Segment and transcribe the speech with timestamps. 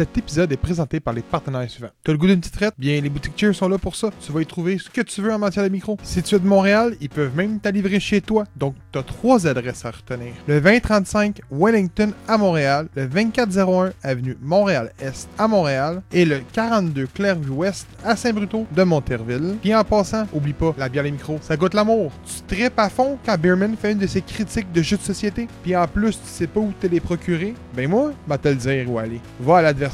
[0.00, 1.90] Cet épisode est présenté par les partenaires suivants.
[2.02, 2.72] T'as le goût d'une petite traite?
[2.78, 4.08] Bien, les boutiques Cheers sont là pour ça.
[4.24, 5.98] Tu vas y trouver ce que tu veux en matière de micro.
[6.02, 8.44] Si tu es de Montréal, ils peuvent même t'alivrer chez toi.
[8.56, 10.32] Donc, t'as trois adresses à retenir.
[10.46, 17.86] Le 2035 Wellington à Montréal, le 2401 Avenue Montréal-Est à Montréal et le 42 Clairvue-Ouest
[18.02, 19.56] à Saint-Bruto de Monterville.
[19.60, 22.10] Puis en passant, oublie pas, la bière les micros, ça goûte l'amour.
[22.24, 25.46] Tu tripes à fond quand Beerman fait une de ses critiques de jeux de société.
[25.62, 27.52] Puis en plus, tu sais pas où te les procurer.
[27.74, 29.20] Ben moi, va te le dire où aller.
[29.40, 29.89] Va à l'adversaire.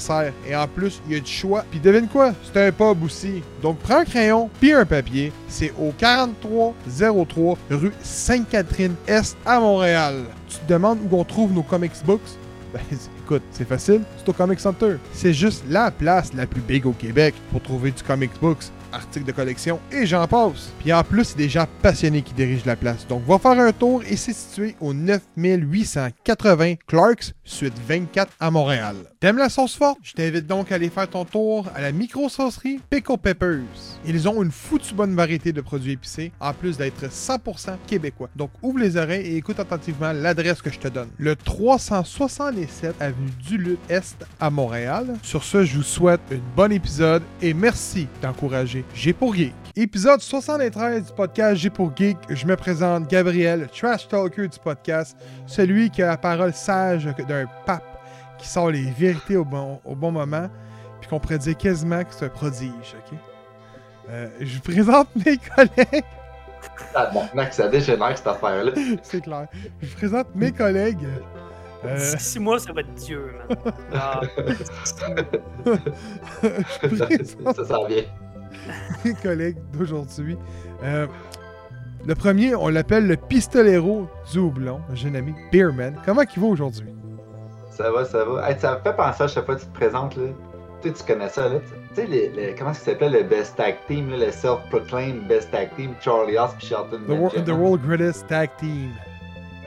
[0.46, 1.64] Et en plus, il y a du choix.
[1.70, 2.32] Puis devine quoi?
[2.44, 3.42] C'est un pub aussi.
[3.62, 5.32] Donc prends un crayon puis un papier.
[5.48, 10.24] C'est au 4303 rue Sainte-Catherine-Est à Montréal.
[10.48, 12.20] Tu te demandes où on trouve nos comics books?
[12.72, 12.80] Ben,
[13.24, 14.96] écoute, c'est facile, c'est au Comic Center.
[15.12, 19.26] C'est juste la place la plus big au Québec pour trouver du comics books, articles
[19.26, 20.72] de collection et j'en passe.
[20.80, 23.06] Puis en plus, c'est des gens passionnés qui dirigent la place.
[23.06, 28.96] Donc va faire un tour et c'est situé au 9880 Clarks, suite 24 à Montréal.
[29.20, 29.98] T'aimes la sauce forte?
[30.02, 33.60] Je t'invite donc à aller faire ton tour à la micro-saucerie Pickle Peppers.
[34.04, 38.28] Ils ont une foutue bonne variété de produits épicés, en plus d'être 100% québécois.
[38.36, 41.08] Donc ouvre les oreilles et écoute attentivement l'adresse que je te donne.
[41.18, 45.14] Le 367 avenue Duluth Est à Montréal.
[45.22, 49.54] Sur ce, je vous souhaite un bon épisode et merci d'encourager G pour Geek.
[49.76, 52.16] Épisode 73 du podcast G pour Geek.
[52.30, 55.16] Je me présente Gabriel, trash talker du podcast,
[55.46, 57.84] celui qui a la parole sage d'un pape
[58.38, 60.48] qui sort les vérités au bon, au bon moment,
[61.00, 63.18] puis qu'on pourrait dire quasiment que c'est un prodige, ok?
[64.08, 66.04] Euh, je vous présente mes collègues.
[66.94, 68.72] Ah bon, ça dégénère cette affaire-là.
[69.02, 69.46] c'est clair.
[69.82, 71.06] Je vous présente mes collègues.
[71.84, 73.56] Euh, D'ici six mois, ça va être Dieu, man.
[73.94, 74.20] Ah,
[75.62, 78.02] je vous présente ça s'en vient.
[79.04, 80.36] Mes collègues d'aujourd'hui.
[80.84, 81.06] Euh,
[82.06, 85.94] le premier, on l'appelle le pistolero du houblon, un jeune ami, Beerman.
[86.04, 86.86] Comment il va aujourd'hui?
[87.70, 88.48] Ça va, ça va.
[88.48, 90.24] Hey, ça me fait penser à chaque fois que tu te présentes, là.
[90.82, 91.58] Tu sais, tu connais ça, là.
[91.88, 95.50] Tu sais, les, les- comment ça s'appelait le Best Tag Team, là, le Self-Proclaimed Best
[95.50, 97.44] Tag Team, Charlie Haas puis Shelton The, wor- Benjamin.
[97.44, 98.90] the World Greatest Tag Team.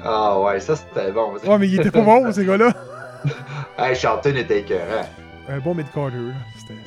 [0.03, 1.33] Ah ouais, ça c'était bon.
[1.45, 2.71] Ouais, mais il était pas bon, ces gars-là.
[3.77, 5.05] Hey, Shelton était écœurant.
[5.49, 6.33] Un bon mid-carter, là.
[6.57, 6.79] C'était-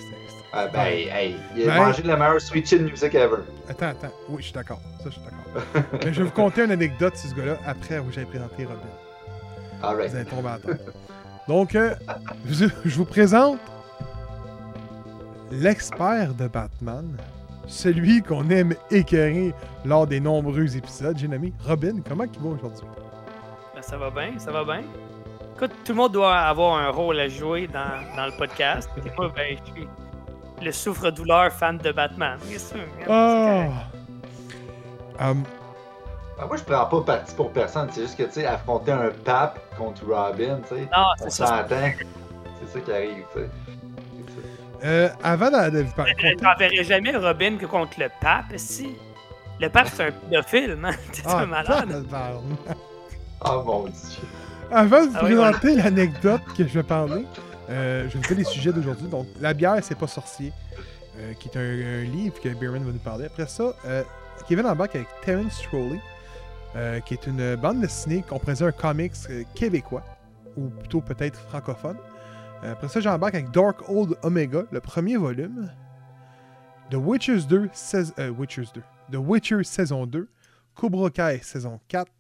[0.55, 3.39] Ah, ben, hey, il a Ben- mangé de la meilleure sweet chin music ever.
[3.69, 4.13] Attends, attends.
[4.29, 4.81] Oui, je suis d'accord.
[4.99, 5.83] Ça, je suis d'accord.
[6.05, 10.07] Mais je vais vous conter une anecdote sur ce gars-là après où j'ai présenté Robin.
[10.09, 10.77] Vous allez tomber à terre.
[11.49, 11.95] Donc, euh,
[12.47, 13.59] je, je vous présente
[15.51, 17.17] l'expert de Batman,
[17.67, 21.17] celui qu'on aime écœurer lors des nombreux épisodes.
[21.19, 21.97] J'ai nommé Robin.
[22.07, 22.87] Comment il va aujourd'hui?
[23.75, 24.83] ben, ça va bien, ça va bien.
[25.57, 28.89] Écoute, tout le monde doit avoir un rôle à jouer dans, dans le podcast.
[28.99, 29.89] Et moi, ben, je suis
[30.63, 32.39] le souffre-douleur fan de Batman.
[32.47, 33.69] Bien sûr, hein, c'est
[35.21, 35.33] Oh!
[36.39, 37.89] Ah, moi, je prends pas parti pour personne.
[37.93, 41.31] C'est juste que, tu sais, affronter un pape contre Robin, tu sais, Non, on c'est
[41.31, 41.47] ça.
[41.47, 41.91] s'entend.
[42.61, 43.51] C'est ça qui arrive, tu sais.
[44.85, 46.13] Euh, avant de, vous parler.
[46.19, 48.97] Je n'enverrai jamais Robin que contre le pape, si.
[49.61, 50.95] Le pape, c'est un pédophile, man.
[51.13, 52.05] T'es Ah, un malade.
[53.45, 53.93] Oh mon dieu.
[54.73, 57.25] Avant de vous Ah oui, présenter l'anecdote que je vais parler,
[57.71, 59.09] euh, je faire les sujets d'aujourd'hui.
[59.09, 60.53] Donc, La bière, c'est pas sorcier,
[61.19, 63.27] euh, qui est un, livre que Bierman va nous parler.
[63.27, 64.03] Après ça, euh,
[64.49, 66.01] Kevin embarque avec Terence Trolley,
[66.77, 70.05] euh, qui est une bande dessinée qu'on dire un comics euh, québécois,
[70.57, 71.97] ou plutôt peut-être francophone.
[72.65, 75.69] Après ça, j'embarque avec Dark Old Omega, le premier volume.
[76.91, 78.83] The Witchers 2, sais- euh, Witchers 2.
[79.11, 80.29] The Witcher saison 2.
[80.75, 82.11] Cobra Kai saison 4.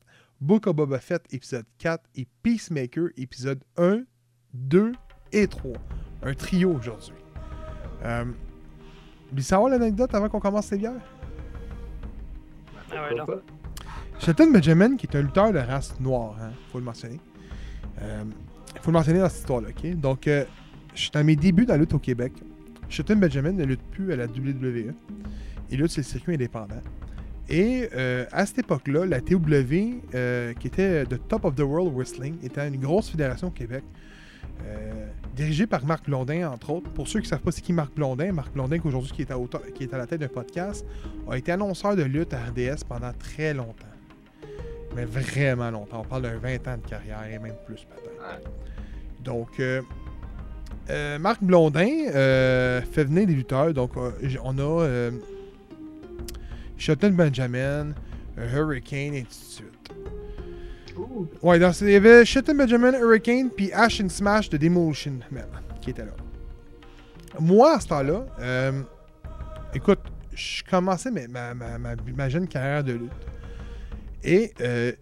[0.40, 4.02] Book of Boba Fett épisode 4 et Peacemaker épisode 1,
[4.54, 4.92] 2
[5.32, 5.72] et 3.
[6.24, 7.14] Un trio aujourd'hui.
[8.04, 8.24] Euh,
[9.38, 10.92] savoir l'anecdote avant qu'on commence les bières?
[12.92, 13.26] Ah ouais, non.
[14.18, 17.18] Shelton Benjamin, qui est un lutteur de race noire, hein, faut le mentionner.
[18.00, 18.22] Euh,
[18.80, 19.94] faut le mentionner dans cette histoire-là, ok?
[19.96, 20.44] Donc, euh,
[20.94, 22.32] je suis dans mes débuts dans la lutte au Québec.
[22.88, 24.92] Shelton Benjamin ne lutte plus à la WWE.
[25.70, 26.82] Il lutte sur le circuit indépendant.
[27.48, 31.92] Et euh, à cette époque-là, la TW, euh, qui était The Top of the World
[31.94, 33.82] Wrestling, était une grosse fédération au Québec.
[34.64, 36.90] Euh, dirigée par Marc Blondin, entre autres.
[36.90, 39.22] Pour ceux qui ne savent pas c'est qui Marc Blondin, Marc Blondin, qui aujourd'hui qui
[39.22, 40.84] est, à auto- qui est à la tête d'un podcast,
[41.28, 43.86] a été annonceur de lutte à RDS pendant très longtemps.
[44.94, 46.00] Mais vraiment longtemps.
[46.02, 48.50] On parle d'un 20 ans de carrière et même plus peut-être.
[49.24, 49.80] Donc, euh,
[50.90, 53.72] euh, Marc Blondin fait venir des lutteurs.
[53.72, 55.10] Donc, on a
[56.76, 57.92] Shelton Benjamin,
[58.36, 59.71] Hurricane, et ainsi de suite.
[61.42, 65.46] Ouais, dans, il y avait Shelton Benjamin, Hurricane, puis Ash and Smash de Demolition Man
[65.80, 66.12] qui était là.
[67.40, 68.82] Moi, à ce temps-là, euh,
[69.74, 70.00] écoute,
[70.34, 73.12] je commençais ma, ma, ma, ma- jeune carrière de lutte.
[74.22, 74.92] Et euh,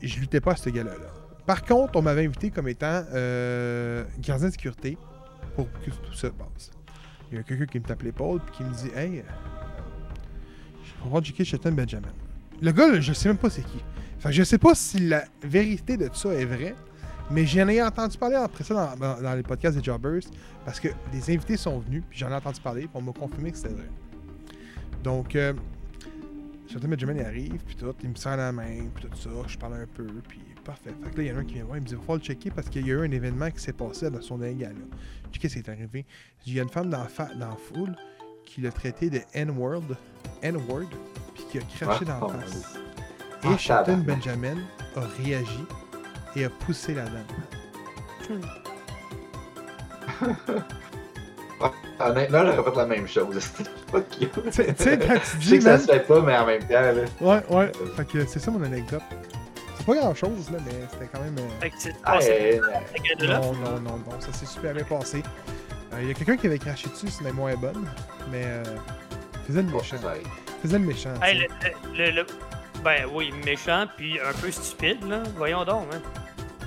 [0.00, 1.06] je luttais pas à ce gala-là.
[1.46, 4.96] Par contre, on m'avait invité comme étant euh, gardien de sécurité
[5.56, 6.70] pour que tout ça passe.
[7.30, 9.22] Il y a quelqu'un qui me tape l'épaule puis qui me dit Hey, euh,
[10.84, 11.44] je vais voir J.K.
[11.44, 12.08] Shelton Benjamin.
[12.62, 13.82] Le gars, je sais même pas c'est qui.
[14.20, 16.74] Fait que je sais pas si la vérité de ça est vraie,
[17.30, 20.22] mais j'en ai entendu parler après ça dans, dans- dans les podcasts des Jobbers
[20.64, 23.50] parce que des invités sont venus puis j'en ai entendu parler puis on m'a confirmé
[23.50, 23.88] que c'était vrai.
[25.02, 25.52] Donc, euh,
[26.70, 29.56] Shelton Benjamin il arrive puis tout, il me serre la main puis tout ça, je
[29.58, 30.90] parle un peu puis parfait.
[31.02, 32.04] Fait que là, il y en a un qui vient voir, il me dit il
[32.04, 34.38] faut le checker parce qu'il y a eu un événement qui s'est passé dans son
[34.38, 34.74] dernier gala.
[35.26, 36.04] Je dis qu'est-ce qui est arrivé?
[36.46, 37.96] Il y a une femme dans la, fa- dans la foule
[38.44, 39.84] qui l'a traité de N-word,
[40.42, 40.88] N-word,
[41.34, 42.74] puis qui a craché Ah, dans la face.
[43.42, 44.04] Ah, Et Shelton tabarnak.
[44.06, 44.56] Benjamin
[44.96, 45.64] a réagi
[46.36, 47.24] et a poussé la dame.
[52.02, 53.38] Honnêtement, j'aurais fait la même chose.
[53.92, 54.28] Fuck you.
[54.44, 56.34] Tu sais- tu sais, quand tu Je sais dis, que ça se fait pas, mais
[56.36, 56.92] en même temps, là.
[57.20, 57.72] Ouais, ouais.
[57.96, 59.02] Fait que c'est ça mon anecdote.
[59.76, 61.36] C'est pas grand chose, là, mais c'était quand même.
[61.38, 63.26] euh, Fait que c'est Ah, passé euh.
[63.26, 65.22] Non, non, non, non, ça s'est super bien passé.
[65.92, 67.86] Euh, Il y a quelqu'un qui avait craché dessus, c'est la moins bonne,
[68.30, 68.64] mais euh,
[69.46, 69.96] faisait le bon, méchant.
[70.62, 71.12] Faisait le méchant.
[71.22, 71.74] Hey, tu sais.
[71.94, 72.26] le, le- le-
[72.84, 75.22] Ben oui, méchant puis un peu stupide, là.
[75.36, 76.00] Voyons donc, hein.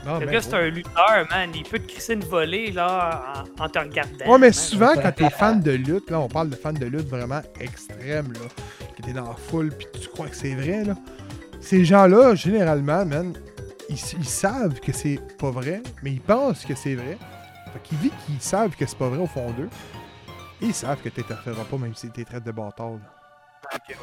[0.06, 1.50] Ah, Le ben, gars, c'est un lutteur, man.
[1.56, 4.26] Il peut te crisser une volée, là, en, en te regardant.
[4.26, 4.54] Ouais, mais man.
[4.54, 8.34] souvent, quand t'es fan de lutte, là, on parle de fan de lutte vraiment extrême,
[8.34, 8.48] là,
[8.96, 10.96] que t'es dans la foule puis tu crois que c'est vrai, là.
[11.62, 13.34] Ces gens-là, généralement, man,
[13.90, 17.18] ils, ils savent que c'est pas vrai, mais ils pensent que c'est vrai.
[17.72, 19.70] Fait qu'ils vivent qu'ils savent que c'est pas vrai au fond d'eux.
[20.62, 23.00] Et ils savent que t'interféreras pas même si t'es traite de bâtard, là.
[23.74, 23.96] Ok, ouais.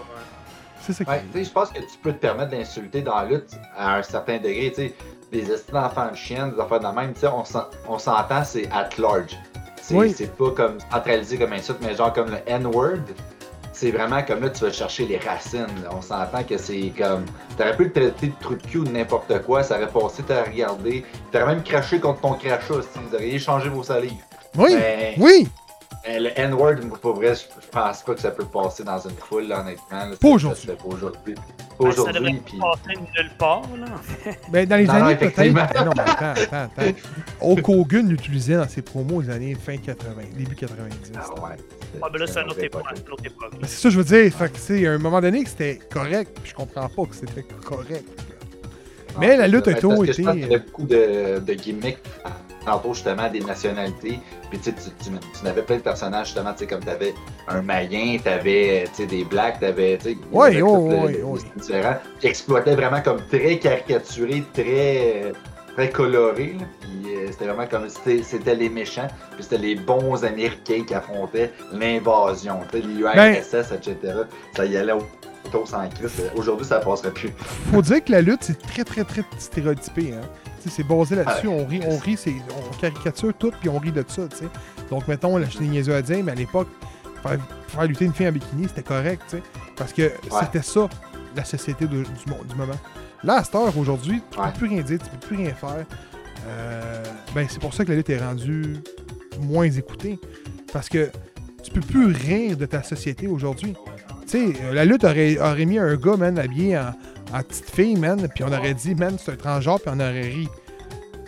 [0.82, 3.96] C'est ça Ouais, je pense que tu peux te permettre d'insulter dans la lutte à
[3.96, 4.94] un certain degré, tu sais,
[5.32, 8.42] des estimes d'enfants de chienne, des affaires de même, tu sais, on s'en- on s'entend,
[8.44, 9.36] c'est at large.
[9.82, 10.14] C'est Oui.
[10.38, 12.98] pas comme centralisé comme insulte, mais genre comme le N-word,
[13.72, 15.66] c'est vraiment comme là, tu vas chercher les racines.
[15.82, 15.90] là.
[15.92, 17.24] On s'entend que c'est comme.
[17.56, 20.22] T'aurais pu le traiter de trou de cul ou de n'importe quoi, ça aurait passé,
[20.22, 21.04] t'aurais regardé.
[21.32, 24.12] T'aurais même craché contre ton crachat si vous auriez échangé vos salives.
[24.56, 24.74] Oui!
[24.74, 25.48] Mais- Oui!
[26.08, 29.14] Euh, le N-word, pour vrai, je, je pense pas que ça peut passer dans une
[29.16, 30.06] foule, là, honnêtement.
[30.06, 30.16] là.
[30.18, 30.66] Pas aujourd'hui.
[30.68, 31.34] Pas aujourd'hui.
[31.78, 32.58] Ben, ça devrait puis.
[32.58, 34.32] passer nulle part, là.
[34.50, 35.36] Ben, dans les Non, années peut-être.
[35.36, 36.92] Ben non, mais attends, attends, attends.
[37.42, 41.12] Hulk Hogan l'utilisait dans ses promos aux années fin 80, début 90.
[41.16, 41.56] Ah ouais.
[42.02, 42.82] Ah, ben là, c'est une autre époque.
[42.94, 43.04] c'est.
[43.06, 44.32] Ben, c'est ça que je veux dire.
[44.34, 47.04] Fait que, tu sais, à un moment donné, que c'était correct, puis je comprends pas
[47.04, 48.04] que c'était correct.
[49.18, 51.38] Mais la lutte a Parce toujours que je pense été- qu'il y avait beaucoup de,
[51.40, 51.98] de gimmicks
[52.64, 54.18] tantôt justement des nationalités.
[54.50, 55.10] Puis tu, tu, tu,
[55.40, 57.14] tu avais plein de personnages justement, tu sais, comme t'avais
[57.48, 63.20] un Mayen, t'avais tu sais, des Blacks, t'avais le style différent, qui exploitaient vraiment comme
[63.30, 65.32] très caricaturé, très
[65.74, 66.56] très coloré.
[66.58, 66.66] là.
[66.80, 70.94] Puis euh, c'était vraiment comme c'était c'était les méchants, puis c'était les bons Américains qui
[70.94, 73.96] affrontaient l'invasion, tu sais, les Ben- etc.
[74.56, 75.02] Ça y allait au
[75.58, 76.22] au sans Christ.
[76.36, 77.30] Aujourd'hui, ça passerait plus.
[77.72, 80.12] Faut dire que la lutte, c'est très, très, très stéréotypé.
[80.14, 80.26] Hein.
[80.68, 81.46] C'est basé là-dessus.
[81.46, 84.22] Ah, on rit, on rit, on caricature tout, puis on rit de ça.
[84.90, 86.68] Donc, mettons, suis niaiseux à dire, mais à l'époque,
[87.22, 87.38] faire,
[87.68, 89.36] faire lutter une fille en bikini, c'était correct.
[89.76, 90.88] Parce que c'était ça,
[91.36, 92.78] la société de- du, monde, du moment.
[93.22, 95.86] Là, à cette heure, aujourd'hui, tu peux plus rien dire, tu peux plus rien faire.
[96.46, 97.02] Euh,
[97.34, 98.76] ben, c'est pour ça que la lutte est rendue
[99.40, 100.18] moins écoutée.
[100.72, 101.10] Parce que
[101.62, 103.74] tu peux plus rire de ta société aujourd'hui.
[104.26, 106.92] Tu sais, euh, la lutte aurait, aurait mis un gars, man, habillé en,
[107.32, 110.22] en petite fille, man, puis on aurait dit, man, c'est un transgenre, puis on aurait
[110.22, 110.48] ri.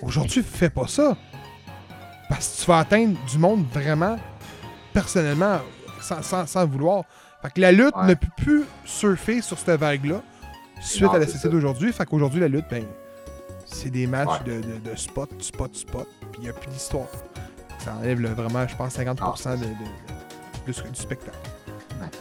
[0.02, 1.16] Aujourd'hui, fais pas ça.
[2.28, 4.16] Parce que tu vas atteindre du monde vraiment,
[4.92, 5.58] personnellement,
[6.00, 7.04] sans, sans, sans vouloir.
[7.42, 8.06] Fait que la lutte Ouais.
[8.08, 10.22] ne peut plus surfer sur cette vague-là
[10.80, 11.48] suite Non, à la ça.
[11.48, 11.92] d'aujourd'hui.
[11.92, 12.84] Fait qu'aujourd'hui, la lutte, ben,
[13.66, 14.56] c'est des matchs Ouais.
[14.56, 17.06] de, de, de spot, spot, spot, puis il n'y a plus d'histoire.
[17.78, 21.36] Ça enlève vraiment, je pense, 50% de, de- du spectacle.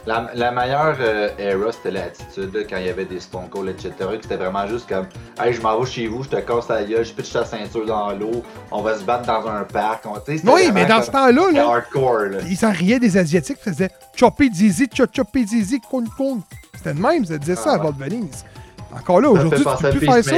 [0.05, 3.69] La, la meilleure euh, era, c'était l'attitude, là, quand il y avait des Stone Cold,
[3.69, 3.91] etc.
[3.97, 5.05] que C'était vraiment juste comme
[5.39, 7.85] Hey, je m'en vais chez vous, je te casse la gueule, je pitche ta ceinture
[7.85, 10.05] dans l'eau, on va se battre dans un parc.
[10.05, 10.13] On,
[10.51, 12.25] Oui, mais dans ce temps-là, là, hardcore.
[12.31, 12.37] Là.
[12.47, 14.49] ils s'en riaient des Asiatiques, ils faisaient Choppy
[14.93, 16.41] chop choppy Zizi, con con.
[16.75, 17.77] C'était de même, ça disait ça Ah à.
[17.77, 18.45] Val Venise.
[18.93, 20.35] Encore là, aujourd'hui, tu peux plus faire ça.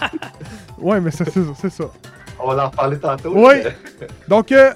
[0.78, 1.84] Ouais, mais ça, c'est ça, c'est ça.
[2.38, 3.32] On va en reparler tantôt.
[3.34, 3.56] Oui.
[4.28, 4.72] Donc, euh,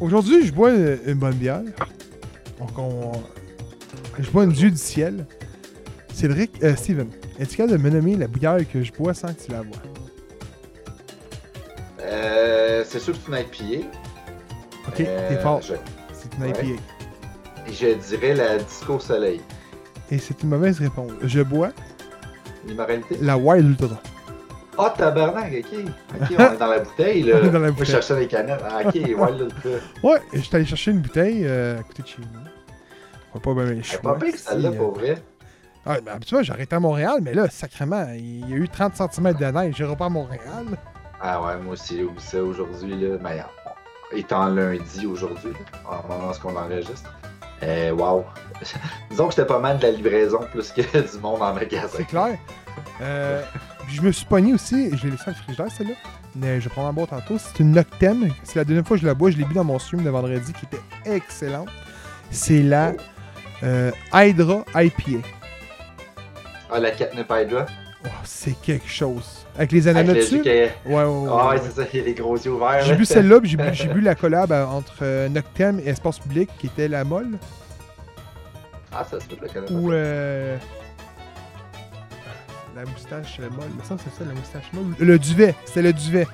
[0.00, 1.62] aujourd'hui, je bois une bonne bière.
[2.60, 3.12] Donc, on...
[4.18, 5.26] je bois une dieu du ciel.
[6.12, 9.40] Cédric, euh, Steven, es-tu capable de me nommer la bière que je bois sans que
[9.44, 9.76] tu la vois?
[12.02, 13.86] Euh, c'est sûr que c'est une IPA.
[14.88, 15.60] Ok, Euh, t'es fort.
[15.62, 15.74] Je,
[16.12, 16.50] C'est une ouais.
[16.50, 16.82] IPA.
[17.72, 19.40] je dirais la Disco Soleil.
[20.10, 21.12] Et c'est une mauvaise réponse.
[21.22, 21.70] Je bois
[22.66, 23.16] L'immoralité?
[23.20, 24.00] la Wild Ultra.
[24.78, 25.78] Ah, tabarnak, ok.
[26.20, 27.36] Ok, on est dans la bouteille, là.
[27.42, 27.86] On est dans la Moi, bouteille.
[27.86, 28.60] je cherchais les canettes.
[28.68, 29.70] Ah, ok, Wild Ultra.
[30.02, 32.39] Ouais, je suis allé chercher une bouteille euh, à côté de chez nous.
[33.34, 34.14] Va pas bien les choix.
[34.14, 35.22] pas pire, celle-là, pour vrai.
[35.86, 39.32] Ah, ben, habituellement, j'arrête à Montréal, mais là, sacrément, il y a eu 30 cm
[39.34, 39.76] de neige.
[39.76, 40.66] J'irai pas à Montréal.
[41.22, 43.16] Ah ouais, moi aussi, j'ai oublié ça aujourd'hui, là.
[43.22, 43.42] Mais
[44.12, 45.52] étant lundi aujourd'hui,
[45.86, 47.10] en moment où on enregistre.
[47.62, 48.24] Euh, wow.
[49.10, 50.80] Disons que c'était pas mal de la livraison plus que
[51.12, 51.88] du monde en magasin.
[51.96, 52.38] C'est clair.
[53.00, 53.42] Euh,
[53.86, 55.94] puis je me suis pogné aussi, je l'ai laissé dans le frigidaire celle-là.
[56.36, 57.38] Mais je vais prendre en boire tantôt.
[57.38, 58.32] C'est une Noctem.
[58.44, 59.30] C'est la deuxième fois que je la bois.
[59.30, 61.68] Je l'ai bu dans mon stream de vendredi qui était excellente.
[62.30, 62.92] C'est la
[63.62, 65.26] euh, Hydra IPA.
[66.72, 67.66] Ah, la catnip Hydra.
[68.04, 69.46] Oh, c'est quelque chose.
[69.56, 70.40] Avec les ananas Avec dessus?
[70.40, 71.28] Ouais, ouais, ouais.
[71.30, 71.60] Ah ouais, ouais.
[71.62, 72.82] c'est ça, il y a les gros yeux ouverts.
[72.84, 76.48] J'ai bu celle-là, puis j'ai bu, la collab euh, entre euh, Noctem et Espace Public,
[76.58, 77.38] qui était la molle.
[78.92, 79.72] Ah, ça peut, le connaître.
[79.72, 80.56] Ou euh,
[82.74, 83.68] la moustache molle.
[83.76, 84.94] Mais ça, c'est ça, la moustache molle.
[84.98, 86.26] Le duvet, c'était le duvet.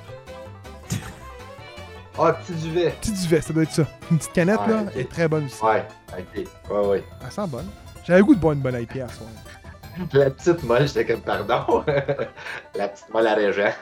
[2.18, 2.90] Ah, petit duvet.
[3.00, 3.82] Petit duvet, ça doit être ça.
[4.10, 4.88] Une petite canette, Ouais, là, ok.
[4.94, 5.62] elle est très bonne aussi.
[5.62, 5.86] Ouais,
[6.18, 6.46] ok.
[6.70, 7.04] Ouais, ouais.
[7.24, 7.68] Elle sent bonne.
[8.04, 9.28] J'avais le goût de boire une bonne IPA à soir.
[10.12, 11.82] La petite molle, j'étais comme, pardon.
[12.74, 13.72] la petite molle à régent.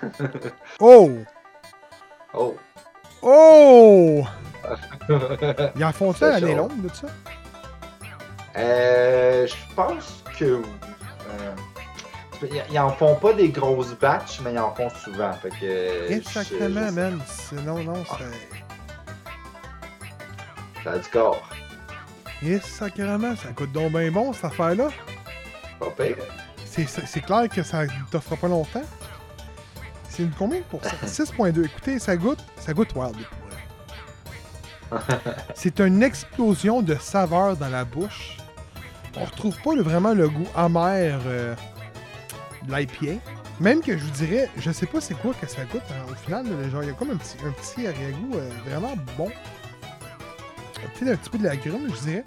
[0.80, 1.10] Oh!
[2.36, 2.56] Oh.
[3.22, 4.24] Oh!
[5.76, 7.06] Ils en font ça l'année longue de ça?
[8.56, 10.44] Euh, je pense que.
[10.44, 10.60] euh,
[12.70, 15.32] ils- en font pas des grosses batches, mais ils en font souvent.
[15.34, 16.12] Fait que.
[16.12, 17.20] Exactement, je- je- man.
[17.26, 18.24] C'est- Non, non, c'est.
[20.82, 21.48] Ça a du corps.
[22.42, 24.88] Et sacrément, ça coûte donc bien bon cette affaire-là.
[25.80, 26.16] Pas pire.
[26.66, 28.82] C'est- clair que ça t'offre pas longtemps.
[30.08, 30.96] C'est une combien de pourcents?
[31.06, 31.64] 6.2.
[31.64, 33.16] Écoutez, ça goûte, ça goûte wild.
[33.16, 34.98] pour.
[35.54, 38.36] C'est une explosion de saveurs dans la bouche.
[39.16, 41.54] On retrouve pas le- vraiment le goût amer euh,
[42.68, 43.20] l'IPA.
[43.60, 46.14] Même que je vous dirais, je sais pas c'est quoi que ça goûte hein, au
[46.14, 46.44] final.
[46.46, 49.30] là, genre, il y a comme un petit, un petit arrière-goût euh, vraiment bon.
[50.98, 52.24] Peut-être un petit peu de la grume, je dirais.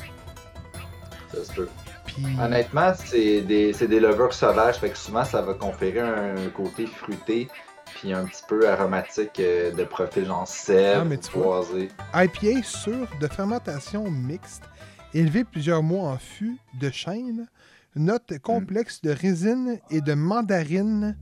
[1.34, 1.70] Ça se peut.
[2.06, 6.88] Puis, Honnêtement, c'est des, des levures sauvages, fait que souvent ça va conférer un côté
[6.88, 7.48] fruité,
[7.96, 11.44] puis un petit peu aromatique euh, de profil genre Ah, sève, vois.
[11.62, 11.90] boisé.
[12.16, 14.64] IPA sûr de fermentation mixte,
[15.14, 17.48] élevé plusieurs mois en fût de chêne,
[17.98, 21.18] note complexe de résine et de mandarine,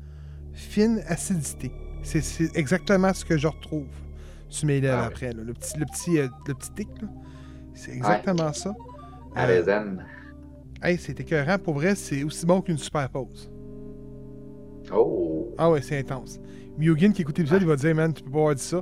[0.53, 1.71] fine acidité.
[2.03, 3.87] C'est- exactement ce que je retrouve
[4.47, 5.31] sur mes lèvres Ah après.
[5.33, 5.43] là.
[5.43, 7.07] Le, petit, le, petit, euh, le petit tic, là.
[7.73, 8.73] c'est exactement ça.
[9.35, 9.97] À Euh, raisin.
[10.83, 11.57] hey, c'est écœurant.
[11.57, 13.49] Pour vrai, c'est aussi bon qu'une super pause.
[14.93, 15.53] Oh!
[15.57, 16.39] Ah ouais, c'est intense.
[16.77, 18.77] Mugen qui écoute l'épisode, il va dire, man, tu peux pas avoir dit ça.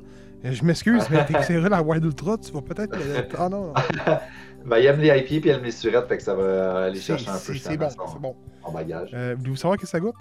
[0.45, 2.97] Euh, Je m'excuse, mais t'es la Wild Ultra, tu vas peut-être.
[3.39, 3.73] Ah non, non.
[4.65, 6.99] Ben, il aime les IP puis il aime les surettes, fait que ça va aller
[6.99, 8.35] chercher un peu c'est- bon, c'est son, bon.
[8.65, 9.09] son bagage.
[9.13, 10.15] Euh, Voulez-vous savoir que ça goûte?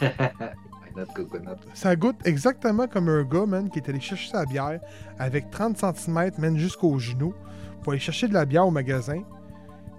[1.74, 4.80] Ça goûte exactement comme un gars, man, qui est allé chercher sa bière
[5.18, 7.34] avec 30 cm, man, jusqu'au genou,
[7.82, 9.22] pour aller chercher de la bière au magasin,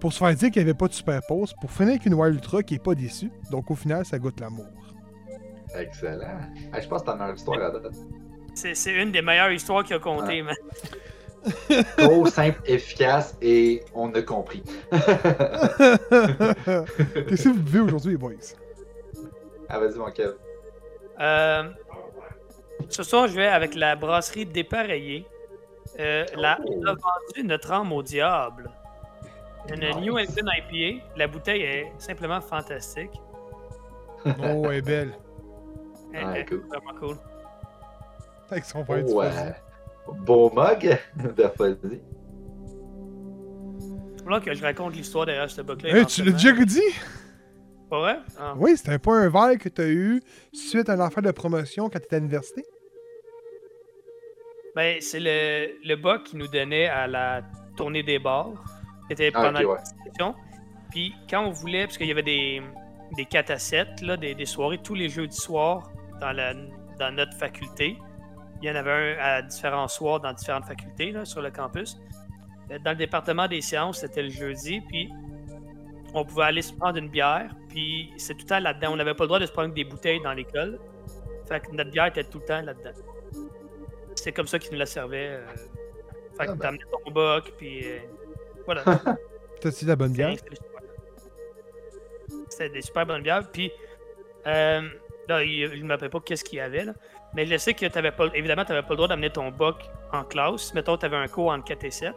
[0.02, 2.16] pour se faire dire qu'il n'y avait pas de super pause, pour finir avec une
[2.16, 3.32] Wild Ultra qui est pas déçue.
[3.50, 4.66] Donc au final, ça goûte l'amour.
[5.74, 6.40] Excellent.
[6.74, 7.94] Hey, je pense que t'en as une histoire à date.
[8.54, 10.56] C'est c'est une des meilleures histoires qu'il a compté, man.
[11.98, 14.64] Gros, simple, efficace et on a compris.
[14.92, 15.08] Qu'est-ce
[17.44, 18.34] que vous buvez aujourd'hui, les boys?
[19.70, 20.34] Ah, vas-y, mon Kev.
[21.20, 21.64] Euh,
[22.90, 25.26] ce soir, je vais avec la brasserie Dépareillée.
[26.00, 26.74] Euh, la, Oh.
[26.78, 28.70] on a vendu notre âme au diable.
[29.70, 29.96] Une Nice.
[29.98, 31.04] New England IPA.
[31.18, 33.12] La bouteille est simplement fantastique.
[34.26, 35.14] Oh, elle est belle.
[36.14, 36.64] Elle- Ouais, elle est cool.
[36.68, 37.18] Vraiment cool.
[38.50, 39.52] Avec son verre Oh, fuzzy.
[40.12, 42.02] Euh, beau mug de fuzzy.
[44.28, 45.90] Là que je raconte l'histoire derrière ce book-là.
[45.98, 46.82] Hey, tu l'as déjà dit?
[47.90, 48.20] Pas vrai?
[48.38, 48.54] Ah.
[48.58, 50.22] Oui, c'était pas un verre que tu as eu
[50.54, 52.64] suite à un affaire de promotion quand tu étais à l'université?
[54.76, 57.42] Ben, c'est le, le bas qui nous donnait à la
[57.76, 58.54] tournée des bars.
[59.10, 59.78] C'était Ah, pendant la ouais.
[60.06, 60.36] session.
[60.92, 62.62] Puis quand on voulait, parce qu'il y avait des,
[63.18, 66.54] des 4 à 7, là, des, des soirées tous les jeudis soirs dans, la,
[67.00, 67.98] dans notre faculté.
[68.62, 71.98] Il y en avait un à différents soirs dans différentes facultés là, sur le campus.
[72.72, 74.82] Euh, Dans le département des sciences, c'était le jeudi.
[74.90, 75.10] Puis
[76.14, 77.50] on pouvait aller se prendre une bière.
[77.70, 78.94] Puis c'est tout le temps là-dedans.
[78.94, 80.80] On n'avait pas le droit de se prendre des bouteilles dans l'école.
[81.48, 82.92] Fait que notre bière était tout le temps là-dedans.
[84.16, 85.30] C'est comme ça qu'ils nous la servaient.
[85.40, 85.46] euh.
[86.38, 86.58] Fait que Ah ben.
[86.58, 88.00] t'amenais ton boc, puis euh,
[88.66, 88.84] voilà.
[89.62, 90.36] T'as-tu de la bonne bière?
[92.50, 93.50] C'était des super bonnes bières.
[93.52, 93.72] Puis
[94.48, 94.82] euh,
[95.28, 96.86] là, il ne m'appelle pas qu'est-ce qu'il y avait.
[96.86, 96.94] Là.
[97.34, 99.90] Mais je sais que t'avais pas, évidemment, tu n'avais pas le droit d'amener ton boc
[100.12, 100.74] en classe.
[100.74, 102.14] Mettons, tu avais un cours entre 4 et 7.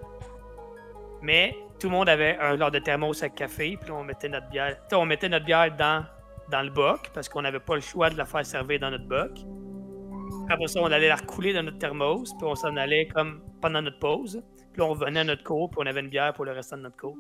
[1.21, 3.77] Mais tout le monde avait un genre de thermos avec café.
[3.81, 4.77] Puis on mettait notre bière.
[4.93, 6.05] On mettait notre bière dans,
[6.51, 9.07] dans le boc parce qu'on n'avait pas le choix de la faire servir dans notre
[9.07, 9.33] boc.
[10.49, 12.33] Après ça, on allait la recouler dans notre thermos.
[12.39, 14.43] Puis on s'en allait comme pendant notre pause.
[14.73, 15.71] Puis là, on revenait à notre cours.
[15.71, 17.19] Puis on avait une bière pour le restant de notre cours.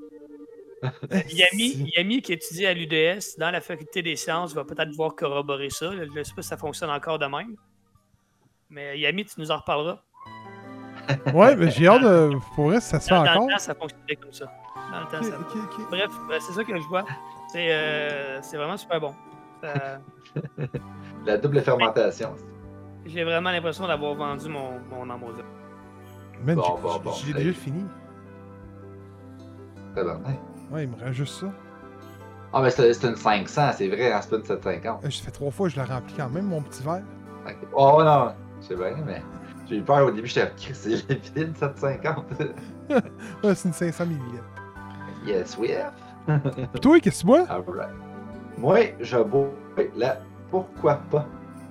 [1.12, 5.70] Yami, Yami, qui étudie à l'UDS dans la faculté des sciences, va peut-être pouvoir corroborer
[5.70, 5.92] ça.
[5.92, 7.54] Je ne sais pas si ça fonctionne encore de même.
[8.72, 9.98] Mais Yami, tu nous en reparleras.
[11.34, 12.30] Ouais, mais j'ai hâte de.
[12.54, 13.46] Pour vrai, ça se fait Dans, dans encore.
[13.48, 14.46] le temps, ça fonctionnait comme ça.
[14.92, 15.38] Dans le temps, ça...
[15.40, 15.90] ok, ok.
[15.90, 17.04] Bref, euh, c'est ça que je vois.
[17.48, 19.14] C'est euh, c'est vraiment super bon.
[19.62, 19.98] Ça-
[21.26, 22.34] La double fermentation.
[23.04, 25.42] J'ai vraiment l'impression d'avoir vendu mon, mon Amazon.
[26.44, 27.12] Man, Bon, j'ai- bon, bon.
[27.12, 27.84] j'ai déjà fini.
[29.94, 30.38] Tabarnak.
[30.70, 31.46] Ouais, il me reste juste ça.
[32.52, 35.04] Ah, mais c'est une 500, c'est vrai, hein, c'est pas une 750.
[35.04, 37.02] Euh, J'ai fait trois fois, je l'ai rempli quand même, mon petit verre.
[37.72, 38.34] Oh non,
[38.66, 39.22] c'est bien, mais
[39.68, 40.50] j'ai eu peur au début, j'étais
[41.08, 42.24] vidé une 750.
[43.42, 44.42] Ouais, c'est une 500 ml.
[45.26, 45.92] yes, we have.
[46.80, 47.46] Toi, qu'est-ce que tu bois?
[48.58, 49.50] Moi, je bois
[49.96, 51.26] la Pourquoi pas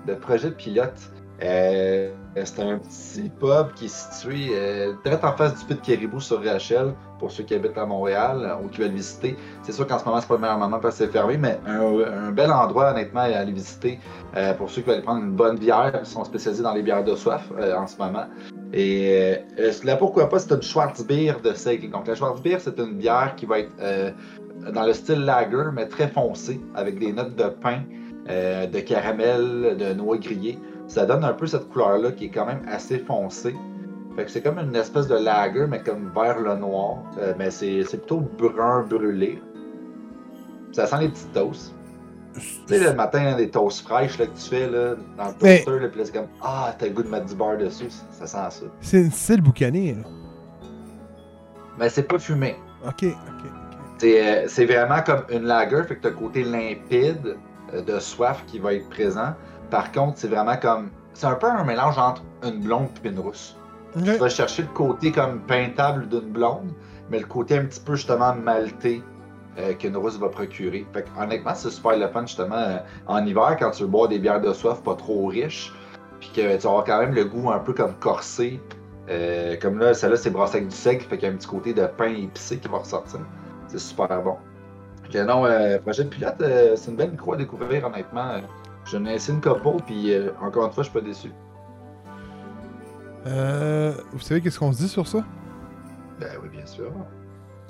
[0.07, 1.10] de projet pilote.
[1.43, 6.19] Euh, c'est un petit pub qui est situé euh, direct en face du Pit Caribou
[6.19, 9.35] sur Rachel, pour ceux qui habitent à Montréal euh, ou qui veulent visiter.
[9.63, 11.59] C'est sûr qu'en ce moment, c'est pas le meilleur moment parce que c'est fermé, mais
[11.65, 13.99] un, bel endroit, honnêtement, à aller visiter
[14.37, 15.91] euh, pour ceux qui veulent prendre une bonne bière.
[15.99, 17.43] Ils sont spécialisés dans les bières de soif
[17.75, 18.25] en ce moment.
[18.71, 19.35] Et
[19.83, 21.89] là, pourquoi pas, c'est une Schwarzbier de seigle.
[21.89, 23.75] Donc, la Schwarzbier, c'est une bière qui va être
[24.73, 27.81] dans le style lager, mais très foncé, avec des notes de pain,
[28.27, 30.57] de caramel, de noix grillées.
[30.91, 33.55] Ça donne un peu cette couleur-là qui est quand même assez foncée.
[34.17, 36.97] Fait que c'est comme une espèce de lager, mais comme vers le noir.
[37.17, 39.41] Euh, mais c'est c'est plutôt brun brûlé.
[40.73, 41.73] Ça sent les petites toasts.
[42.33, 45.33] Tu sais, le matin, là, des toasts fraîches là, que tu fais là, dans le
[45.41, 47.57] Mais- toaster, là, puis là, c'est comme Ah, t'as le goût de mettre du beurre
[47.57, 47.89] dessus.
[48.11, 48.65] Ça sent ça.
[48.81, 50.03] C'est une style boucané, là.
[51.79, 52.57] Mais c'est pas fumé.
[52.85, 53.49] Ok, ok.
[53.97, 57.37] C'est euh, c'est vraiment comme une lager, fait que t'as le côté limpide
[57.73, 59.33] euh, de soif qui va être présent.
[59.71, 60.89] Par contre, c'est vraiment comme.
[61.13, 63.57] C'est un peu un mélange entre une blonde et une rousse.
[63.93, 66.71] Tu vas chercher le côté comme peintable d'une blonde,
[67.09, 69.03] mais le côté un petit peu justement malté
[69.59, 70.85] euh, qu'une rousse va procurer.
[70.93, 74.19] Fait honnêtement, c'est super le fun justement euh, en hiver quand tu veux boire des
[74.19, 75.73] bières de soif pas trop riches,
[76.21, 78.61] puis que tu vas avoir quand même le goût un peu comme corsé.
[79.09, 81.47] Euh, comme là, celle-là, c'est brassé avec du seigle, fait qu'il y a un petit
[81.47, 83.19] côté de pain épicé qui va ressortir.
[83.67, 84.37] C'est super bon.
[85.11, 85.43] Que non,
[85.81, 88.39] projet de pilote, c'est une belle micro à découvrir, honnêtement.
[88.85, 91.31] Je n'ai essayé une couple, puis euh, encore une fois, je suis pas déçu.
[93.27, 95.23] Euh, vous savez qu'est-ce qu'on se dit sur ça?
[96.19, 96.91] Ben oui, bien sûr.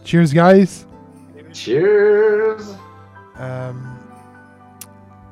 [0.03, 0.85] Cheers, guys!
[1.53, 2.77] Cheers!
[3.39, 3.71] Euh,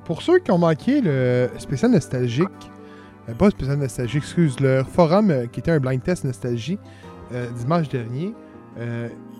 [0.06, 2.48] pour ceux qui ont manqué le spécial nostalgique,
[3.30, 6.80] euh, pas spécial nostalgique, excuse, le forum euh, qui était un blind test nostalgie
[7.58, 8.34] dimanche dernier,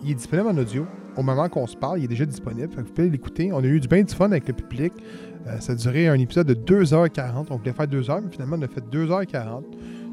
[0.04, 0.86] il est disponible en audio.
[1.18, 2.70] Au moment qu'on se parle, il est déjà disponible.
[2.70, 3.52] Fait que vous pouvez l'écouter.
[3.52, 4.94] On a eu du bien du fun avec le public.
[5.50, 7.48] Euh, ça a duré un épisode de 2h40.
[7.50, 9.64] On voulait faire 2h, mais finalement, on a fait 2h40.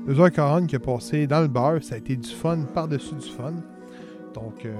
[0.08, 1.82] 2h40 qui a passé dans le bar.
[1.82, 3.54] Ça a été du fun par-dessus du fun.
[4.34, 4.74] Donc, euh,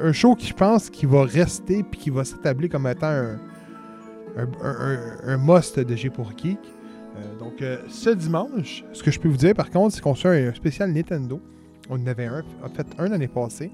[0.00, 3.36] un show qui, je pense, qui va rester puis qui va s'établir comme étant
[4.36, 6.58] un, must de G pour Geek.
[7.16, 10.48] Euh, donc, ce dimanche, ce que je peux vous dire par contre, c'est qu'on fait
[10.48, 11.40] un spécial Nintendo.
[11.90, 13.70] On en avait un, en fait un l'année passée.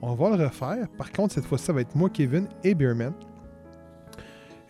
[0.00, 0.88] On va le refaire.
[0.96, 3.12] Par contre, cette fois-ci, ça va être moi, Kevin et Beerman.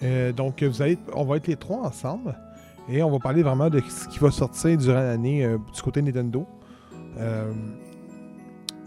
[0.03, 2.39] Euh, donc, vous allez, on va être les trois ensemble.
[2.89, 6.01] Et on va parler vraiment de ce qui va sortir durant l'année euh, du côté
[6.01, 6.47] Nintendo.
[7.19, 7.53] Euh,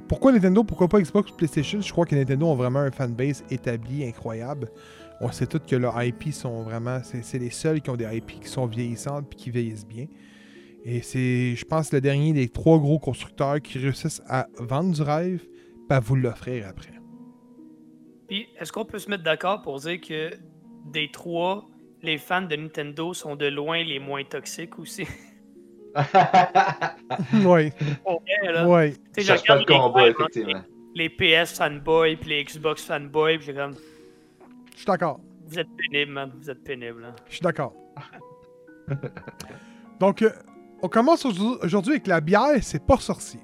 [0.08, 1.82] pourquoi Nintendo Pourquoi pas Xbox PlayStation?
[1.82, 4.70] Je crois que Nintendo ont vraiment un fanbase établi, incroyable.
[5.20, 7.00] On sait tous que leurs IP sont vraiment.
[7.04, 10.08] C'est les seuls qui ont des IP qui sont vieillissantes et qui vieillissent bien.
[10.84, 15.02] Et c'est, je pense, le dernier des trois gros constructeurs qui réussissent à vendre du
[15.04, 15.42] rêve
[15.92, 16.94] à vous l'offrir après.
[18.28, 20.32] Puis, est-ce qu'on peut se mettre d'accord pour dire que
[20.86, 21.68] des trois,
[22.02, 25.08] les fans de Nintendo sont de loin les moins toxiques aussi?
[27.46, 30.62] oui, sais, je Cherche pas regarde le les combat, effectivement.
[30.96, 33.74] Les PS fanboys puis les Xbox fanboys, puis j'ai comme,
[34.72, 35.20] Je suis d'accord.
[35.48, 37.06] vous êtes pénible, man, vous êtes pénible.
[37.06, 37.16] Hein.
[37.28, 37.74] Je suis d'accord.
[40.00, 40.32] Donc, euh,
[40.82, 43.40] on commence aujourd'hui avec la bière, c'est pas sorcier.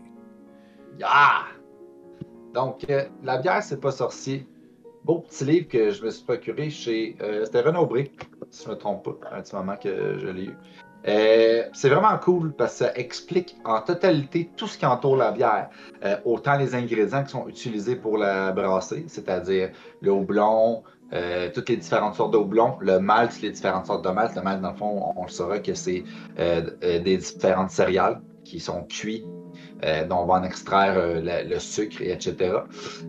[1.04, 1.46] Ah!
[2.54, 4.48] Donc, euh, la bière, c'est pas sorcier.
[5.08, 7.16] Beau petit livre que je me suis procuré chez.
[7.22, 8.12] euh, C'était Renaud Bré,
[8.50, 10.58] si je me trompe pas, un petit moment que je l'ai eu.
[11.08, 15.32] Euh, c'est vraiment cool parce que ça explique en totalité tout ce qui entoure la
[15.32, 15.70] bière.
[16.04, 21.70] Euh, autant les ingrédients qui sont utilisés pour la brasser, c'est-à-dire le houblon, euh, toutes
[21.70, 24.36] les différentes sortes de houblon, le malt, les différentes sortes de malt.
[24.36, 26.04] Le malt, dans le fond, on, on saura que c'est
[26.36, 29.24] des différentes céréales qui sont cuites
[30.10, 32.56] dont on va en extraire euh, le, sucre, et etc.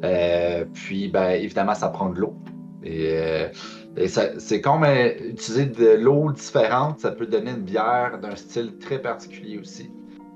[0.04, 2.34] Euh, puis, ben, évidemment, ça prend de l'eau.
[2.84, 3.48] Et, euh,
[4.38, 9.00] c'est comme euh, utiliser de l'eau différente, ça peut donner une bière d'un style très
[9.00, 9.90] particulier aussi.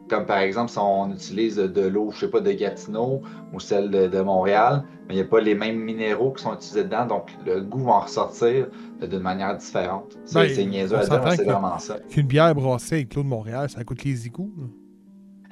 [0.08, 3.90] Comme par exemple, si on utilise de l'eau, je sais pas, de Gatineau ou celle
[3.90, 7.06] de, de Montréal, mais il n'y a pas les mêmes minéraux qui sont utilisés dedans,
[7.06, 8.68] donc le goût va en ressortir
[9.00, 10.18] euh, d'une manière différente.
[10.24, 11.98] C'est Ben, niaiseux à dire, mais c'est vraiment ça.
[12.10, 14.52] Qu'une bière brassée avec l'eau de Montréal, ça coûte les égouts.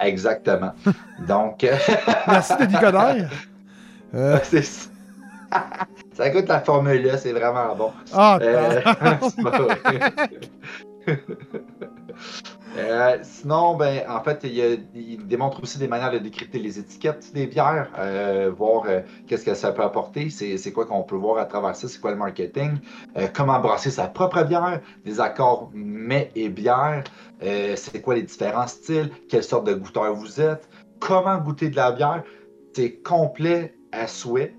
[0.01, 0.73] Exactement.
[1.29, 1.63] Donc.
[2.27, 3.31] Merci de Coderre.
[4.15, 4.39] Euh...
[4.45, 4.89] C'est ça.
[6.13, 7.93] ça coûte la formule là, c'est vraiment bon.
[8.15, 8.81] Ah, Euh.
[12.77, 17.47] Euh, sinon, ben, en fait, il, démontre aussi des manières de décrypter les étiquettes des
[17.47, 21.47] bières, euh, voir euh, qu'est-ce que ça peut apporter, c'est quoi qu'on peut voir à
[21.47, 22.79] travers ça, c'est quoi le marketing,
[23.35, 27.03] comment brasser sa propre bière, des accords mets et bière,
[27.41, 30.69] c'est quoi les différents styles, quelle sorte de goûteur vous êtes,
[31.01, 32.23] comment goûter de la bière,
[32.73, 34.55] c'est complet à souhait.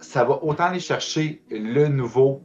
[0.00, 2.42] Ça va autant aller chercher le nouveau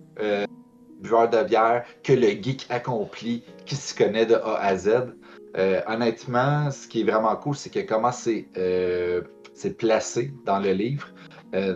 [0.99, 5.13] buveur de bière que le geek accompli qui se connaît de A à Z.
[5.57, 9.21] Euh, honnêtement, ce qui est vraiment cool, c'est que comment c'est euh,
[9.77, 11.07] placé dans le livre.
[11.53, 11.75] Euh,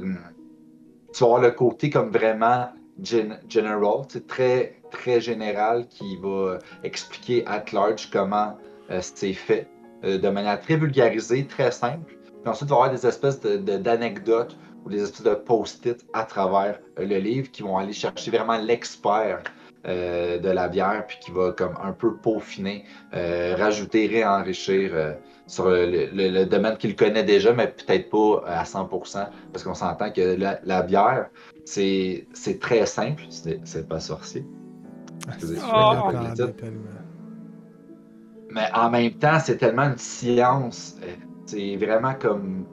[1.13, 2.69] tu vas avoir le côté comme vraiment
[3.01, 8.58] gen- general, très, très général qui va expliquer at large comment
[8.89, 9.67] euh, c'est fait
[10.04, 12.15] de manière très vulgarisée, très simple.
[12.41, 15.36] Puis ensuite, il va y avoir des espèces de- de- d'anecdotes ou des espèces de
[15.36, 19.43] post-it à travers le livre qui vont aller chercher vraiment l'expert
[19.87, 25.13] euh, de la bière, puis qui va comme un peu peaufiner, euh, rajouter, réenrichir euh,
[25.47, 29.73] sur le, le- le domaine qu'il connaît déjà, mais peut-être pas à 100%, parce qu'on
[29.73, 31.29] s'entend que la, la bière,
[31.65, 34.45] c'est c'est très simple, c'est pas sorcier.
[35.63, 36.11] Oh.
[36.57, 36.81] tellement.
[38.49, 40.97] Mais en même temps, c'est tellement une science.
[41.45, 42.65] C'est vraiment comme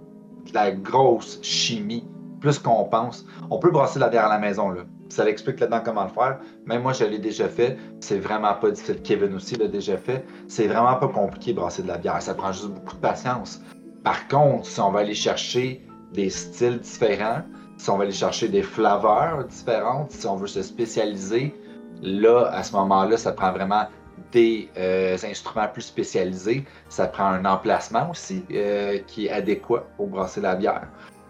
[0.48, 2.06] de la grosse chimie,
[2.40, 3.24] plus qu'on pense.
[3.50, 4.82] On peut brasser la bière à la maison, là.
[5.08, 6.38] Ça l'explique là-dedans comment le faire.
[6.66, 7.78] Même moi, je l'ai déjà fait.
[8.00, 9.02] C'est vraiment pas difficile.
[9.02, 10.24] Kevin aussi l'a déjà fait.
[10.48, 12.20] C'est vraiment pas compliqué brasser de la bière.
[12.20, 13.60] Ça prend juste beaucoup de patience.
[14.04, 17.42] Par contre, si on va aller chercher des styles différents,
[17.76, 21.54] si on va aller chercher des flaveurs différentes, si on veut se spécialiser,
[22.02, 23.86] là, à ce moment-là, ça prend vraiment
[24.32, 26.64] des euh, instruments plus spécialisés.
[26.88, 30.88] Ça prend un emplacement aussi euh, qui est adéquat pour brasser la bière.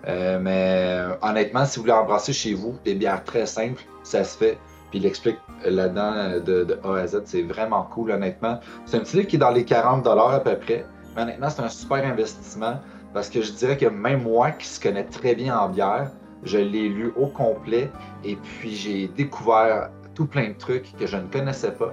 [0.09, 4.25] Euh, mais euh, honnêtement, si vous voulez embrasser chez vous des bières très simples, ça
[4.25, 4.59] se fait.
[4.90, 7.23] Puis il explique là-dedans euh, de, de A à Z.
[7.27, 8.59] C'est vraiment cool, honnêtement.
[8.87, 10.87] C'est un petit livre qui est dans les 40 à peu près.
[11.14, 12.81] Mais honnêtement, c'est un super investissement
[13.12, 16.11] parce que je dirais que même moi qui se connais très bien en bière,
[16.44, 17.90] je l'ai lu au complet
[18.25, 21.92] et puis j'ai découvert tout plein de trucs que je ne connaissais pas.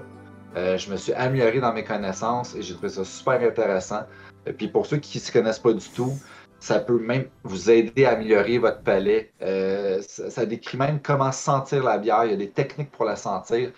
[0.56, 4.02] Je me suis amélioré dans mes connaissances et j'ai trouvé ça super intéressant.
[4.46, 6.14] Et puis pour ceux qui ne se connaissent pas du tout,
[6.60, 9.32] ça peut même vous aider à améliorer votre palais.
[9.42, 12.26] Euh, ça, décrit même comment sentir la bière.
[12.26, 13.72] Il y a des techniques pour la sentir.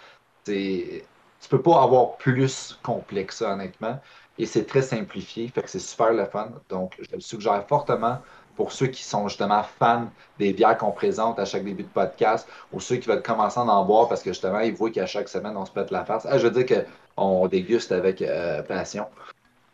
[0.45, 1.03] Tu
[1.49, 3.99] peux pas avoir plus complexe, honnêtement.
[4.39, 6.51] Et c'est très simplifié, fait que c'est super le fun.
[6.69, 8.19] Donc, je le suggère fortement
[8.55, 10.09] pour ceux qui sont justement fans
[10.39, 13.63] des bières qu'on présente à chaque début de podcast, ou ceux qui veulent commencer à
[13.63, 16.25] en boire parce que justement, ils voient qu'à chaque semaine, on se pète la face.
[16.29, 16.83] Ah, je veux dire
[17.15, 19.07] qu'on déguste avec euh, passion.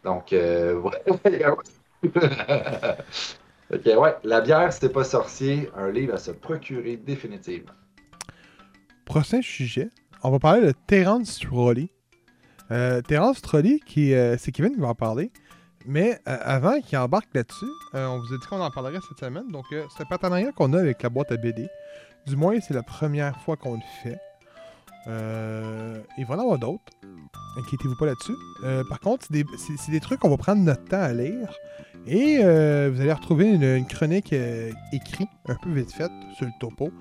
[0.03, 1.01] Donc, euh, ouais.
[3.73, 7.71] Ok, ouais, la bière, c'est pas sorcier, un livre à se procurer définitivement.
[9.05, 9.89] Prochain sujet,
[10.21, 11.89] on va parler de Terence Trolley.
[12.71, 15.31] Euh, Terence Trolley, euh, c'est Kevin qui va en parler.
[15.87, 19.47] Mais euh, avant qu'il embarque là-dessus, on vous a dit qu'on en parlerait cette semaine.
[19.47, 21.67] Donc, c'est un partenariat qu'on a avec la boîte à BD.
[22.27, 24.19] Du moins, c'est la première fois qu'on le fait.
[25.07, 26.83] Euh, va y en avoir d'autres.
[27.57, 28.35] Inquiétez-vous pas là-dessus.
[28.63, 31.49] Euh, par contre, c'est des, trucs qu'on va prendre notre temps à lire.
[32.05, 36.51] Et euh, vous allez retrouver une, chronique euh, écrite, un peu vite faite, sur le
[36.59, 36.91] topo.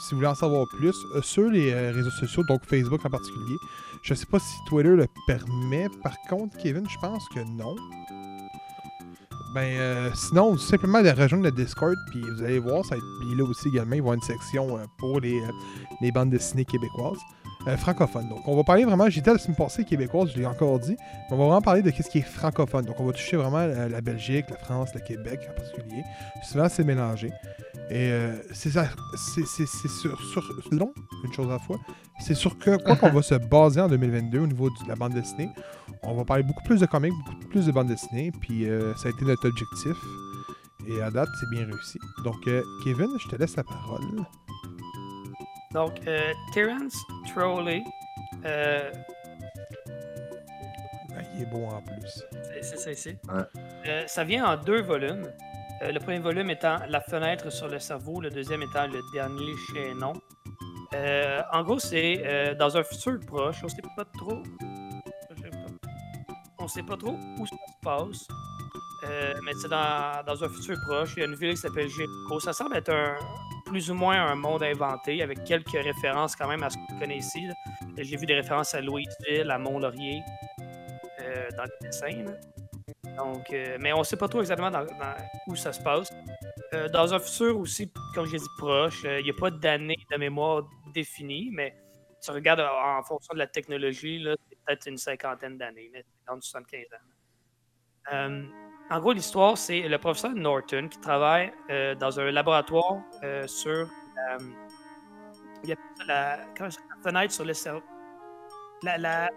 [0.00, 3.10] Si vous voulez en savoir plus, euh, sur les euh, réseaux sociaux, donc Facebook en
[3.10, 3.56] particulier.
[4.02, 5.86] Je sais pas si Twitter le permet.
[6.02, 7.76] Par contre, Kevin, je pense que non.
[9.54, 13.38] Ben, euh, sinon, simplement de rejoindre le Discord, puis vous allez voir, ça va être
[13.38, 15.52] là aussi également, il y avoir une section euh, pour euh,
[16.00, 17.20] les bandes dessinées québécoises,
[17.66, 18.28] euh, francophones.
[18.28, 21.34] Donc, on va parler vraiment, j'étais la semaine passée québécoise, je l'ai encore dit, mais
[21.34, 22.84] on va vraiment parler de ce qui est francophone.
[22.84, 26.04] Donc, on va toucher vraiment euh, la Belgique, la France, le Québec en particulier.
[26.42, 27.28] Souvent, c'est mélangé.
[27.90, 30.92] Et euh, c'est sur, sur long,
[31.24, 31.78] une chose à la fois.
[32.20, 35.14] C'est sur que, quoi qu'on va se baser en 2022 au niveau de la bande
[35.14, 35.48] dessinée.
[36.02, 39.10] On va parler beaucoup plus de comics, beaucoup plus de bande dessinée, puis ça a
[39.10, 39.96] été notre objectif.
[40.86, 41.98] Et à date, c'est bien réussi.
[42.24, 42.36] Donc,
[42.84, 44.04] Kevin, je te laisse la parole.
[45.74, 46.94] Donc, euh, Terence
[47.28, 47.82] Trolley,
[48.44, 48.90] euh,
[51.16, 52.22] Ah, il est beau en plus.
[52.44, 53.16] c'est- c'est ça ici.
[53.32, 53.42] Ouais.
[53.88, 55.28] Euh, ça vient en deux volumes.
[55.82, 59.52] Euh, le premier volume étant La fenêtre sur le cerveau, le deuxième étant Le dernier
[59.72, 60.12] chaînon.
[60.94, 64.42] Euh, en gros, c'est euh, dans un futur proche, on sait pas trop.
[66.58, 68.28] On sait pas trop où ça se passe.
[69.04, 71.14] Euh, mais c'est dans, dans un futur proche.
[71.16, 72.40] Il y a une ville qui s'appelle Jericho.
[72.40, 73.16] Ça semble être un,
[73.64, 77.18] plus ou moins un monde inventé avec quelques références quand même à ce qu'on connaît
[77.18, 77.40] ici.
[77.96, 80.22] J'ai vu des références à Louisville, à Mont-Laurier
[81.20, 82.24] euh, dans les dessins.
[83.16, 84.70] Donc, euh, mais on sait pas trop exactement
[85.46, 86.10] où ça se passe.
[86.72, 90.16] Euh, dans un futur aussi, comme j'ai dit, proche, il n'y a pas d'année de
[90.16, 91.74] mémoire définie, mais
[92.22, 96.32] tu regardes en, en fonction de la technologie, c'est peut-être une cinquantaine d'années, là, c'est
[96.32, 98.44] dans 75 ans.
[98.90, 103.88] En gros, l'histoire, c'est le professeur Norton qui travaille euh, dans un laboratoire euh, sur
[104.14, 104.38] la,
[105.64, 106.96] il la, comment ça s'appelle?
[107.04, 107.82] la fenêtre sur le cerveau.
[108.82, 109.30] La, la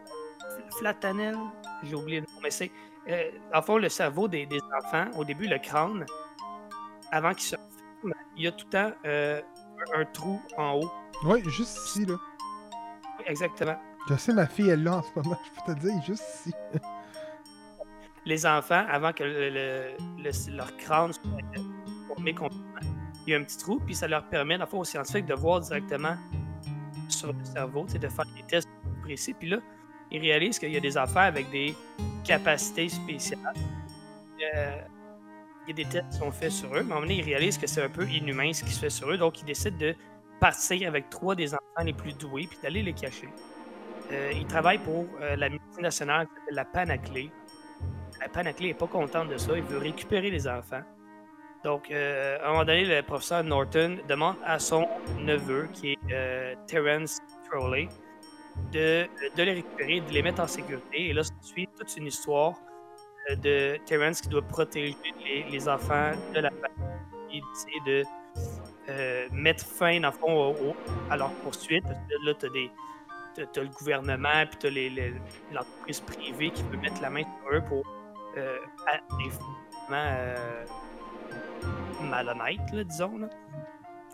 [0.78, 1.38] flat tunnel,
[1.84, 2.72] j'ai oublié le nom, mais c'est
[3.08, 6.06] euh, en fond, le cerveau des, des enfants, au début, le crâne,
[7.12, 10.92] avant qu'il se forme, il y a tout le temps un, un trou en haut.
[11.24, 12.16] Ouais, juste ici, là.
[13.20, 13.78] Oui, Exactement.
[14.10, 15.40] Je sais, ma fille, elle l'a en ce moment.
[15.46, 16.54] Je peux te dire, juste ici.
[18.28, 21.24] Les enfants, avant que le- le- le- leur crâne soit
[22.08, 22.92] formé complètement,
[23.26, 25.62] il y a un petit trou, puis ça leur permet, fond, aux scientifiques de voir
[25.62, 26.16] directement
[27.08, 28.70] sur le cerveau, de faire des tests
[29.02, 29.34] précis.
[29.34, 29.60] Puis là,
[30.12, 31.74] ils réalisent qu'il y a des enfants avec des
[32.26, 33.42] capacités spéciales.
[34.56, 34.78] Euh,
[35.66, 37.16] il y a des tests qui sont faits sur eux, mais à un moment donné,
[37.16, 39.46] ils réalisent que c'est un peu inhumain ce qui se fait sur eux, donc ils
[39.46, 39.96] décident de
[40.42, 43.30] partir avec trois des enfants les plus doués, puis d'aller les cacher.
[44.12, 47.32] Euh, ils travaillent pour euh, la médecine nationale qui s'appelle la Panaclée.
[48.20, 50.82] La Panaclée n'est pas contente de ça, il veut récupérer les enfants.
[51.64, 54.88] Donc, euh, à un moment donné, le professeur Norton demande à son
[55.20, 57.90] neveu, qui est euh, Terence Crowley,
[58.72, 61.10] de, les récupérer, de les mettre en sécurité.
[61.10, 62.54] Et là, ça suit toute une histoire
[63.30, 64.96] euh, de Terence qui doit protéger
[65.52, 67.42] les, enfants de la famille,
[67.76, 68.04] et de
[68.90, 70.76] euh, mettre fin, au- au-
[71.10, 71.84] à leur poursuite.
[72.24, 72.72] Là, tu as des.
[73.54, 75.14] T'as, le gouvernement, puis t'as les, les-
[75.52, 77.86] l'entreprise privée qui peut mettre la main sur eux pour
[78.38, 78.58] euh,
[79.20, 79.32] des
[79.92, 80.66] euh,
[82.02, 83.18] malhonnêtes, là, disons.
[83.18, 83.30] Là.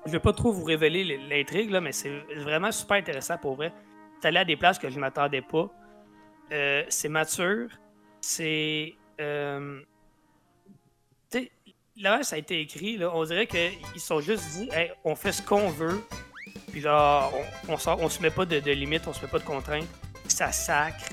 [0.05, 3.73] Je vais pas trop vous révéler l'intrigue, là, mais c'est vraiment super intéressant pour vrai.
[4.19, 5.69] C'est allé à des places que je m'attendais pas.
[6.51, 7.69] Euh, c'est mature.
[8.21, 8.95] C'est.
[9.21, 9.81] Euh,
[11.97, 14.69] là, ça a été écrit, là, on dirait qu'ils sont juste dit,
[15.03, 16.01] on fait ce qu'on veut,
[16.71, 17.33] puis genre,
[17.67, 19.87] on, on, se met pas de, limites, on se met pas de contraintes.
[20.27, 21.05] Ça sacre.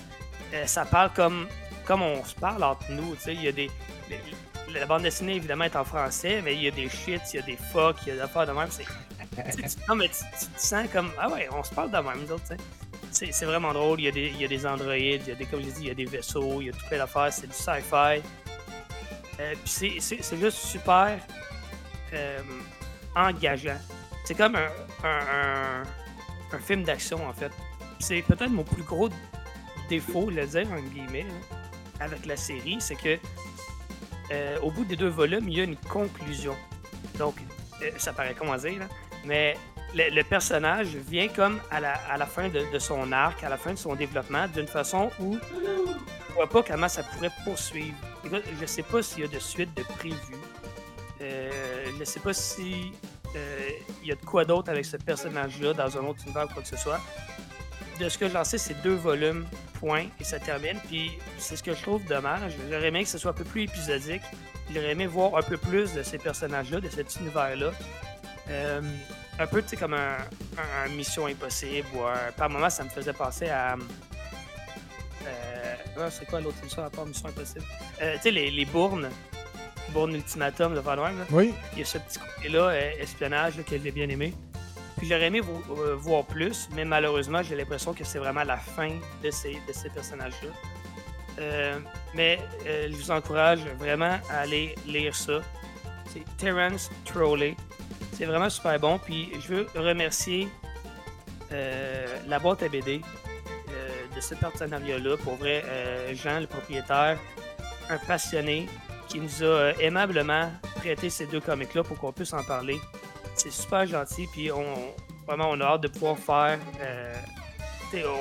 [0.54, 1.46] Euh, ça parle comme,
[1.84, 3.14] comme on se parle entre nous.
[3.26, 3.70] Il y a des.
[4.72, 7.38] La bande dessinée, évidemment, est en français, mais il y a des shits, il y
[7.38, 8.68] a des fuck, il y a des affaires de même.
[8.70, 8.86] c'est-
[9.88, 10.24] non, mais tu,
[10.56, 11.10] sens comme.
[11.18, 12.44] Ah ouais, on se parle de même, nous autres.
[13.10, 14.00] C'est, c'est vraiment drôle.
[14.00, 15.72] Il y, a des, il y a des androïdes, il y a des, comme j'ai
[15.72, 17.32] dit, il y a des vaisseaux, il y a tout plein d'affaires.
[17.32, 18.22] C'est du sci-fi.
[19.40, 21.18] Euh, puis c'est, c'est, c'est juste super
[22.12, 22.42] euh,
[23.16, 23.78] engageant.
[24.30, 25.82] C'est comme un,
[26.52, 27.50] un, film d'action, en fait.
[27.98, 29.08] C'est peut-être mon plus gros
[29.88, 31.26] défaut, le dire, en guillemets,
[31.98, 33.18] avec la série, c'est que
[34.30, 36.54] euh, au bout des deux volumes, il y a une conclusion.
[37.18, 37.38] Donc,
[37.82, 38.86] euh, ça paraît comment dire, là,
[39.24, 39.56] mais
[39.96, 43.56] le, personnage vient comme à la, à la fin de, de son arc, à la
[43.56, 45.38] fin de son développement, d'une façon où
[46.28, 47.96] on voit pas comment ça pourrait poursuivre.
[48.24, 50.36] Écoute, je sais pas s'il y a de suite de prévu.
[51.20, 51.50] Euh,
[51.98, 52.92] je sais pas si
[54.10, 56.68] y a de quoi d'autre avec ce personnage-là dans un autre univers ou quoi que
[56.68, 57.00] ce soit.
[57.98, 59.46] De ce que j'en sais, c'est deux volumes,
[59.78, 60.78] point, et ça termine.
[60.88, 62.52] Puis c'est ce que je trouve dommage.
[62.70, 64.22] J'aurais aimé que ce soit un peu plus épisodique.
[64.72, 67.72] J'aurais aimé voir un peu plus de ces personnages-là, de cet univers-là.
[68.48, 68.80] Euh,
[69.38, 72.00] un peu, tu sais, comme un, Mission Impossible, ou
[72.36, 73.76] par moments, ça me faisait penser à.
[75.26, 77.64] Euh, c'est quoi l'autre émission à part Mission Impossible?
[78.00, 79.08] Euh, tu sais, les, les Bournes.
[79.90, 80.96] Bourne Ultimatum de Van.
[81.30, 81.52] Oui.
[81.72, 84.32] Il y a ce petit côté-là, euh, espionnage, là, que j'ai bien aimé.
[84.98, 88.56] Puis j'aurais aimé vo- euh, voir plus, mais malheureusement, j'ai l'impression que c'est vraiment la
[88.58, 88.90] fin
[89.24, 90.48] de ces, de ces personnages-là.
[91.38, 91.78] Euh,
[92.14, 95.40] mais euh, je vous encourage vraiment à aller lire ça.
[96.12, 97.56] C'est Terence Trolley.
[98.12, 98.98] C'est vraiment super bon.
[98.98, 100.48] Puis je veux remercier
[101.52, 103.00] euh, la boîte à BD
[103.70, 105.16] euh, de ce partenariat-là.
[105.18, 105.64] Pour vrai,
[106.14, 107.18] Jean, le propriétaire,
[107.88, 108.68] un passionné
[109.10, 112.78] qui nous a euh, aimablement prêté ces deux comics-là pour qu'on puisse en parler.
[113.34, 114.64] C'est super gentil, puis on,
[115.26, 116.58] vraiment, on a hâte de pouvoir faire.
[116.80, 117.14] euh,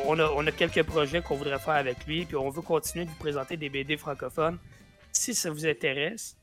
[0.08, 3.06] on, a, on a quelques projets qu'on voudrait faire avec lui, puis on veut continuer
[3.06, 4.58] de vous présenter des BD francophones.
[5.12, 6.36] Si ça vous intéresse,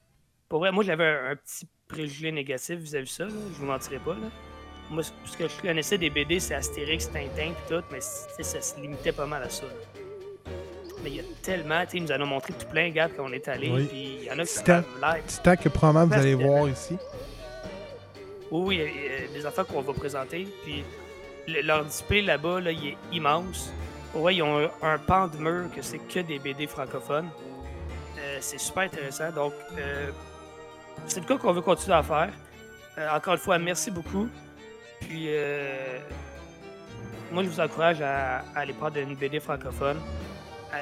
[0.49, 3.99] pour vrai, moi j'avais un, un petit préjugé négatif vis-à-vis ça, là, je vous mentirai
[3.99, 4.15] pas.
[4.15, 4.29] Là.
[4.91, 8.81] Moi, ce que je connaissais des BD, c'est Astérix, Tintin, puis tout, mais ça se
[8.81, 9.65] limitait pas mal à ça.
[11.07, 13.09] Mais il y a tellement, tu sais, ils nous en ont montré tout plein, gars,
[13.09, 13.85] quand on est allé, Oui.
[13.87, 15.23] puis il y en a qui sont live.
[15.29, 16.99] Titan que probablement vous allez voir ici.
[18.51, 20.49] Oui, oui, il y a- des affaires qu'on va présenter.
[20.65, 20.83] Puis
[21.47, 23.73] le- leur display là-bas, là, il est immense.
[24.15, 27.29] Ouais, ils ont un, un pan de mur que c'est que des BD francophones.
[28.19, 29.31] Euh, c'est super intéressant.
[29.31, 30.11] Donc, euh,
[31.07, 32.31] c'est le cas qu'on veut continuer à faire.
[32.99, 34.27] Euh, encore une fois, merci beaucoup.
[35.03, 36.01] Puis, euh,
[37.31, 40.01] moi, je vous encourage à, à aller prendre une BD francophone.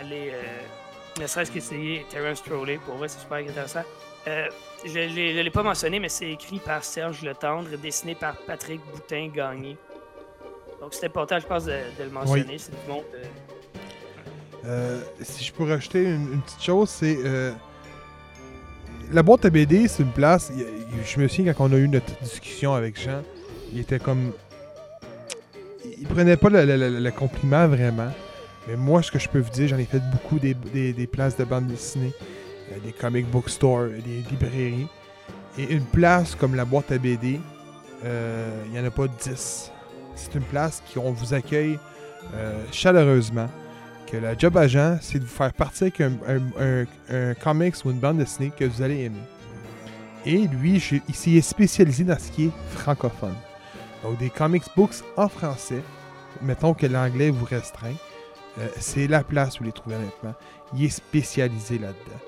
[0.01, 3.83] Aller, euh, Ne serait-ce qu'essayer Terrence Trolley, pour vrai, c'est super intéressant.
[4.27, 4.49] Euh,
[4.85, 8.81] je ne l'ai pas mentionné, mais c'est écrit par Serge Le Tendre, dessiné par Patrick
[8.93, 9.77] Boutin-Gagné.
[10.81, 12.59] Donc c'est important, je pense, de, le mentionner.
[12.59, 13.05] C'est du monde.
[13.15, 13.25] Euh,
[14.67, 17.19] euh, si je peux rajouter une, petite chose, c'est.
[19.13, 20.51] la boîte à BD, c'est une place.
[21.05, 23.23] Je me souviens quand on a eu notre discussion avec Jean,
[23.73, 24.33] il était comme.
[25.99, 28.11] Il prenait pas le compliment vraiment.
[28.69, 30.55] Mais moi, ce que je peux vous dire, j'en ai fait beaucoup des,
[31.07, 32.13] places de bande dessinée,
[32.73, 34.89] euh, des comic book stores, des librairies.
[35.59, 37.41] Et une place comme la boîte à BD,
[38.05, 39.71] euh, il n'y en a pas 10.
[40.17, 41.79] C'est une place qui on vous accueille
[42.35, 43.49] euh, chaleureusement.
[44.11, 48.19] Que la job agent, c'est de vous faire partir avec un, comics ou une bande
[48.19, 49.23] dessinée que vous allez aimer.
[50.27, 53.35] Et lui, il s'est spécialisé dans ce qui est francophone.
[54.03, 55.83] Donc des comics books en français.
[56.43, 57.95] Mettons que l'anglais vous restreint.
[58.59, 60.35] Euh, c'est la place où les trouver honnêtement.
[60.75, 62.21] Il est spécialisé là-dedans.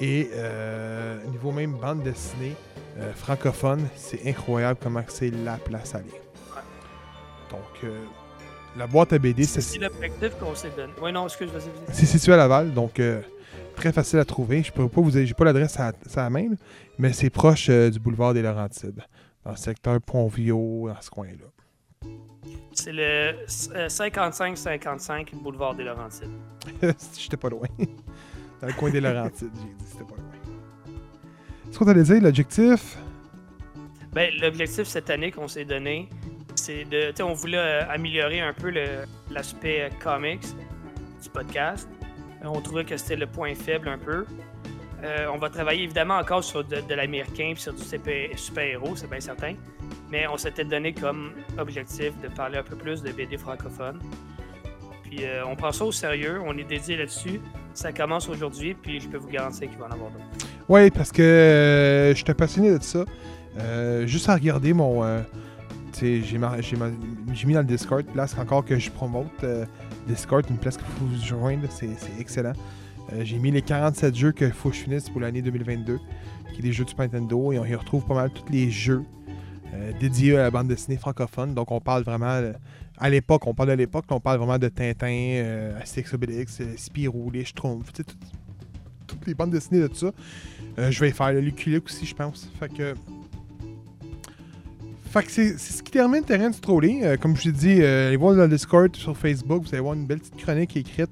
[0.00, 2.54] Et euh, niveau même bande dessinée
[2.98, 6.12] euh, francophone, c'est incroyable comment c'est la place à lire.
[7.50, 7.90] Donc,
[8.76, 9.60] la boîte à BD, c'est.
[9.60, 10.92] C'est l'objectif qu'on s'est donné.
[11.00, 11.60] Oui, non, excuse, moi
[11.92, 13.00] C'est situé à Laval, donc
[13.76, 14.62] très facile à trouver.
[14.62, 16.48] Je peux pas vous j'ai pas l'adresse à, la main,
[16.98, 19.00] mais c'est proche du boulevard des Laurentides,
[19.44, 22.10] dans le secteur Pont-Viau, dans ce coin-là.
[22.76, 26.30] C'est le 55-55 euh, boulevard des Laurentides.
[27.18, 27.66] J'étais pas loin.
[28.60, 30.24] Dans le coin des Laurentides, j'ai dit c'était pas loin.
[31.68, 32.98] Est-ce qu'on t'allait dire l'objectif?
[34.12, 36.08] Ben, l'objectif cette année qu'on s'est donné,
[36.54, 37.12] c'est de.
[37.12, 38.70] Tu on voulait euh, améliorer un peu
[39.30, 40.46] l'aspect euh, comics
[41.22, 41.88] du podcast.
[42.44, 44.26] on trouvait que c'était le point faible un peu.
[45.32, 49.20] on va travailler évidemment encore sur de, de l'américain et sur du super-héros, c'est bien
[49.20, 49.54] certain.
[50.10, 53.98] Mais on s'était donné comme objectif de parler un peu plus de BD francophone.
[55.08, 57.40] Puis euh, on prend ça au sérieux, on est dédié là-dessus.
[57.74, 60.48] Ça commence aujourd'hui, puis je peux vous garantir qu'il va en avoir d'autres.
[60.68, 63.04] Oui, parce que euh, je suis passionné de ça.
[63.58, 65.04] Euh, juste à regarder mon.
[66.00, 66.20] j'ai,
[67.46, 69.44] mis dans le Discord, place encore que je promote.
[70.06, 72.52] Discord, une place faut vous joindre, c'est, excellent.
[73.22, 75.98] j'ai mis les 47 jeux qu'il faut que je finisse pour l'année 2022,
[76.52, 78.70] qui est des jeux de Super Nintendo, et on y retrouve pas mal tous les
[78.70, 79.04] jeux
[79.74, 81.54] euh, dédié à la bande dessinée francophone.
[81.54, 82.26] Donc, on parle vraiment.
[82.26, 82.52] Euh,
[82.98, 86.74] à l'époque, on parle de l'époque, on parle vraiment de Tintin, euh, Astérix Obélix, euh,
[86.76, 90.12] Spirou, les Schtroumpfs, toutes les bandes dessinées de tout ça.
[90.90, 92.50] je vais faire le Lucky aussi, je pense.
[92.58, 92.94] Fait que.
[95.10, 97.16] Fait que c'est ce qui termine Terrain de Trolley.
[97.18, 100.06] comme je l'ai dit, allez voir dans le Discord sur Facebook, vous allez voir une
[100.06, 101.10] belle petite chronique écrite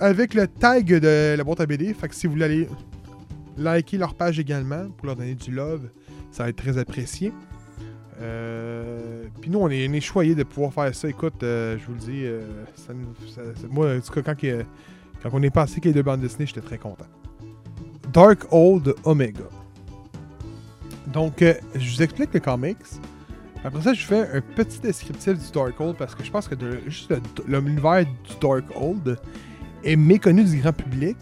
[0.00, 1.92] avec le tag de la boîte à BD.
[1.94, 2.68] Fait que si vous voulez aller
[3.56, 5.88] liker leur page également pour leur donner du love,
[6.30, 7.32] ça va être très apprécié.
[8.20, 11.08] Euh, puis nous, on est, on choyés de pouvoir faire ça.
[11.08, 12.40] Écoute, euh, je vous le dis, euh,
[13.70, 16.78] moi, en tout cas, quand, on est passé avec les deux bandes Disney, j'étais très
[16.78, 17.06] content.
[18.12, 19.44] Dark Old Omega.
[21.06, 22.76] Donc, je vous explique le comics.
[23.64, 26.54] Après ça, je fais un petit descriptif du Dark Old parce que je pense que
[26.88, 27.12] juste
[27.46, 29.18] l'univers du Dark Old
[29.84, 31.16] est méconnu du grand public.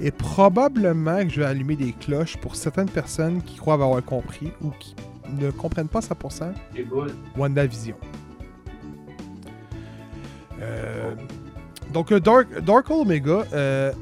[0.00, 4.52] Et probablement que je vais allumer des cloches pour certaines personnes qui croient avoir compris
[4.62, 4.94] ou qui
[5.40, 6.52] ne comprennent pas 100%
[7.36, 7.96] WandaVision.
[10.60, 11.14] Euh,
[11.92, 13.92] donc, Dark, Dark Omega, euh,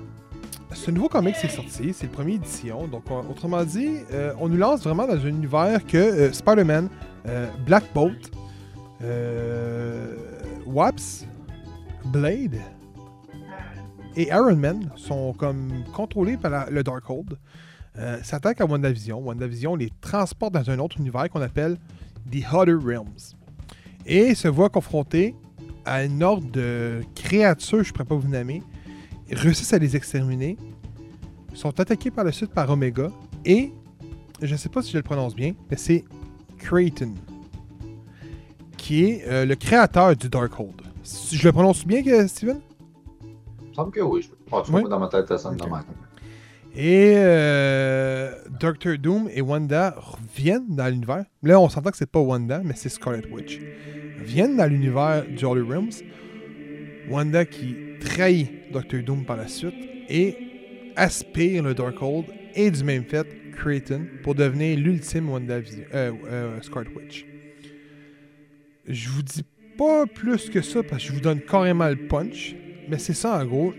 [0.72, 2.86] ce nouveau comic c'est sorti, c'est le premier édition.
[2.86, 6.88] Donc, autrement dit, euh, on nous lance vraiment dans un univers que euh, Spider-Man,
[7.66, 8.30] Black Bolt,
[10.66, 11.26] Waps,
[12.06, 12.56] Blade,
[14.16, 17.38] et Iron Man sont comme contrôlés par le Darkhold.
[17.98, 19.18] Euh, s'attaque à WandaVision.
[19.18, 21.78] WandaVision les transporte dans un autre univers qu'on appelle
[22.30, 23.34] The Other Realms.
[24.06, 25.34] Et se voit confronté
[25.84, 28.62] à une ordre de créatures, je ne pourrais pas vous nommer,
[29.30, 30.56] ils réussissent à les exterminer,
[31.52, 33.10] sont attaqués par la suite par Omega,
[33.44, 33.70] et
[34.42, 36.04] je ne sais pas si je le prononce bien, mais c'est
[36.58, 37.14] Creighton,
[38.76, 40.82] qui est euh, le créateur du Darkhold.
[41.32, 42.60] Je le prononce bien, Steven?
[43.74, 44.22] Semble que oui.
[44.22, 44.88] Je...
[44.88, 45.58] dans ma tête, ça sonne
[46.74, 51.24] Et euh, Doctor Doom et Wanda reviennent dans l'univers.
[51.42, 53.60] Là, on s'entend que c'est pas Wanda, mais c'est Scarlet Witch.
[54.18, 55.92] Viennent dans l'univers du Holy Realms.
[57.10, 59.74] Wanda qui trahit Doctor Doom par la suite
[60.08, 60.36] et
[60.96, 66.90] aspire le Darkhold et du même fait Creighton pour devenir l'ultime Wanda euh, euh, Scarlet
[66.96, 67.26] Witch.
[68.86, 69.44] Je vous dis
[69.76, 72.54] pas plus que ça parce que je vous donne carrément le punch.
[72.88, 73.72] Mais c'est ça, en gros,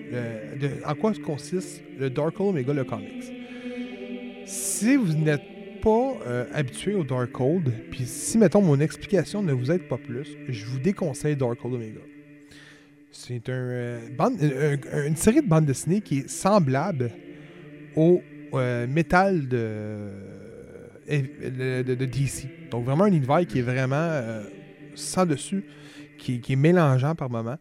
[0.86, 3.32] en quoi consiste le Darkhold Omega, le comics?
[4.45, 5.41] Si vous n'êtes
[5.82, 10.28] pas euh, habitué au Darkhold, puis si, mettons, mon explication ne vous aide pas plus,
[10.47, 12.01] je vous déconseille Darkhold Omega.
[13.12, 17.12] C'est euh, bande- un- une série de bandes dessinées qui est semblable
[17.95, 18.22] au
[18.53, 19.58] euh, métal de,
[21.10, 22.47] euh, de, DC.
[22.72, 24.43] Donc vraiment un univers qui est vraiment euh,
[24.95, 25.64] sans dessus,
[26.18, 27.58] qui, qui est mélangeant par moments.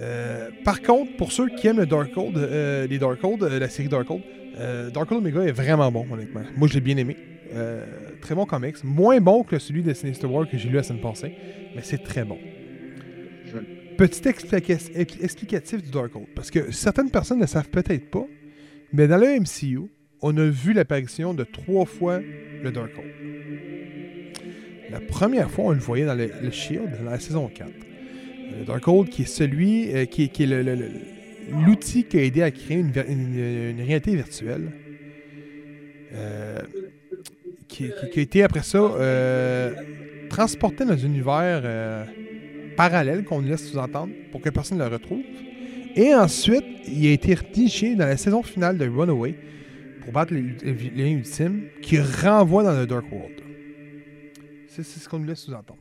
[0.00, 3.88] Euh, par contre, pour ceux qui aiment le Darkhold, euh, les Darkhold, euh, la série
[3.88, 4.22] Darkhold,
[4.58, 6.42] euh, Darkhold Omega est vraiment bon, honnêtement.
[6.56, 7.16] Moi, je l'ai bien aimé.
[7.54, 7.84] Euh,
[8.20, 8.82] très bon comics.
[8.82, 11.32] Moins bon que celui de Sinister War que j'ai lu la semaine passée,
[11.76, 12.38] mais c'est très bon.
[13.96, 18.26] Petit explica- expli- explicatif du Darkhold, parce que certaines personnes ne savent peut-être pas,
[18.92, 19.82] mais dans le MCU,
[20.20, 22.18] on a vu l'apparition de trois fois
[22.62, 23.06] le Darkhold.
[24.90, 27.70] La première fois, on le voyait dans le, le Shield, dans la saison 4.
[28.58, 30.46] Le Darkhold qui est celui, euh, qui, est-
[31.50, 34.72] l'outil qui a aidé à créer une, réalité virtuelle.
[36.12, 36.60] Euh,
[37.68, 39.74] qui, a été après ça euh,
[40.30, 42.04] transporté dans un univers euh,
[42.76, 45.22] parallèle qu'on laisse sous-entendre pour que personne ne le retrouve.
[45.96, 49.34] Et ensuite, il a été retiché dans la saison finale de Runaway
[50.02, 53.40] pour battre les, vilains ultimes qui renvoie dans le Dark World.
[54.68, 55.80] C'est ce qu'on nous laisse sous-entendre.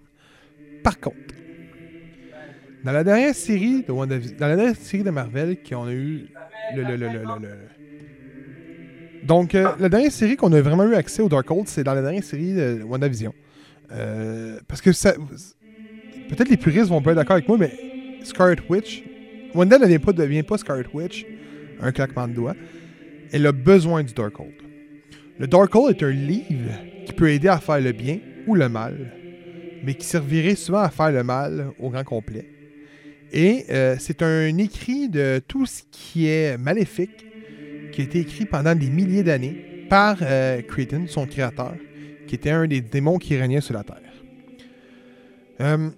[0.83, 1.35] Par contre,
[2.83, 6.25] dans la dernière série de dans la dernière série de Marvel qu'on a eu
[6.75, 7.57] le, le- le- le-
[9.25, 12.01] donc euh, la dernière série qu'on a vraiment eu accès au Darkhold c'est dans la
[12.01, 13.33] dernière série de WandaVision.
[13.91, 15.13] Euh, parce que ça
[16.29, 17.71] peut-être les puristes vont pas être d'accord avec moi mais
[18.23, 19.03] Scarlet Witch
[19.53, 21.25] Wanda ne vient pas devient pas Scarlet Witch
[21.81, 22.55] un claquement de doigts.
[23.31, 24.51] Elle a besoin du Darkhold
[25.39, 26.71] le Darkhold est un livre
[27.05, 29.13] qui peut aider à faire le bien ou le mal
[29.83, 32.45] mais qui servirait souvent à faire le mal au grand complet
[33.33, 37.25] et euh, c'est un écrit de tout ce qui est maléfique,
[37.91, 41.75] qui a été écrit pendant des milliers d'années par euh, Creighton, son créateur,
[42.27, 43.97] qui était un des démons qui régnait sur la Terre.
[45.61, 45.89] Euh,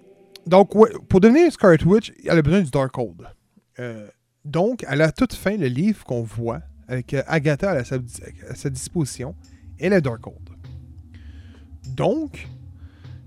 [0.46, 0.70] donc,
[1.08, 3.28] pour devenir Scarlet Witch, elle a besoin du Darkhold.
[3.80, 4.08] Euh,
[4.44, 9.34] donc, à la toute fin, le livre qu'on voit, avec Agatha à sa, disposition,
[9.78, 10.50] est le Darkhold.
[11.88, 12.48] Donc,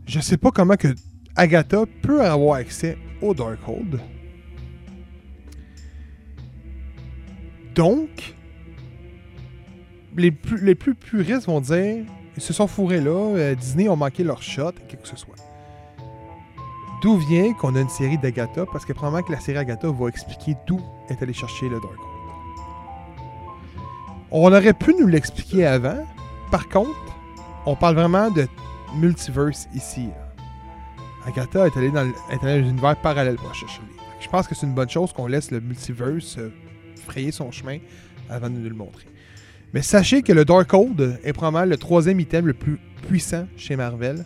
[0.07, 0.95] je sais pas comment que
[1.35, 3.99] Agatha peut avoir accès au Darkhold.
[7.75, 8.35] Donc,
[10.17, 12.05] les plus, les puristes vont dire
[12.35, 15.35] ils se sont fourrés là, euh, Disney ont manqué leur shot, quelque que ce soit.
[17.01, 18.65] D'où vient qu'on a une série d'Agatha?
[18.71, 21.99] Parce que probablement que la série Agatha va expliquer d'où est allé chercher le Darkhold.
[24.31, 26.05] On aurait pu nous l'expliquer avant.
[26.51, 26.89] Par contre,
[27.65, 28.47] on parle vraiment de
[28.95, 30.07] multiverse ici.
[30.07, 30.28] là.
[31.25, 33.81] Agatha est allée dans, est allée dans un univers parallèle pour chercher.
[34.19, 36.51] Je pense que c'est une bonne chose qu'on laisse le multiverse euh,
[37.05, 37.77] frayer son chemin
[38.29, 39.05] avant de nous le montrer.
[39.73, 44.25] Mais sachez que le Darkhold est probablement le troisième item le plus puissant chez Marvel.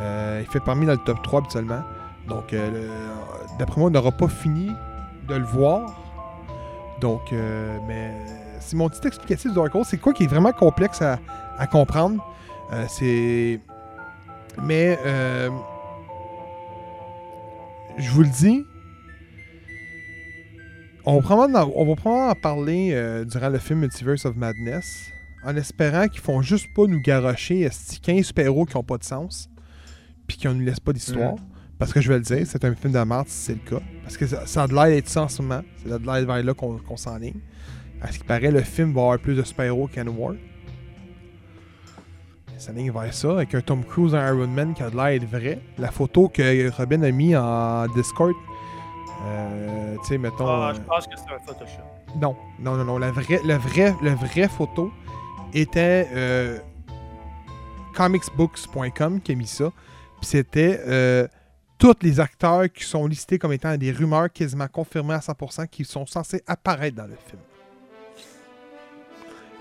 [0.00, 1.82] Euh, il fait parmi dans le top 3 habituellement.
[2.28, 2.88] Donc, euh,
[3.58, 4.70] d'après moi, on n'aura pas fini
[5.28, 5.98] de le voir.
[7.00, 8.12] Donc, mais
[8.60, 9.86] c'est mon petit explicatif du Darkhold.
[9.86, 12.22] C'est quoi qui est vraiment complexe à, comprendre?
[12.88, 13.58] C'est.
[14.62, 15.48] Mais, euh,
[17.98, 18.64] je vous le dis,
[21.04, 24.36] on va probablement, en- on va probablement en parler euh, durant le film Multiverse of
[24.36, 25.10] Madness,
[25.44, 29.04] en espérant qu'ils font juste pas nous garrocher esti, 15 super-héros qui ont pas de
[29.04, 29.48] sens,
[30.26, 31.34] puis qui ne nous laissent pas d'histoire.
[31.78, 33.82] Parce que je vais le dire, c'est un film de merde si c'est le cas.
[34.02, 35.62] Parce que ça, ça a de l'air d'être ça en ce moment.
[35.82, 37.40] C'est de l'air vers là qu'on qu'on s'enligne.
[38.02, 40.34] À ce qui paraît, le film va avoir plus de super-héros qu'Anne War.
[42.60, 45.18] Ça ligne vers ça, avec un Tom Cruise en Iron Man qui a de l'air
[45.26, 45.58] vrai.
[45.78, 48.34] La photo que Robin a mis en Discord,
[49.24, 50.46] euh, tu sais, mettons.
[50.46, 51.80] Ah, euh, je pense que c'est un Photoshop.
[52.20, 52.98] non, non, non, non.
[52.98, 54.92] La vraie, la vraie, la vraie photo
[55.54, 56.58] était euh,
[57.94, 59.72] comicsbooks.com qui a mis ça.
[60.20, 61.26] Puis c'était euh,
[61.78, 65.86] tous les acteurs qui sont listés comme étant des rumeurs quasiment confirmées à 100% qui
[65.86, 67.40] sont censés apparaître dans le film.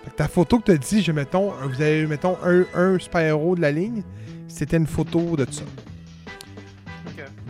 [0.03, 2.97] Fait que ta photo que tu as dit, je, mettons, vous avez mettons un, un
[2.99, 4.03] super-héros de la ligne,
[4.47, 5.63] c'était une photo de ça.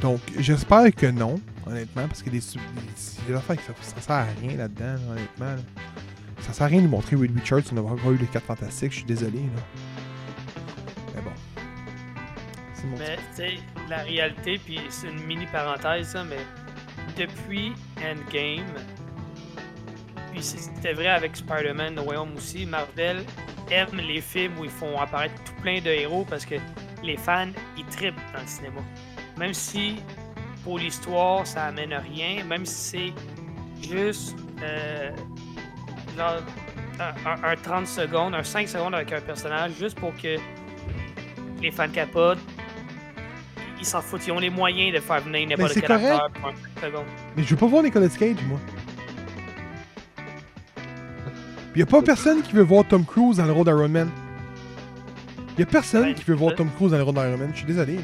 [0.02, 4.16] Donc, j'espère que non, honnêtement, parce que des, des, des affaires que ça, ça sert
[4.16, 5.46] à rien là-dedans, là, honnêtement.
[5.56, 5.62] là.
[6.40, 8.92] Ça sert à rien de montrer Reed Richards, on n'a pas eu les 4 fantastiques,
[8.94, 9.40] je suis désolé.
[9.40, 9.62] Là.
[11.16, 11.32] Mais bon.
[12.74, 13.50] C'est mon Mais tu sais,
[13.90, 16.38] la réalité, puis c'est une mini parenthèse, ça, mais
[17.18, 18.66] depuis Endgame,
[20.32, 23.24] puis c'était vrai avec Spider-Man No Way Home aussi, Marvel
[23.72, 26.56] aime les films où ils font apparaître tout plein de héros parce que
[27.04, 28.82] les fans, ils trippent dans le cinéma.
[29.38, 29.98] Même si
[30.64, 33.14] pour l'histoire, ça amène à rien, même si
[33.82, 35.12] c'est juste euh,
[36.18, 36.42] genre,
[37.00, 40.36] un, un- un 30 secondes, un 5 secondes avec un personnage, juste pour que
[41.62, 42.40] les fans capotent,
[43.80, 44.28] ils s'en foutent.
[44.28, 46.06] Ils ont les moyens de faire venir n'importe quel correct.
[46.12, 47.06] acteur pour un seconde.
[47.38, 48.60] Mais je veux pas voir Nicolas Cage, moi.
[51.72, 54.10] Puis y a pas personne qui veut voir Tom Cruise dans le rôle d'Iron Man.
[55.58, 57.50] Y a personne Ben, qui veut voir Tom Cruise dans le rôle d'Iron Man.
[57.54, 57.96] Je suis désolé.
[57.98, 58.02] là.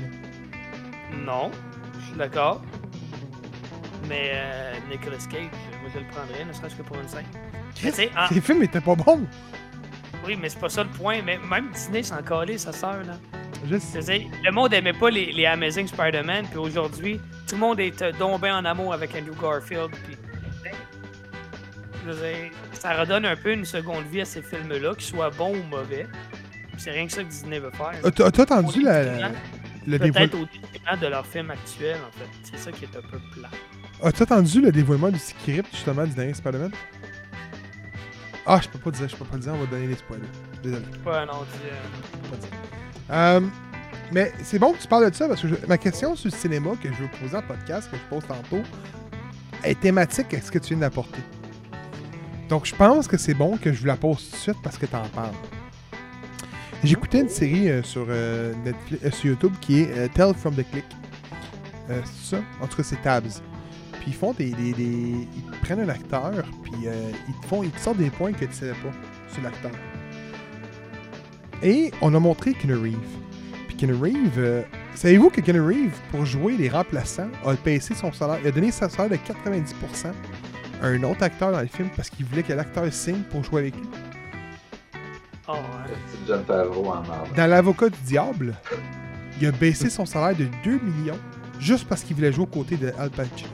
[1.26, 1.52] Non,
[2.00, 2.62] je suis d'accord.
[4.08, 5.50] Mais euh, Nicolas Cage,
[5.82, 7.26] moi je le prendrais, ne serait-ce que pour une scène.
[7.84, 9.22] Mais tu sais, en- Ces films étaient pas bons.
[10.28, 11.22] oui, mais c'est pas ça le point.
[11.26, 13.14] Mais même Disney s'en calait, sa sœur, là.
[13.68, 14.28] Je sais.
[14.44, 18.12] le monde aimait pas les, les Amazing Spider-Man, puis aujourd'hui, tout le monde est euh,
[18.40, 20.16] bien en amour avec Andrew Garfield, puis...
[22.06, 25.32] Je veux dire, ça redonne un peu une seconde vie à ces films-là, qu'ils soient
[25.32, 26.06] bons ou mauvais.
[26.78, 27.94] C'est rien que ça que Disney veut faire.
[28.06, 29.32] As-tu as-tu entendu la, la-
[29.88, 30.14] le dévoilement?
[30.14, 32.30] Peut-être au détriment de leur film actuel, en fait.
[32.44, 33.50] C'est ça qui est un peu plat.
[34.04, 36.72] As-tu entendu le dévoilement du script justement du dernier Spider-Man?
[38.46, 40.22] Ah, je peux pas dire, je peux pas le dire, on va donner les spoilers.
[40.62, 40.84] Désolé.
[41.06, 41.70] Ouais, non, dis,
[43.12, 43.14] euh.
[43.14, 43.42] Euh,
[44.12, 46.36] mais c'est bon que tu parles de ça parce que je- ma question sur le
[46.38, 48.62] cinéma que je veux poser en podcast, que je pose tantôt,
[49.64, 51.22] est thématique à ce que tu viens d'apporter?
[52.50, 54.78] Donc je pense que c'est bon que je vous la pose tout de suite parce
[54.78, 55.34] que tu en parles.
[56.84, 58.54] J'écoutais une série euh, sur, euh,
[59.04, 60.86] euh, sur YouTube qui est Tell from the Click.
[61.88, 62.42] C'est ça?
[62.62, 63.42] En tout cas, c'est Tabs.
[63.94, 66.74] Puis ils font des, Ils prennent un acteur, puis
[67.28, 67.64] ils te font.
[67.64, 68.92] Ils te sortent des points que tu savais pas
[69.32, 69.72] sur l'acteur.
[71.64, 72.98] Et on a montré Keanu Reeves.
[73.68, 74.62] Puis Keanu Reeves, euh,
[74.94, 78.38] savez-vous que Keanu Reeves, pour jouer les remplaçants, a baissé son salaire.
[78.44, 80.12] Il a donné sa salaire de 90% à
[80.82, 83.76] un autre acteur dans le film parce qu'il voulait que l'acteur signe pour jouer avec
[83.76, 83.88] lui.
[85.48, 85.60] Oh, ouais.
[85.90, 87.34] Le petit John Favreau en marde?
[87.36, 88.56] Dans L'Avocat du Diable,
[89.40, 91.20] il a baissé son salaire de 2 millions
[91.60, 93.50] juste parce qu'il voulait jouer aux côtés de Al Pacino.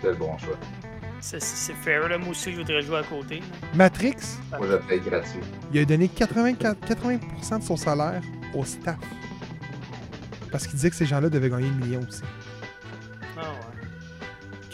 [0.00, 0.56] C'est le bon choix.
[1.20, 2.18] C'est- fair, là.
[2.18, 3.42] Moi aussi, je voudrais jouer à côté.
[3.74, 4.16] Matrix,
[4.50, 5.40] Moi, je paye gratuit.
[5.72, 8.20] il a donné 84 80% de son salaire
[8.54, 8.98] au staff.
[10.52, 12.20] Parce qu'il disait que ces gens-là devaient gagner le million aussi.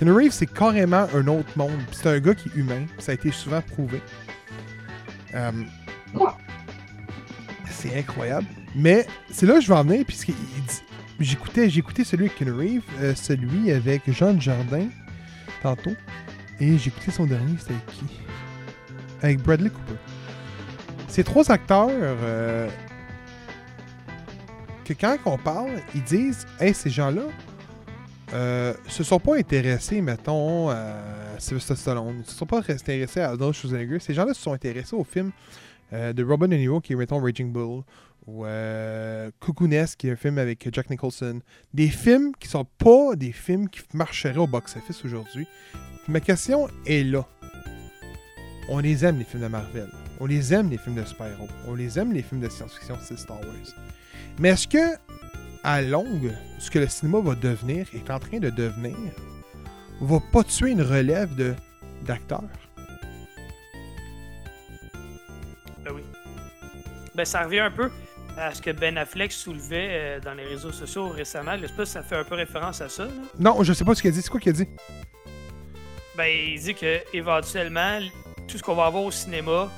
[0.00, 1.78] Keanu Reeves, c'est carrément un autre monde.
[1.92, 2.86] C'est un gars qui est humain.
[2.98, 4.00] Ça a été souvent prouvé.
[5.34, 5.52] Euh,
[7.68, 8.46] c'est incroyable.
[8.74, 10.06] Mais c'est là que je vais en venir.
[10.06, 10.32] Puisque
[11.20, 14.86] j'écoutais, j'écoutais celui avec Keanu Reeves, euh, celui avec Jean Jardin
[15.62, 15.94] tantôt.
[16.60, 18.04] Et j'écoutais son dernier, c'était avec qui?
[19.20, 20.00] Avec Bradley Cooper.
[21.08, 22.70] Ces trois acteurs, euh,
[24.86, 27.24] que quand on parle, ils disent Hey, ces gens-là,
[28.32, 30.94] euh, se sont pas intéressés, mettons, à
[31.38, 32.22] Sylvester Stallone.
[32.24, 33.98] Ils se sont pas intéressés à Arnold Schwarzenegger.
[33.98, 35.32] Ces gens-là se sont intéressés au film
[35.92, 37.82] euh, de Robin De qui est, mettons, Raging Bull,
[38.26, 41.40] ou euh, Cuckoo Nest, qui est un film avec Jack Nicholson.
[41.74, 45.46] Des films qui sont pas des films qui marcheraient au box-office aujourd'hui.
[46.06, 47.26] Ma question est là.
[48.68, 49.88] On les aime, les films de Marvel.
[50.20, 51.48] On les aime, les films de super-héros.
[51.66, 53.74] On les aime, les films de science-fiction, c'est Star Wars.
[54.38, 54.96] Mais est-ce que,
[55.64, 58.96] à longue, ce que le cinéma va devenir, est en train de devenir,
[60.00, 61.54] va pas tuer une relève de
[62.06, 62.42] d'acteurs?
[65.84, 66.02] Ben oui.
[67.14, 67.90] Ben, ça revient un peu
[68.38, 71.56] à ce que Ben Affleck soulevait euh, dans les réseaux sociaux récemment.
[71.60, 73.04] Je sais pas si ça fait un peu référence à ça.
[73.04, 73.10] là.
[73.38, 74.22] Non, je sais pas ce qu'il a dit.
[74.22, 74.68] C'est quoi qu'il a dit?
[76.16, 78.00] Ben, il dit que éventuellement,
[78.48, 79.70] tout ce qu'on va avoir au cinéma,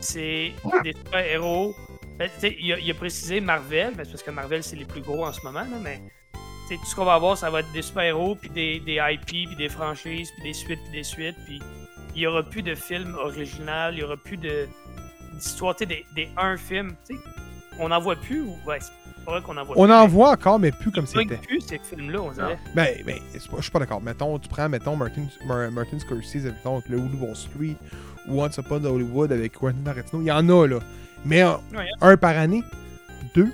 [0.00, 1.74] c'est des super-héros.
[2.20, 2.28] Ben,
[2.60, 5.24] il, a, il a précisé Marvel, ben, c'est parce que Marvel, c'est les plus gros
[5.24, 6.02] en ce moment, là, mais
[6.68, 9.56] tout ce qu'on va avoir, ça va être des super-héros, puis des, des IP, puis
[9.56, 11.58] des franchises, puis des suites, puis des suites, puis
[12.14, 14.68] il y aura plus de films original, il y aura plus de
[15.32, 17.20] d'histoire, des, des un film, tu sais.
[17.78, 19.92] On n'en voit plus, ou ouais, c'est pas vrai qu'on en voit On plus.
[19.94, 21.38] en mais voit encore, mais plus comme c'était.
[21.38, 22.58] plus ces films-là, on dirait.
[22.74, 24.02] Ben, ben je suis pas d'accord.
[24.02, 27.76] Mettons, tu prends, mettons, Martin, Mar- Martin Scorsese, mettons, avec le Hollywood Wall Street,
[28.28, 30.20] ou Once Upon a Hollywood avec Quentin Tarantino.
[30.20, 30.78] Il y en a, là.
[31.24, 32.62] Mais un, Ouais, un par année,
[33.34, 33.48] deux.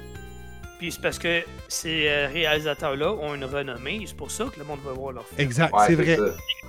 [0.78, 4.64] Puis c'est parce que ces euh, réalisateurs-là ont une renommée, c'est pour ça que le
[4.66, 5.40] monde va voir leur film.
[5.40, 6.16] Exact, Ouais, c'est vrai.
[6.16, 6.24] ça.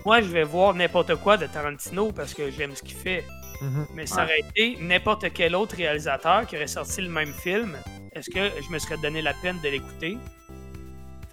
[0.06, 3.26] Moi, je vais voir n'importe quoi de Tarantino parce que j'aime ce qu'il fait.
[3.62, 3.86] Mhm.
[3.96, 7.76] Mais ça aurait été n'importe quel autre réalisateur qui aurait sorti le même film.
[8.14, 10.18] Est-ce que je me serais donné la peine de l'écouter?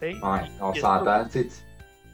[0.02, 0.12] Ouais,
[0.60, 1.26] on s'entend.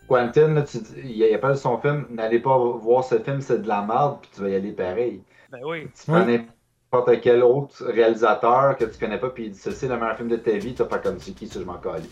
[0.09, 3.83] Quentin, là, tu il appelle son film N'allez pas voir ce film, c'est de la
[3.83, 5.23] merde, puis tu vas y aller pareil.
[5.51, 5.87] Ben oui.
[5.97, 6.47] Tu prends Ouais.
[6.93, 10.17] N'importe quel autre réalisateur que tu connais pas, puis il dit ça, c'est le meilleur
[10.17, 12.03] film de ta vie, tu vas faire comme c'est qui, ça, je m'en colle.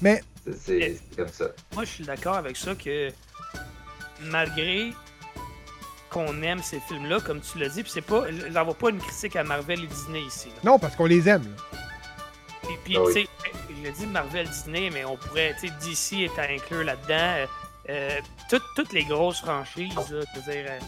[0.00, 1.46] Mais C'est- C'est comme ça.
[1.74, 3.10] Moi, je suis d'accord avec ça que
[4.22, 4.92] malgré
[6.10, 9.36] qu'on aime ces films-là, comme tu l'as dit, puis c'est pas, j'envoie pas une critique
[9.36, 10.48] à Marvel et Disney ici.
[10.48, 10.54] là.
[10.70, 11.42] non, parce qu'on les aime.
[11.42, 11.78] là.
[12.62, 13.12] Puis, puis, Ah oui.
[13.14, 13.28] tu sais,
[13.76, 17.14] je l'ai dit Marvel Disney, mais on pourrait, tu sais, DC est à inclure là-dedans.
[17.38, 17.46] euh,
[17.90, 20.78] euh, toutes, toutes les grosses franchises, là, je veux dire, euh,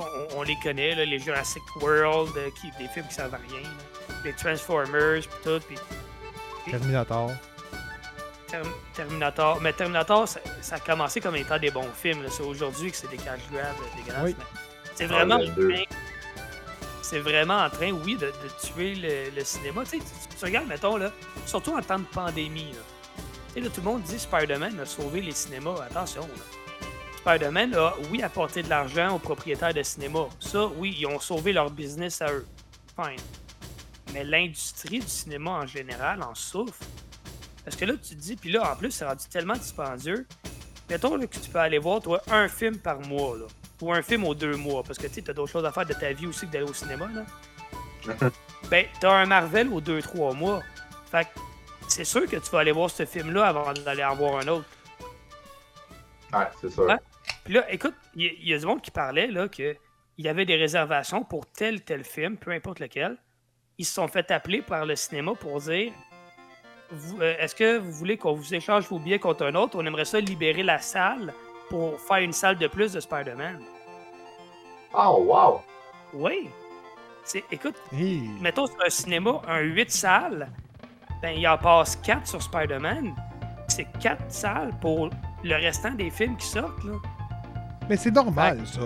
[0.00, 3.38] on, on les connaît, là, les Jurassic World, euh, qui, des films qui servent à
[3.38, 5.60] rien, là, les Transformers, puis tout.
[5.66, 5.78] Puis
[6.70, 7.30] Terminator.
[8.48, 9.60] Term- Terminator.
[9.60, 12.24] Mais Terminator, ça, ça a commencé comme étant des bons films.
[12.30, 14.22] C'est aujourd'hui que c'est des cash grabs dégueulasses.
[14.24, 14.34] Oui.
[14.38, 14.44] mais
[14.94, 15.84] C'est Ah, vraiment, train-
[17.02, 18.32] c'est vraiment en train, oui, de, de
[18.66, 19.82] tuer le, le cinéma.
[19.84, 21.10] Tu, sais, tu, tu regardes, mettons, là,
[21.46, 22.72] surtout en temps de pandémie.
[22.72, 22.82] Là.
[23.54, 25.74] Sais, là, tout le monde dit Spider-Man a sauvé les cinémas.
[25.88, 26.28] Attention, là.
[27.20, 30.20] Spider-Man a, oui, apporté de l'argent aux propriétaires de cinéma.
[30.38, 32.46] Ça, oui, ils ont sauvé leur business à eux.
[32.96, 33.20] Fine.
[34.14, 36.82] Mais l'industrie du cinéma en général en souffre.
[37.62, 40.26] Parce que là, tu te dis, puis là, en plus, c'est rendu tellement dispendieux.
[40.88, 43.44] Mettons là, que tu peux aller voir, toi, un film par mois, là.
[43.82, 44.82] Ou un film aux deux mois.
[44.82, 46.68] Parce que tu sais, t'as d'autres choses à faire de ta vie aussi que d'aller
[46.68, 47.24] au cinéma, là.
[48.70, 50.62] ben, t'as un Marvel aux deux, trois mois.
[51.10, 51.40] Fait que
[51.86, 54.66] c'est sûr que tu vas aller voir ce film-là avant d'aller en voir un autre.
[56.32, 56.84] Ouais, c'est sûr.
[56.84, 56.96] Ouais.
[57.44, 59.76] Puis là, écoute, il y, a- il y a du monde qui parlait là, que
[60.18, 63.16] il y avait des réservations pour tel tel film, peu importe lequel.
[63.78, 65.92] Ils se sont fait appeler par le cinéma pour dire
[67.20, 69.78] euh, Est-ce que vous voulez qu'on vous échange vos billets contre un autre?
[69.80, 71.32] On aimerait ça libérer la salle
[71.70, 73.60] pour faire une salle de plus de Spider-Man.
[74.92, 75.60] Oh, wow!
[76.12, 76.50] Oui.
[77.24, 78.28] C'est, écoute, Hey.
[78.40, 80.48] mettons sur un cinéma, un 8 salles,
[81.22, 83.14] ben il en passe 4 sur Spider-Man.
[83.68, 85.10] C'est 4 salles pour
[85.44, 86.82] le restant des films qui sortent.
[86.84, 86.94] Là.
[87.90, 88.82] Mais c'est normal, ça.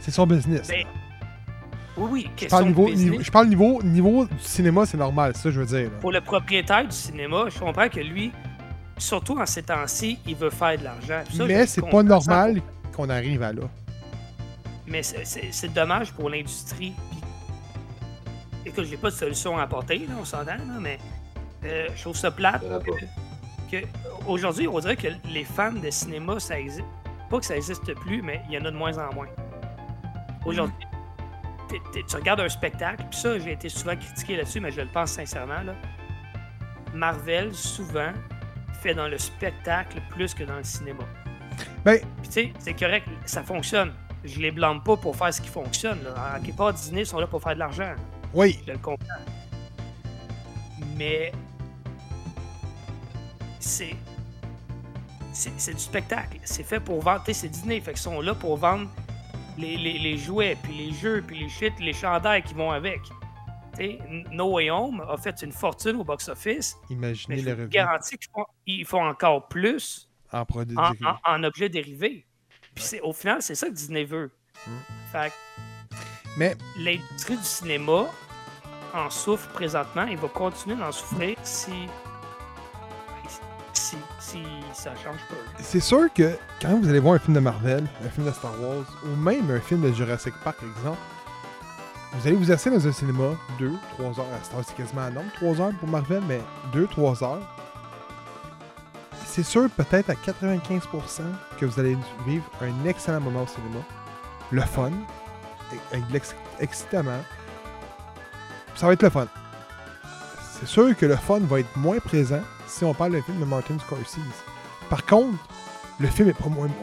[0.00, 0.66] C'est son business.
[0.68, 0.84] Ben.
[1.96, 3.04] Oui, oui, je, parle niveau, business.
[3.10, 5.84] niveau- je parle niveau, niveau du cinéma, c'est normal, c'est ça je veux dire.
[5.92, 5.98] là.
[6.00, 8.32] Pour le propriétaire du cinéma, je comprends que lui,
[8.98, 11.22] surtout en ces temps-ci, il veut faire de l'argent.
[11.46, 12.60] Mais c'est pas normal
[12.92, 13.62] qu'on arrive à là.
[14.88, 16.94] Mais c'est- dommage pour l'industrie.
[18.66, 20.98] Écoute, j'ai pas de solution à apporter, là, on s'entend, là, mais
[21.64, 22.64] euh, je trouve ça plate.
[23.70, 23.76] Que
[24.26, 26.84] aujourd'hui, on dirait que les fans de cinéma, ça existe.
[27.30, 29.28] Pas que ça existe plus, mais il y en a de moins en moins.
[30.44, 30.86] Aujourd'hui,
[32.08, 35.12] tu regardes un spectacle, puis ça, j'ai été souvent critiqué là-dessus, mais je le pense
[35.12, 35.62] sincèrement.
[35.62, 35.74] Là.
[36.92, 38.12] Marvel, souvent,
[38.82, 41.04] fait dans le spectacle plus que dans le cinéma.
[41.84, 43.92] Ben, Puis tu sais, c'est correct, ça fonctionne.
[44.24, 46.02] Je les blâme pas pour faire ce qui fonctionne.
[46.02, 46.36] Là.
[46.38, 47.94] En quelque part, Disney sont là pour faire de l'argent.
[48.32, 49.06] oui, Je le comprends.
[50.96, 51.32] Mais
[53.58, 53.96] c'est
[55.34, 56.38] c'est du spectacle.
[56.44, 57.22] C'est fait pour vendre.
[57.32, 57.80] C'est Disney.
[57.80, 58.88] Fait qu'ils sont là pour vendre
[59.58, 63.00] les, les- les jouets, puis les jeux, puis les shit, les chandails qui vont avec.
[63.76, 63.98] Tu sais,
[64.30, 68.16] No Way Home a fait une fortune au box-office, mais imaginez je le revenu garantis
[68.66, 71.06] qu'ils font, encore plus en produit en, dérivé.
[71.24, 72.26] en- en objets dérivés.
[72.74, 74.30] Puis c'est- au final, c'est ça que Disney veut.
[74.66, 74.70] Mm.
[75.12, 75.96] Fait que
[76.36, 78.06] Mais l'industrie du cinéma
[78.92, 81.72] en souffre présentement et va continuer d'en souffrir si,
[84.72, 85.36] ça change pas.
[85.60, 88.52] c'est sûr que quand vous allez voir un film de Marvel, un film de Star
[88.60, 90.98] Wars, ou même un film de Jurassic Park, par exemple,
[92.14, 95.10] vous allez vous asseoir dans un cinéma, 2, 3 heures, à Star c'est quasiment un
[95.10, 96.40] nombre, 3 heures pour Marvel, mais
[96.72, 97.42] 2, 3 heures.
[99.26, 101.22] C'est sûr, peut-être à 95%
[101.58, 103.80] que vous allez vivre un excellent moment au cinéma.
[104.52, 104.92] Le fun,
[105.92, 107.18] avec de l'ex- excitement.
[108.76, 109.26] Ça va être le fun.
[110.60, 112.40] C'est sûr que le fun va être moins présent
[112.74, 114.18] si on parle d'un film de Martin Scorsese.
[114.90, 115.38] Par contre,
[116.00, 116.34] le film est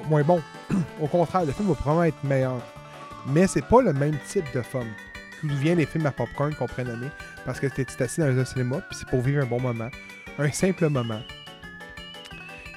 [0.10, 0.42] moins, bon.
[1.02, 2.62] Au contraire, le film va probablement être meilleur.
[3.28, 4.86] Mais c'est pas le même type de fun.
[5.44, 7.08] D'où viennent les films à popcorn qu'on pourrait nommer?
[7.46, 9.90] Parce que t'es assis dans un cinéma, puis c'est pour vivre un bon moment.
[10.40, 11.22] Un simple moment.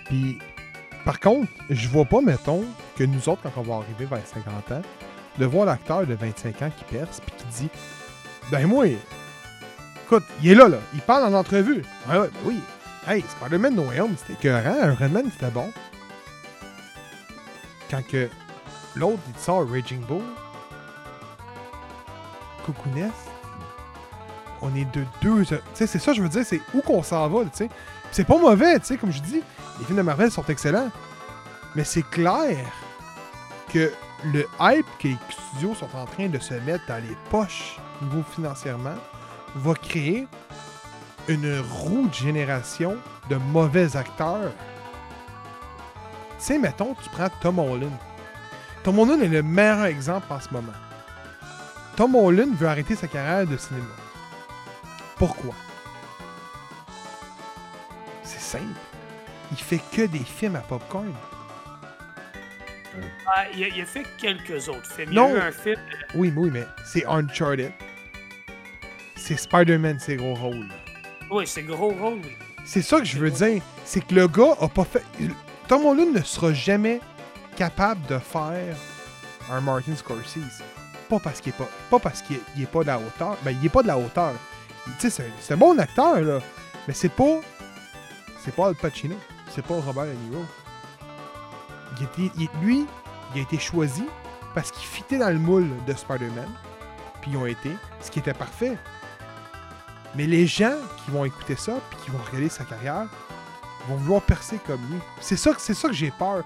[0.06, 0.38] Puis,
[1.04, 2.64] par contre, je vois pas, mettons,
[2.96, 4.82] que nous autres, quand on va arriver vers 50 ans,
[5.38, 7.70] de voir l'acteur de 25 ans qui perce, puis qui dit
[8.50, 10.78] Ben, moi, écoute, il est là, là.
[10.94, 11.82] Il parle en entrevue.
[12.08, 12.58] Ouais, ouais, ben oui.
[13.06, 14.92] Hey, Spider-Man No Way c'était écœurant.
[14.92, 15.70] Iron Man, c'était bon.
[17.90, 18.30] Quand que
[18.96, 20.22] l'autre, il sort Raging Bull,
[22.64, 23.12] Coucouness,
[24.62, 25.44] on est de deux.
[25.44, 27.68] Tu sais, c'est ça, je veux dire, c'est où qu'on s'en va, tu sais.
[28.10, 29.42] C'est pas mauvais, tu sais, comme je dis.
[29.78, 30.90] Les films de Marvel sont excellents.
[31.74, 32.56] Mais c'est clair
[33.70, 33.92] que
[34.24, 38.22] le hype que les studios sont en train de se mettre dans les poches, niveau
[38.34, 38.94] financièrement,
[39.56, 40.26] va créer
[41.28, 42.96] une roue de génération
[43.30, 44.52] de mauvais acteurs.
[46.38, 47.92] Tu sais, mettons, tu prends Tom Holland.
[48.82, 50.72] Tom Holland est le meilleur exemple en ce moment.
[51.96, 53.86] Tom Holland veut arrêter sa carrière de cinéma.
[55.16, 55.54] Pourquoi?
[58.22, 58.64] C'est simple.
[59.52, 61.12] Il fait que des films à popcorn.
[63.26, 65.08] Ah, il, a, il a fait quelques autres films.
[65.10, 65.28] Il Non.
[65.30, 65.80] y a eu un film.
[66.14, 67.72] Oui, mais oui, mais c'est Uncharted.
[69.16, 70.68] C'est Spider-Man, ses gros rôles.
[71.30, 72.20] Oui, c'est gros rôle.
[72.64, 73.62] C'est ça que je veux dire.
[73.84, 75.02] C'est que le gars a pas fait.
[75.68, 77.00] Tom Holland ne sera jamais
[77.56, 78.76] capable de faire
[79.50, 80.62] un Martin Scorsese.
[81.08, 81.68] Pas parce qu'il est pas.
[81.90, 83.36] Pas parce qu'il est, pas de la hauteur.
[83.42, 84.32] Ben, il est pas de la hauteur.
[84.84, 86.38] Tu sais, c'est un- c'est un bon acteur, là.
[86.88, 87.40] Mais c'est pas.
[88.42, 89.16] C'est pas Al Pacino.
[89.50, 90.44] C'est pas Robert De Niro.
[91.98, 92.86] Il était- il- lui,
[93.34, 94.04] il a été choisi
[94.54, 96.48] parce qu'il fitait dans le moule de Spider-Man.
[97.20, 97.70] Puis ils ont été.
[98.00, 98.76] Ce qui était parfait.
[100.16, 103.08] Mais les gens qui vont écouter ça, puis qui vont regarder sa carrière,
[103.88, 104.98] vont vouloir percer comme lui.
[105.20, 106.44] C'est ça, c'est ça que j'ai peur.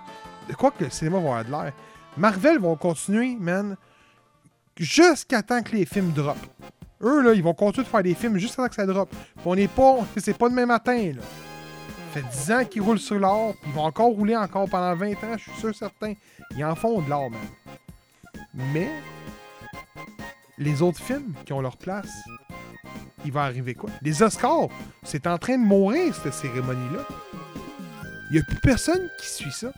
[0.48, 1.72] De quoi que le cinéma va avoir de l'air.
[2.16, 3.76] Marvel vont continuer, man,
[4.76, 6.46] jusqu'à temps que les films droppent.
[7.02, 9.10] Eux, là, ils vont continuer de faire des films jusqu'à temps que ça drop.
[9.10, 9.98] Puis on n'est pas.
[10.16, 11.22] C'est pas demain matin, là.
[12.14, 15.12] Ça fait 10 ans qu'ils roulent sur l'or, ils vont encore rouler encore pendant 20
[15.12, 16.14] ans, je suis sûr certain.
[16.56, 17.40] Ils en font de l'or, man.
[18.72, 18.90] Mais
[20.56, 22.10] les autres films qui ont leur place,
[23.24, 23.90] il va arriver quoi?
[24.02, 24.68] Les Oscars,
[25.02, 27.04] c'est en train de mourir, cette cérémonie-là.
[28.30, 29.72] Il n'y a plus personne qui suit ça.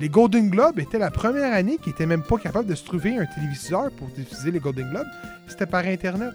[0.00, 3.16] Les Golden Globes étaient la première année qui était même pas capable de se trouver
[3.16, 5.06] un téléviseur pour diffuser les Golden Globes.
[5.46, 6.32] C'était par Internet.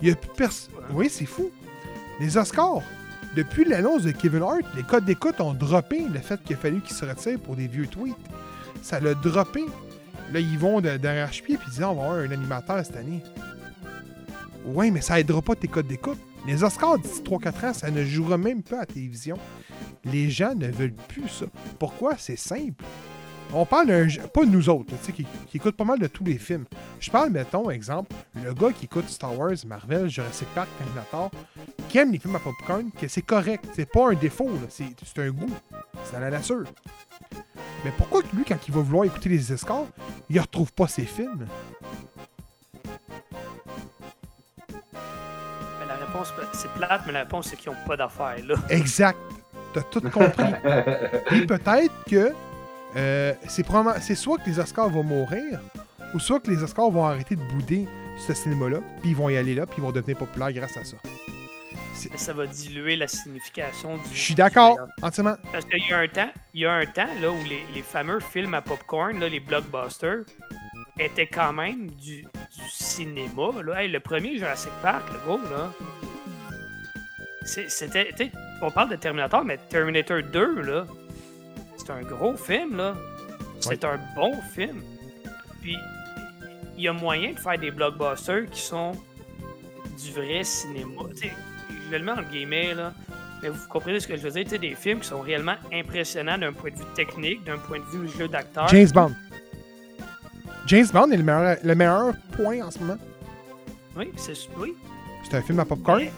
[0.00, 0.74] Il y a plus personne.
[0.92, 1.50] Oui, c'est fou.
[2.20, 2.82] Les Oscars,
[3.36, 6.80] depuis l'annonce de Kevin Hart, les codes d'écoute ont droppé le fait qu'il a fallu
[6.80, 8.16] qu'il se retire pour des vieux tweets.
[8.82, 9.64] Ça l'a droppé.
[10.32, 13.22] Là, ils vont de- d'arrache-pied puis ils disent on va avoir un animateur cette année.
[14.66, 16.18] Ouais, mais ça aidera pas tes codes d'écoute.
[16.46, 19.38] Les Oscars d'ici 3-4 ans, ça ne jouera même pas à télévision.
[20.04, 21.46] Les gens ne veulent plus ça.
[21.78, 22.14] Pourquoi?
[22.18, 22.84] C'est simple.
[23.52, 24.06] On parle d'un.
[24.32, 26.66] Pas de nous autres, tu sais, qui, qui écoutent pas mal de tous les films.
[27.00, 31.30] Je parle, mettons, exemple, le gars qui écoute Star Wars, Marvel, Jurassic Park, Terminator,
[31.88, 33.64] qui aime les films à popcorn, que c'est correct.
[33.74, 35.50] C'est pas un défaut, là, c'est un goût.
[36.04, 36.64] C'est à la nature.
[37.84, 39.86] Mais pourquoi lui, quand il va vouloir écouter les Oscars,
[40.28, 41.46] il retrouve pas ses films?
[45.80, 48.56] Mais la réponse, c'est plate, mais la réponse, c'est qu'ils n'ont pas d'affaires, là.
[48.68, 49.18] Exact.
[49.72, 50.44] T'as tout compris.
[51.32, 52.32] Et peut-être que
[52.96, 53.34] euh,
[53.98, 55.60] c'est soit que les Oscars vont mourir,
[56.14, 57.86] ou soit que les Oscars vont arrêter de bouder
[58.26, 60.84] ce cinéma-là, puis ils vont y aller là, puis ils vont devenir populaires grâce à
[60.84, 60.96] ça.
[62.14, 64.02] Ça va diluer la signification du.
[64.12, 65.34] Je suis d'accord, entièrement.
[65.52, 67.82] Parce qu'il y a un temps, il y a un temps là, où les, les
[67.82, 70.24] fameux films à popcorn, là, les blockbusters,
[70.98, 73.62] étaient quand même du, du cinéma.
[73.64, 73.82] Là.
[73.82, 75.72] Hey, le premier Jurassic Park, le gros, là.
[77.44, 78.12] C'était.
[78.60, 80.86] On parle de Terminator, mais Terminator 2, là.
[81.88, 82.94] C'est un gros film, là.
[83.60, 84.82] C'est un bon film.
[85.62, 85.74] Puis,
[86.76, 91.04] il y a moyen de faire des blockbusters qui sont du vrai cinéma.
[91.14, 91.32] Tu sais,
[91.90, 92.92] je le mets en guillemets, là.
[93.42, 94.44] Mais vous comprenez ce que je veux dire?
[94.44, 97.78] Tu sais, des films qui sont réellement impressionnants d'un point de vue technique, d'un point
[97.78, 98.68] de vue jeu d'acteur.
[98.68, 99.12] James Bond.
[100.66, 102.98] James Bond est le meilleur, le meilleur point en ce moment.
[103.96, 104.74] Oui, c'est oui.
[105.24, 106.12] C'est un film à popcorn, Mais-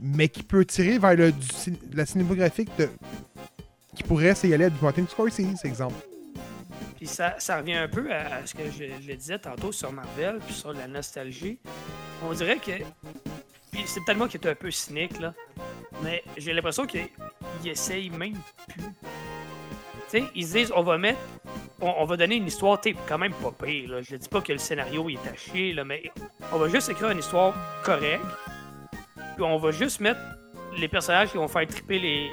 [0.00, 1.46] mais qui peut tirer vers le, du
[1.92, 2.88] la cinématographique de.
[3.98, 5.96] Qui pourrait s'y aller à du Martin Scorsese, exemple.
[6.96, 10.38] Puis ça, ça revient un peu à, ce que je, je disais tantôt sur Marvel,
[10.44, 11.58] puis sur la nostalgie.
[12.24, 12.72] On dirait que.
[13.70, 15.34] Puis c'est peut-être moi qui est un peu cynique, là.
[16.02, 17.08] Mais j'ai l'impression qu'ils
[17.64, 18.36] essayent même
[18.68, 18.84] plus.
[20.10, 21.20] Tu sais, ils se disent, on va mettre.
[21.80, 24.02] On, va donner une histoire, tu quand même pas pire, là.
[24.02, 26.10] Je ne dis pas que le scénario est chier, là, mais
[26.52, 28.24] on va juste écrire une histoire correcte.
[29.36, 30.20] Puis on va juste mettre
[30.76, 32.30] les personnages qui vont faire triper les,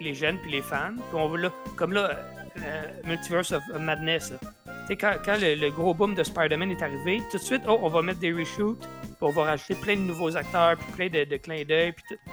[0.00, 0.94] les jeunes puis les fans.
[0.94, 2.18] Puis on là, comme là,
[2.62, 4.32] euh, Multiverse of Madness.
[4.64, 7.62] Tu sais, quand, quand le, le gros boom de Spider-Man est arrivé, tout de suite,
[7.68, 10.92] oh, on va mettre des reshoots, puis on va rajouter plein de nouveaux acteurs, puis
[10.92, 12.32] plein de, de clins d'œil, puis tout.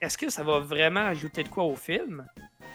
[0.00, 2.26] Est-ce que ça va vraiment ajouter de quoi au film?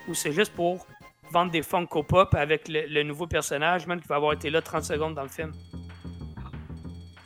[0.07, 0.85] Ou c'est juste pour
[1.31, 4.61] vendre des Funko Pop avec le, le nouveau personnage, même qui va avoir été là
[4.61, 5.51] 30 secondes dans le film?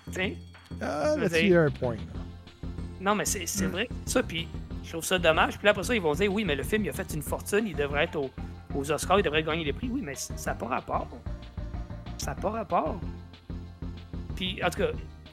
[0.08, 0.38] Tu sais?
[0.82, 1.96] Ah, il y a un point.
[3.00, 3.88] Non, mais c'est c'est vrai.
[4.06, 4.48] Ça, puis
[4.86, 5.58] je trouve ça dommage.
[5.58, 7.22] Puis là, après ça, ils vont dire oui, mais le film, il a fait une
[7.22, 8.30] fortune, il devrait être au-
[8.74, 9.90] aux Oscars, il devrait gagner des prix.
[9.92, 11.08] Oui, mais ça n'a pas rapport.
[12.18, 13.00] Ça n'a pas rapport.
[14.36, 14.90] Puis, en tout cas,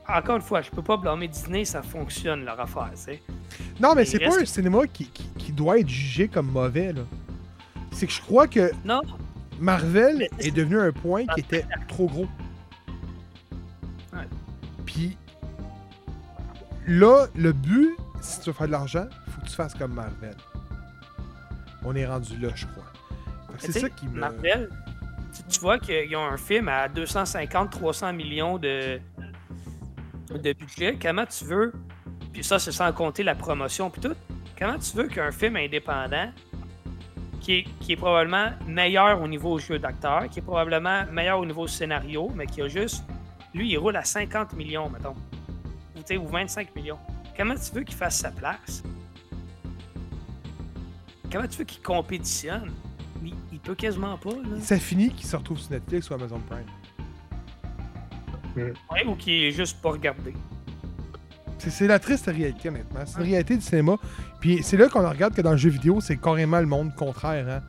[0.08, 3.22] encore une fois, je peux pas blâmer Disney, ça fonctionne leur affaire, tu sais.
[3.80, 6.92] Non, mais c'est reste- pas un cinéma qui, qui- qui doit être jugé comme mauvais,
[6.92, 7.02] là.
[7.92, 9.02] C'est que je crois que Non,
[9.60, 12.26] Marvel c'est- est devenu un point qui était trop gros.
[14.12, 14.26] Ouais.
[14.86, 15.16] Puis
[16.86, 19.06] là, le but, si tu veux faire de l'argent,
[19.42, 20.36] que tu fasses comme Marvel.
[21.84, 22.84] On est rendu là, je crois.
[23.58, 24.20] C'est ça qui me.
[24.20, 24.70] Marvel,
[25.48, 29.00] tu, vois qu'ils ont un film à 250-300 millions de,
[30.30, 30.98] de budget.
[31.00, 31.72] Comment tu veux,
[32.32, 34.14] puis ça, c'est sans compter la promotion puis tout,
[34.58, 36.30] comment tu veux qu'un film indépendant
[37.40, 41.46] qui est, qui est probablement meilleur au niveau jeu d'acteur, qui est probablement meilleur au
[41.46, 43.04] niveau scénario, mais qui a juste.
[43.52, 45.14] Lui, il roule à 50 millions, mettons.
[46.18, 46.98] Ou 25 millions.
[47.36, 48.82] Comment tu veux qu'il fasse sa place?
[51.32, 52.70] Comment tu veux qu'il compétitionne?
[53.24, 54.60] Il, il peut quasiment pas, là.
[54.60, 56.66] Ça finit qu'il se retrouve sur Netflix ou Amazon Prime.
[58.56, 60.34] Ouais, ou qui est juste pas regardé.
[61.58, 63.00] C'est la triste réalité, honnêtement.
[63.06, 63.96] C'est une réalité du cinéma.
[64.40, 67.48] Puis c'est là qu'on regarde que dans le jeu vidéo, c'est carrément le monde contraire.
[67.48, 67.62] Hein?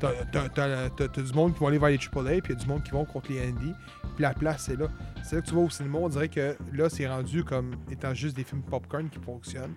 [0.00, 2.82] T'as du monde qui va aller vers les AAA, puis il y a du monde
[2.82, 3.72] qui vont contre les indie.
[4.14, 4.88] Puis la place, c'est là.
[5.24, 8.12] C'est là que tu vois au cinéma, on dirait que là, c'est rendu comme étant
[8.12, 9.74] juste des films popcorn qui fonctionnent.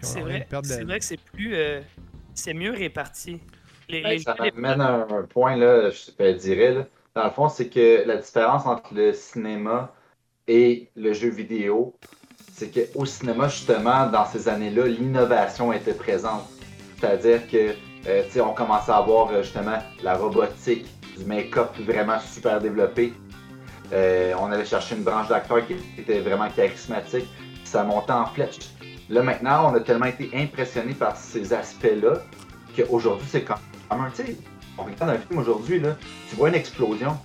[0.00, 1.54] C'est vrai, la- vrai que c'est plus.
[1.54, 1.80] euh,
[2.34, 3.40] c'est mieux réparti.
[3.88, 6.72] Les, les- ça m'amène à un, point, là, je te dirais.
[6.72, 6.86] Là.
[7.14, 9.94] Dans le fond, c'est que la différence entre le cinéma
[10.48, 11.94] et le jeu vidéo,
[12.52, 16.48] c'est qu'au cinéma, justement, dans ces années-là, l'innovation était présente.
[16.98, 17.74] C'est-à-dire que,
[18.06, 22.60] euh, tu sais, on commençait à avoir euh, justement la robotique, du make-up vraiment super
[22.60, 23.12] développé.
[23.92, 27.26] Euh, on allait chercher une branche d'acteurs qui était vraiment charismatique.
[27.64, 28.58] Ça montait en flèche.
[29.10, 32.22] Là, maintenant, on a tellement été impressionné par ces aspects-là
[32.74, 33.58] qu'aujourd'hui, c'est comme
[33.90, 34.36] un, tu sais,
[34.78, 35.96] on regarde un film aujourd'hui, là,
[36.28, 37.16] tu vois une explosion,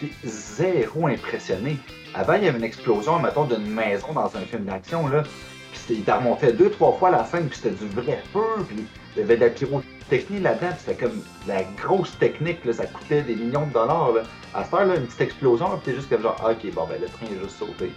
[0.00, 1.76] t'es zéro impressionné.
[2.14, 5.24] Avant, il y avait une explosion, mettons, d'une maison dans un film d'action, là,
[5.72, 8.86] puis il t'a remonté deux, trois fois la scène, puis c'était du vrai feu, puis
[9.14, 13.22] il y avait de la pyrotechnie là-dedans, c'était comme la grosse technique, là, ça coûtait
[13.22, 14.22] des millions de dollars, là.
[14.54, 16.86] À cette heure, là, une petite explosion, puis t'es juste comme genre, Ah, ok, bon,
[16.88, 17.92] ben, le train est juste sauté.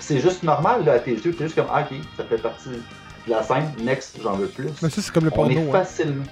[0.00, 2.68] C'est juste normal, là, à tes yeux, t'es juste comme, Ah, ok, ça fait partie
[2.70, 4.66] de la scène, next, j'en veux plus.
[4.82, 5.70] Mais ça, c'est comme le On est porno.
[5.74, 5.84] hein.
[5.84, 6.24] facilement.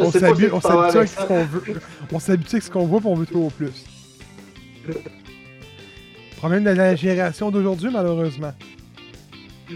[0.00, 0.44] On s'habitue
[0.96, 1.62] avec ce qu'on veut.
[2.12, 3.72] On s'habitue avec ce qu'on voit, puis on veut toujours plus.
[6.38, 8.52] Problème de la génération d'aujourd'hui, malheureusement.
[9.68, 9.74] Je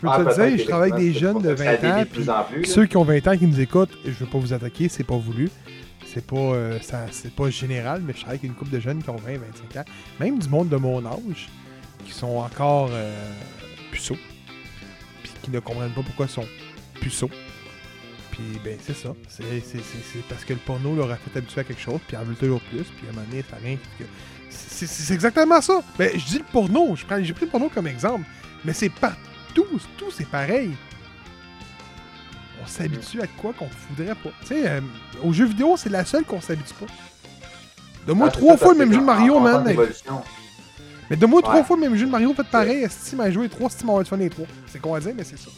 [0.00, 2.24] peux Ah, te dire, je travaille avec des jeunes de c'est pour ça que 20
[2.24, 4.38] ça ans, plus plus, ceux qui ont 20 ans qui nous écoutent, je veux pas
[4.38, 5.50] vous attaquer, c'est pas voulu.
[6.16, 6.78] C'est pas, euh,
[7.36, 9.32] pas général, mais je travaille avec une couple de jeunes qui ont 20,
[9.72, 9.84] 25 ans.
[10.18, 11.50] Même du monde de mon âge,
[12.06, 13.12] qui sont encore euh,
[13.90, 14.16] puceaux.
[15.22, 16.46] Puis qui ne comprennent pas pourquoi ils sont
[17.02, 17.28] puceaux.
[18.30, 19.12] Puis ben c'est ça.
[19.28, 19.44] C'est,
[20.26, 22.62] parce que le porno leur a fait habituer à quelque chose, puis en veulent toujours
[22.62, 23.76] plus, puis à un moment donné, ça rien.
[24.48, 25.82] C'est, c'est- exactement ça.
[25.98, 28.24] Ben, je dis le porno, j'ai pris le porno comme exemple,
[28.64, 29.66] mais c'est partout,
[29.98, 30.70] tout c'est pareil.
[32.62, 34.30] On s'habitue à quoi qu'on voudrait pas.
[34.42, 34.80] Tu sais, euh,
[35.22, 36.86] aux jeux vidéo, c'est la seule qu'on s'habitue pas.
[38.06, 39.76] Donne-moi Ah, trois fois le même jeu de Mario, en man.
[41.08, 41.64] Mais donne-moi trois Ouais.
[41.64, 42.86] fois le même jeu de Mario, fait pareil.
[42.90, 44.46] Steam a joué trois, Steam a fun les trois.
[44.66, 45.50] C'est con à dire, mais c'est ça.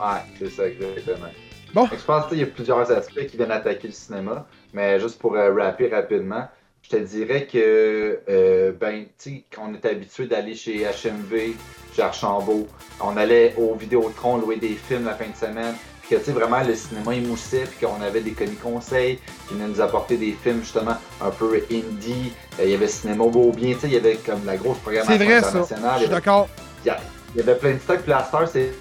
[0.00, 1.28] Ouais, c'est ça, exactement.
[1.72, 1.88] Bon.
[1.92, 5.34] Je pense qu'il y a plusieurs aspects qui viennent attaquer le cinéma, mais juste pour
[5.36, 6.48] euh, rapper rapidement,
[6.82, 11.54] je te dirais que, euh, ben, tu sais, quand on était habitué d'aller chez HMV,
[11.94, 12.66] chez Archambault,
[13.00, 15.74] on allait au Vidéotron louer des films la fin de semaine,
[16.06, 19.54] puis que, tu sais, vraiment, le cinéma émoussait, puis qu'on avait des commis conseils qui
[19.54, 22.32] venaient nous apporter des films, justement, un peu indie.
[22.60, 25.16] Euh, Il y avait Cinéma Beaubien, tu sais, il y avait comme la grosse programmation
[25.18, 25.48] C'est vrai, ça.
[25.48, 25.92] internationale.
[25.94, 26.48] Je Il y suis avait d'accord.
[26.84, 26.92] il
[27.36, 28.00] y, avait plein de stocks.
[28.00, 28.72] Puis la star, c'est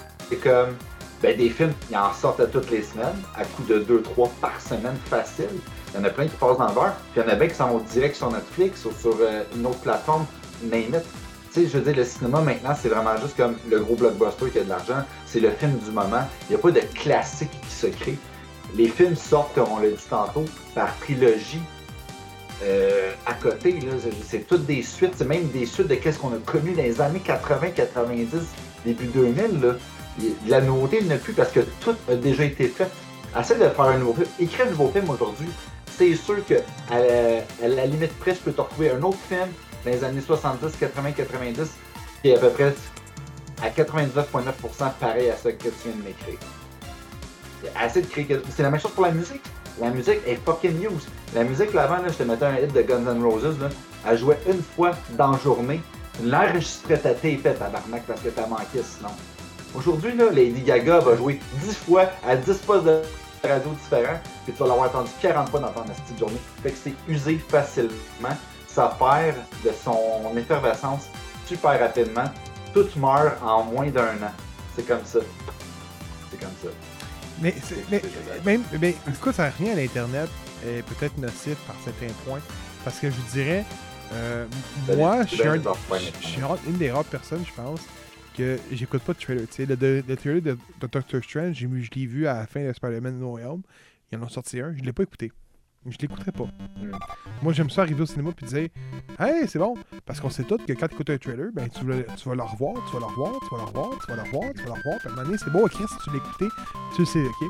[0.44, 0.76] comme
[1.22, 4.60] ben, des films, ils en sortent à toutes les semaines, à coup de 2-3 par
[4.60, 5.48] semaine facile.
[5.94, 6.94] Il y en a plein qui passent dans le beurre.
[7.14, 9.44] Puis il y en a bien qui s'en vont direct sur Netflix ou sur euh,
[9.56, 10.26] une autre plateforme,
[10.64, 11.04] name it.
[11.56, 14.64] Je veux dire, le cinéma maintenant, c'est vraiment juste comme le gros blockbuster qui a
[14.64, 15.04] de l'argent.
[15.28, 16.24] C'est le film du moment.
[16.50, 18.18] Il n'y a pas de classique qui se crée.
[18.76, 21.62] Les films sortent, comme on l'a dit tantôt, par trilogie.
[22.64, 23.78] Euh, à côté,
[24.28, 27.00] c'est- toutes des suites, c'est même des suites de qu'est-ce qu'on a connu dans les
[27.02, 28.40] années 80, 90,
[28.86, 29.62] début 2000.
[29.62, 29.74] Là.
[30.20, 32.88] Il- La nouveauté, il n'y plus parce que tout a déjà été fait.
[33.40, 34.28] Essaye de faire un nouveau film.
[34.40, 35.48] Écris un nouveau film aujourd'hui.
[35.98, 36.56] C'est sûr que
[36.90, 39.48] à la, à la limite près, je peux te retrouver un autre film
[39.86, 41.70] dans les années 70, 80, 90
[42.22, 42.74] qui est à peu près
[43.62, 46.40] à 99,9% pareil à ce que tu viens de m'écrire.
[47.80, 48.42] Assez de créer.
[48.50, 49.42] C'est la même chose pour la musique.
[49.80, 51.00] La musique est fucking news.
[51.34, 53.70] La musique, là, avant, là, je te mettais un hit de Guns N' Roses, là,
[54.08, 55.82] elle jouait une fois dans la journée.
[56.20, 59.10] Tu l'enregistrais ta tape, tabarnak, parce que t'as manqué sinon.
[59.74, 63.02] Aujourd'hui, là, Lady Gaga va jouer 10 fois à 10 postes de
[63.44, 66.40] radio différents, puis tu vas l'avoir entendu 40 fois dans ton petite journée.
[66.62, 68.38] Fait que c'est usé facilement.
[68.74, 71.08] Ça perd de son effervescence
[71.46, 72.26] super rapidement.
[72.74, 74.32] Tout meurt en moins d'un an.
[74.76, 75.20] C'est comme ça.
[76.32, 76.70] C'est comme ça.
[77.42, 77.54] Mais,
[77.92, 78.02] mais,
[78.46, 80.30] même, mais écoute, ça n'a rien à l'Internet
[80.66, 82.40] est peut-être nocif par certains points.
[82.84, 83.66] Parce que je dirais,
[84.14, 84.46] euh,
[84.98, 87.82] moi, je suis un- une des rares personnes, je pense,
[88.38, 89.48] que j'écoute pas de trailer.
[89.50, 92.48] Tu sais, le, le- le trailer de, de Doctor Strange, je l'ai vu à la
[92.48, 93.62] fin de Spider-Man No Home.
[94.12, 95.32] Ils en ont sorti un, je l'ai pas écouté.
[95.86, 96.44] Je l'écouterai pas.
[96.44, 96.92] Mm.
[97.42, 98.70] Moi, j'aime ça arriver au cinéma puis dire
[99.20, 99.76] Hey, c'est bon.
[100.06, 102.36] Parce qu'on sait tous que quand tu écoutes un trailer, ben, tu, vas, tu vas
[102.36, 104.62] le revoir, tu vas le revoir, tu vas le revoir, tu vas le revoir, tu
[104.62, 104.98] vas le revoir.
[105.00, 106.46] Puis à un moment donné, c'est bon, Chris, si tu écouté,
[106.96, 107.48] tu le sais, ok?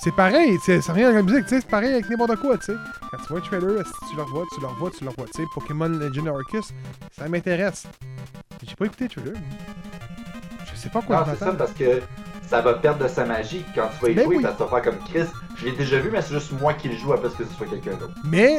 [0.00, 2.66] C'est pareil, ça revient avec la musique, tu sais, c'est pareil avec n'importe quoi, tu
[2.66, 2.74] sais.
[3.10, 5.26] Quand tu vois un trailer, si tu le revois, tu le revois, tu le revois,
[5.26, 5.48] tu sais.
[5.54, 6.74] Pokémon Legend Arceus,
[7.12, 7.86] ça m'intéresse.
[8.62, 9.40] J'ai pas écouté le trailer.
[10.70, 12.02] Je sais pas quoi Non, c'est ça, parce que
[12.48, 13.64] ça va perdre de sa magie.
[13.74, 14.42] Quand tu vas y Ben jouer, oui.
[14.42, 15.26] ça te faire comme Chris.
[15.56, 17.52] Je l'ai déjà vu, mais c'est juste moi qui le joue à place que ce
[17.54, 18.14] soit quelqu'un d'autre.
[18.24, 18.56] Mais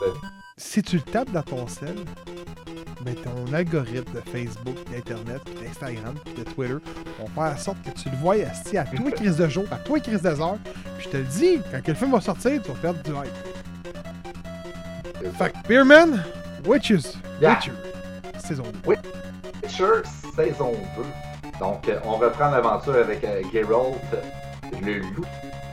[0.00, 0.12] Ouais.
[0.56, 1.96] si tu le tapes dans ton sel,
[3.02, 6.74] ben, ton algorithme de Facebook, d'Internet, d'Instagram, de Twitter
[7.18, 9.76] vont faire en sorte que tu le vois assis à toi crise de jour, à
[9.76, 10.58] toi crise des heures.
[10.98, 13.10] Puis je te le dis, quand que le film va sortir, tu vas perdre du
[13.10, 13.34] hype.
[15.36, 16.22] Fait que Beerman,
[16.66, 17.54] Witches, Yeah.
[17.54, 17.72] Witcher,
[18.46, 18.90] saison 2.
[18.90, 20.02] Witcher
[20.34, 21.02] saison 2.
[21.60, 23.98] Donc, on reprend l'aventure avec euh, Geralt,
[24.82, 25.24] le loup,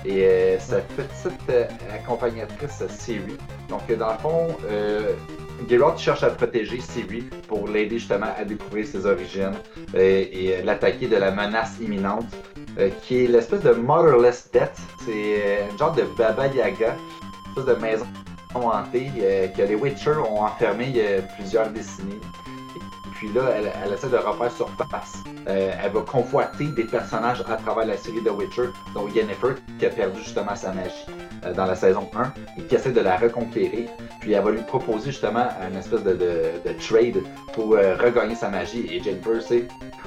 [0.05, 3.37] et euh, sa petite euh, accompagnatrice Siri.
[3.69, 5.13] Donc, dans le fond, euh,
[5.69, 9.55] Geralt cherche à protéger Siri pour l'aider justement à découvrir ses origines
[9.95, 12.27] euh, et l'attaquer de la menace imminente,
[12.79, 14.79] euh, qui est l'espèce de Motherless Death.
[15.05, 18.05] C'est euh, un genre de Baba Yaga, une espèce de maison
[18.55, 22.21] hantée euh, que les Witcher ont enfermé il y a plusieurs décennies.
[23.15, 25.13] Puis là, elle, essaie de refaire surface.
[25.47, 29.85] Euh, elle va convoiter des personnages à travers la série de Witcher, dont Yennefer, qui
[29.85, 31.05] a perdu justement sa magie
[31.45, 33.89] euh, dans la saison 1, et qui essaie de la reconquérir.
[34.19, 38.35] Puis elle va lui proposer justement une espèce de, de- de trade pour euh, regagner
[38.35, 38.85] sa magie.
[38.91, 39.39] Et Jennifer,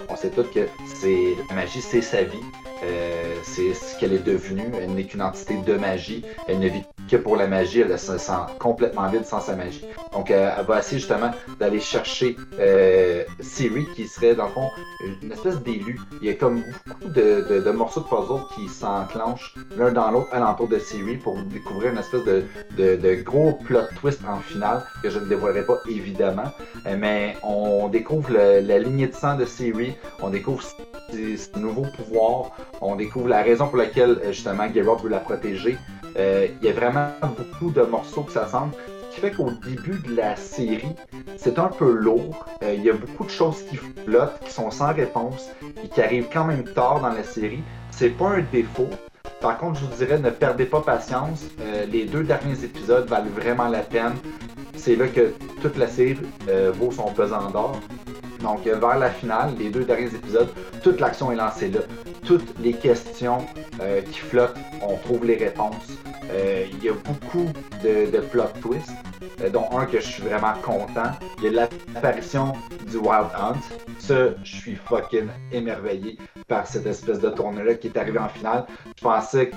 [0.09, 2.39] on sait tous que c'est, la magie, c'est sa vie.
[2.85, 4.71] Euh, c'est ce qu'elle est devenue.
[4.81, 6.25] Elle n'est qu'une entité de magie.
[6.47, 7.81] Elle ne vit que pour la magie.
[7.81, 9.85] Elle se sent complètement vide sans sa magie.
[10.13, 12.37] Donc, elle va essayer justement d'aller chercher
[13.41, 14.71] Siri, qui serait dans le fond
[15.23, 15.99] une espèce d'élu.
[16.21, 20.69] Il y a comme beaucoup de, morceaux de puzzle qui s'enclenchent l'un dans l'autre alentour
[20.69, 25.27] de Siri pour découvrir une espèce de, gros plot twist en finale que je ne
[25.27, 26.51] dévoilerai pas évidemment.
[26.87, 30.63] Euh, mais on découvre la lignée de sang de Siri, on découvre
[31.11, 35.77] ses, nouveaux pouvoirs, on découvre la raison pour laquelle euh, justement Geralt veut la protéger.
[36.17, 38.75] Euh, Il y a vraiment beaucoup de morceaux qui s'assemblent.
[39.21, 40.95] Fait qu'au début de la série,
[41.37, 42.47] c'est un peu lourd.
[42.63, 45.51] Euh, Il y a beaucoup de choses qui flottent, qui sont sans réponse
[45.83, 47.63] et qui arrivent quand même tard dans la série.
[47.91, 48.89] C'est pas un défaut.
[49.41, 51.43] Par contre, je vous dirais, ne perdez pas patience.
[51.61, 54.15] Euh, les deux derniers épisodes valent vraiment la peine.
[54.77, 56.17] C'est là que toute la série
[56.49, 57.81] euh, vaut son pesant d'or.
[58.41, 60.49] Donc, euh, vers la finale, les deux derniers épisodes,
[60.83, 61.81] toute l'action est lancée là.
[62.27, 63.47] Toutes les questions
[63.81, 65.89] euh, qui flottent, on trouve les réponses.
[66.31, 67.51] Euh, Il y a beaucoup
[67.83, 68.93] de, de plot twists,
[69.53, 71.13] dont un que je suis vraiment content.
[71.39, 72.53] Il y a l'apparition
[72.91, 73.61] du Wild Hunt.
[73.99, 76.19] Ça, je suis fucking émerveillé
[76.49, 78.67] par cette espèce de tournée-là qui est arrivé en finale.
[78.97, 79.57] Je pensais que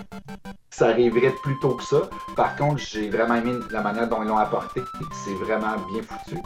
[0.70, 2.10] ça arriverait plus tôt que ça.
[2.36, 4.82] Par contre, j'ai vraiment aimé la manière dont ils l'ont apporté.
[5.26, 6.38] C'est vraiment bien foutu.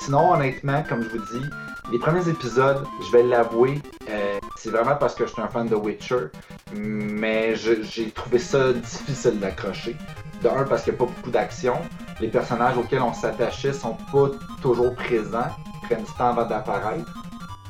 [0.00, 1.46] Sinon, honnêtement, comme je vous dis,
[1.90, 5.68] les premiers épisodes, je vais l'avouer, euh, c'est vraiment parce que je suis un fan
[5.68, 6.26] de Witcher,
[6.74, 9.96] mais j'ai trouvé ça difficile d'accrocher.
[10.42, 11.74] De un, parce qu'il n'y a pas beaucoup d'action.
[12.20, 15.50] Les personnages auxquels on s'attachait sont pas toujours présents,
[15.82, 17.12] prennent du temps avant d'apparaître.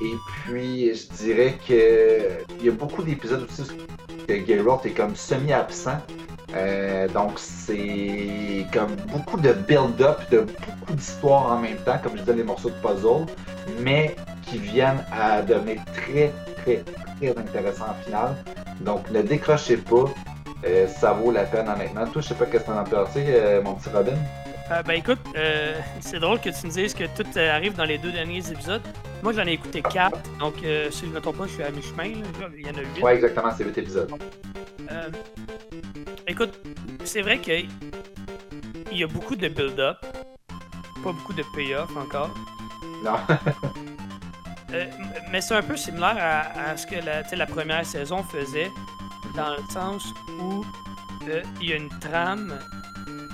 [0.01, 3.63] Et puis, je dirais que il y a beaucoup d'épisodes aussi
[4.27, 5.99] que Geralt est comme semi-absent.
[6.55, 12.23] Euh, donc, c'est comme beaucoup de build-up, de beaucoup d'histoires en même temps, comme je
[12.23, 13.27] disais, les morceaux de puzzle,
[13.81, 16.33] mais qui viennent à devenir très,
[16.63, 16.85] très,
[17.19, 18.37] très intéressants en finale.
[18.81, 20.05] Donc, ne décrochez pas.
[20.65, 22.07] Euh, ça vaut la peine, honnêtement.
[22.07, 24.17] Toi, je sais pas qu'est-ce que t'en as pensé, euh, mon petit Robin.
[24.71, 27.85] Euh, ben écoute, euh, c'est drôle que tu me dises que tout euh, arrive dans
[27.85, 28.83] les deux derniers épisodes.
[29.23, 31.63] Moi, j'en ai écouté quatre, donc euh, si je ne me trompe pas, je suis
[31.63, 32.05] à mi-chemin.
[32.57, 33.03] Il y en a huit.
[33.03, 34.13] Ouais, exactement, c'est 8 épisodes.
[36.27, 36.59] Écoute,
[37.05, 37.69] c'est vrai qu'il
[38.93, 39.97] y a beaucoup de build-up,
[41.03, 42.31] pas beaucoup de payoff encore.
[43.05, 43.17] Non.
[45.31, 46.95] Mais c'est un peu similaire à, à ce que
[47.37, 48.71] la, première saison faisait,
[49.37, 50.05] dans le sens
[50.41, 50.65] où
[51.61, 52.59] il y a une trame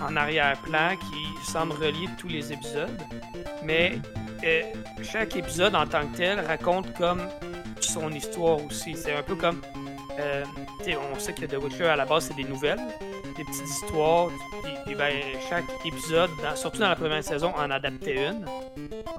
[0.06, 2.96] en arrière-plan qui semble relier tous les épisodes,
[3.62, 3.98] mais
[4.44, 4.62] euh,
[5.02, 7.22] chaque épisode en tant que tel raconte comme
[7.80, 8.94] son histoire aussi.
[8.96, 9.60] C'est un peu comme.
[10.20, 10.44] euh,
[11.14, 12.80] on sait que The Witcher à la base c'est des nouvelles,
[13.36, 14.28] des petites histoires,
[14.62, 15.12] puis, puis ben,
[15.48, 18.44] chaque épisode, dans- surtout dans la première saison, en adaptait une.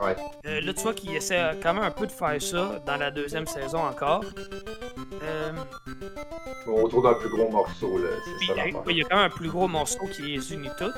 [0.01, 0.15] Ouais.
[0.45, 3.11] Euh, là, tu vois qu'il essaie quand même un peu de faire ça dans la
[3.11, 4.23] deuxième saison encore.
[5.23, 5.51] Euh,
[6.67, 8.09] Autour d'un plus gros morceau, là.
[8.23, 8.81] C'est il ça y, a- l'affaire.
[8.89, 10.93] il y a quand même un plus gros morceau qui les unit toutes.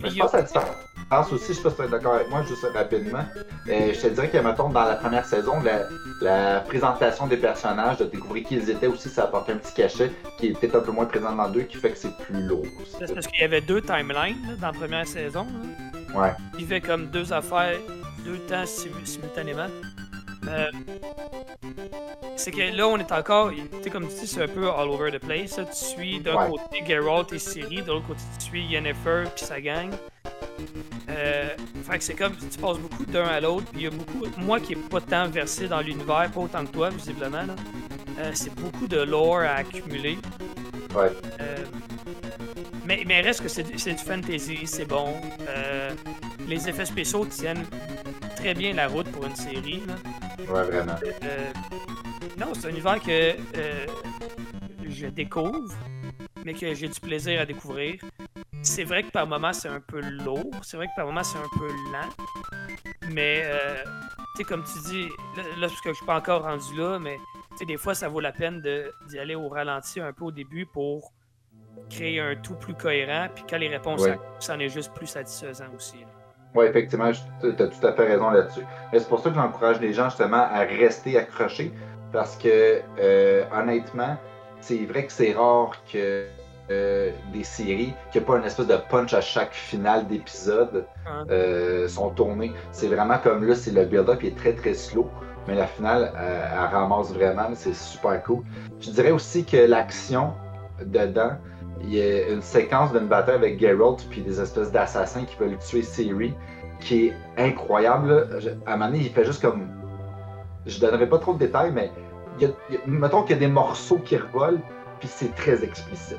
[0.00, 0.34] Mais je pense
[1.12, 3.24] à aussi, je sais pas si tu es d'accord avec moi, juste rapidement.
[3.66, 5.86] Je te dirais que, mettons, dans la première saison, la,
[6.20, 10.12] la présentation des personnages, de découvrir qui ils étaient aussi, ça apportait un petit cachet
[10.38, 12.42] qui est peut-être un peu moins présent dans le 2, qui fait que c'est plus
[12.42, 12.64] lourd.
[12.98, 15.46] C'est parce qu'il y avait deux timelines là, dans la première saison.
[16.14, 16.20] là.
[16.20, 16.32] Ouais.
[16.58, 17.76] Il fait comme deux affaires,
[18.24, 19.66] deux temps sim- simultanément.
[20.48, 20.70] Euh,
[22.36, 24.88] c'est que là, on est encore, tu sais, comme tu dis, c'est un peu all
[24.88, 25.58] over the place.
[25.58, 25.64] là.
[25.66, 26.48] Tu suis d'un Ouais.
[26.50, 29.90] côté Geralt et Ciri, de l'autre côté, tu suis Yennefer puis sa gang.
[31.10, 31.48] Euh,
[31.88, 34.24] fait que c'est comme, tu passes beaucoup d'un à l'autre, puis il y a beaucoup,
[34.38, 37.54] moi qui n'ai pas tant versé dans l'univers, pas autant que toi, visiblement, là,
[38.20, 40.18] euh, c'est beaucoup de lore à accumuler.
[40.94, 41.10] Ouais.
[41.40, 41.56] Euh,
[42.86, 45.14] mais, mais reste que c'est du, fantasy, c'est bon.
[45.48, 45.90] Euh,
[46.48, 47.64] les effets spéciaux tiennent
[48.36, 49.82] très bien la route pour une série.
[49.86, 49.94] Là.
[50.38, 50.94] Ouais, vraiment.
[51.24, 51.52] Euh,
[52.38, 53.86] non, c'est un univers que euh,
[54.88, 55.74] je découvre,
[56.44, 58.00] mais que j'ai du plaisir à découvrir.
[58.62, 61.38] C'est vrai que par moments c'est un peu lourd, c'est vrai que par moments c'est
[61.38, 63.42] un peu lent, mais
[64.34, 66.98] tu sais, comme tu dis, là, là, parce que je suis pas encore rendu là,
[66.98, 67.16] mais
[67.52, 68.62] tu sais, des fois ça vaut la peine
[69.08, 71.10] d'y aller au ralenti un peu au début pour
[71.90, 74.06] créer un tout plus cohérent, puis quand les réponses
[74.38, 75.98] ça en est juste plus satisfaisant aussi.
[76.00, 76.06] là.
[76.54, 77.10] Oui, effectivement,
[77.40, 78.64] tu as tout à fait raison là-dessus.
[78.92, 81.72] Mais c'est pour ça que j'encourage les gens justement à rester accrochés.
[82.12, 84.16] Parce que euh, honnêtement,
[84.60, 86.26] c'est vrai que c'est rare que
[86.72, 90.86] euh, des séries, qu'il n'y a pas une espèce de punch à chaque finale d'épisode
[91.06, 91.24] Hein?
[91.30, 92.52] euh, sont tournées.
[92.72, 95.08] C'est vraiment comme là, c'est le build-up qui est très très slow.
[95.46, 98.42] Mais la finale, elle ramasse vraiment, c'est super cool.
[98.80, 100.32] Je dirais aussi que l'action
[100.84, 101.32] dedans,
[101.82, 105.56] il y a une séquence d'une bataille avec Geralt puis des espèces d'assassins qui veulent
[105.58, 106.34] tuer Siri
[106.80, 108.28] qui est incroyable.
[108.66, 109.68] à un moment donné, il fait juste comme.
[110.66, 111.90] Je donnerai pas trop de détails, mais
[112.38, 114.60] il y a- il y a- mettons qu'il y a des morceaux qui revolent,
[114.98, 116.18] puis c'est très explicite.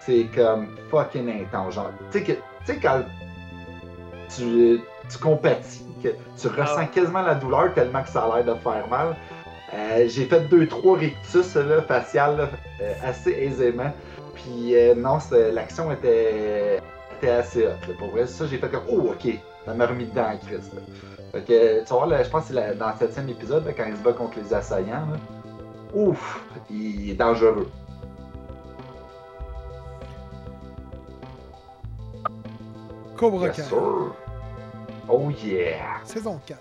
[0.00, 1.74] C'est comme fucking intense.
[1.74, 3.02] Genre, tu sais que- tu sais, quand
[4.34, 6.08] tu, tu compatis, que
[6.40, 6.88] tu ressens ouais.
[6.88, 9.16] quasiment la douleur tellement que ça a l'air de faire mal.
[9.74, 12.48] Euh, J'ai fait deux, trois rictus là, faciales là,
[12.82, 13.92] euh, assez aisément.
[14.42, 15.18] Puis euh, non,
[15.52, 16.80] l'action était,
[17.16, 17.76] était assez là.
[17.98, 20.56] Pour vrai, ça, j'ai fait comme Oh, ok, ça m'a remis dedans, Chris.
[20.74, 20.80] là.
[21.32, 23.84] Fait que, tu voir, là, je pense que c'est dans le septième épisode, là, quand
[23.88, 25.06] il se bat contre les assaillants.
[25.10, 25.18] là.
[25.94, 26.40] Ouf,
[26.70, 27.70] il est dangereux.
[33.16, 33.62] Cobra Kai.
[35.08, 36.00] Oh yeah!
[36.04, 36.58] saison 4.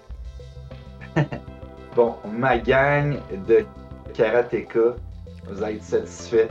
[1.95, 3.17] Bon, ma gang
[3.47, 3.65] de
[4.13, 4.95] karatéka,
[5.49, 6.47] vous allez être satisfaits?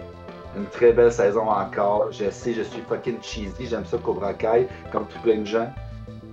[0.56, 2.10] Une très belle saison encore.
[2.10, 3.66] Je sais, je suis fucking cheesy.
[3.66, 5.72] J'aime ça Cobra Kai, comme tout plein de gens.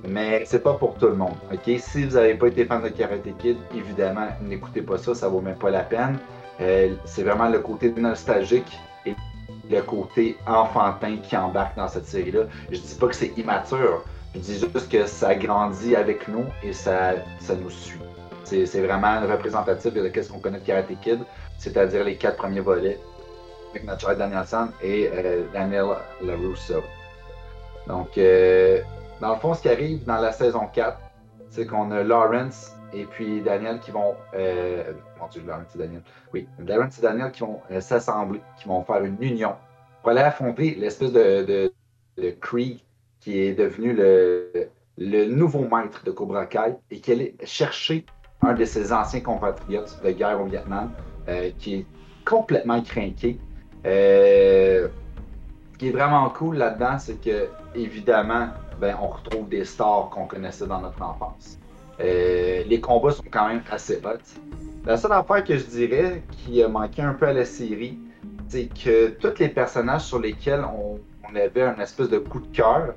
[0.07, 1.35] Mais c'est pas pour tout le monde.
[1.51, 5.27] Ok, si vous n'avez pas été fan de Karate Kid, évidemment, n'écoutez pas ça, ça
[5.27, 6.17] vaut même pas la peine.
[6.61, 9.15] Euh, c'est vraiment le côté nostalgique et
[9.69, 12.43] le côté enfantin qui embarque dans cette série-là.
[12.71, 14.03] Je dis pas que c'est immature.
[14.33, 17.99] Je dis juste que ça grandit avec nous et ça, ça nous suit.
[18.43, 21.19] C'est vraiment représentatif de ce qu'on connaît de Karate Kid,
[21.57, 22.97] c'est-à-dire les quatre premiers volets
[23.87, 25.85] avec Danielson et euh, Daniel
[26.21, 26.81] LaRusso.
[27.87, 28.81] Donc, euh,
[29.21, 30.97] dans le fond, ce qui arrive dans la saison 4,
[31.49, 34.15] c'est qu'on a Lawrence et puis Daniel qui vont.
[34.35, 36.01] Euh, mon Dieu, Lawrence et Daniel.
[36.33, 39.55] Oui, Lawrence et Daniel qui vont euh, s'assembler, qui vont faire une union
[40.01, 41.73] pour aller affronter l'espèce de, de,
[42.17, 42.35] de
[43.19, 48.05] qui est devenu le, le nouveau maître de Cobra Kai et qui allait chercher
[48.41, 50.91] un de ses anciens compatriotes de guerre au Vietnam
[51.57, 51.85] qui est
[52.25, 53.39] complètement craqué.
[53.87, 54.87] Euh,
[55.73, 58.49] ce qui est vraiment cool là-dedans, c'est que, évidemment,
[58.79, 61.57] ben, on retrouve des stars qu'on connaissait dans notre enfance.
[61.99, 64.19] Euh, les combats sont quand même assez hot.
[64.85, 67.97] La seule affaire que je dirais qui a manqué un peu à la série,
[68.49, 70.99] c'est que tous les personnages sur lesquels on,
[71.35, 72.95] avait un espèce de coup de cœur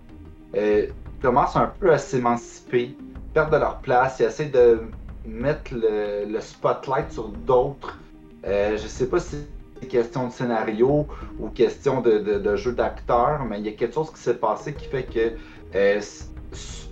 [0.57, 0.87] euh,
[1.21, 2.97] commencent un peu à s'émanciper,
[3.35, 4.83] perdent de leur place, ils essaient de
[5.27, 7.99] mettre le, spotlight sur d'autres.
[8.47, 9.47] Euh, je sais pas si
[9.86, 11.07] question de scénario
[11.39, 14.86] ou question de, jeu d'acteur, mais il y a quelque chose qui s'est passé qui
[14.86, 15.32] fait que
[15.74, 16.01] euh,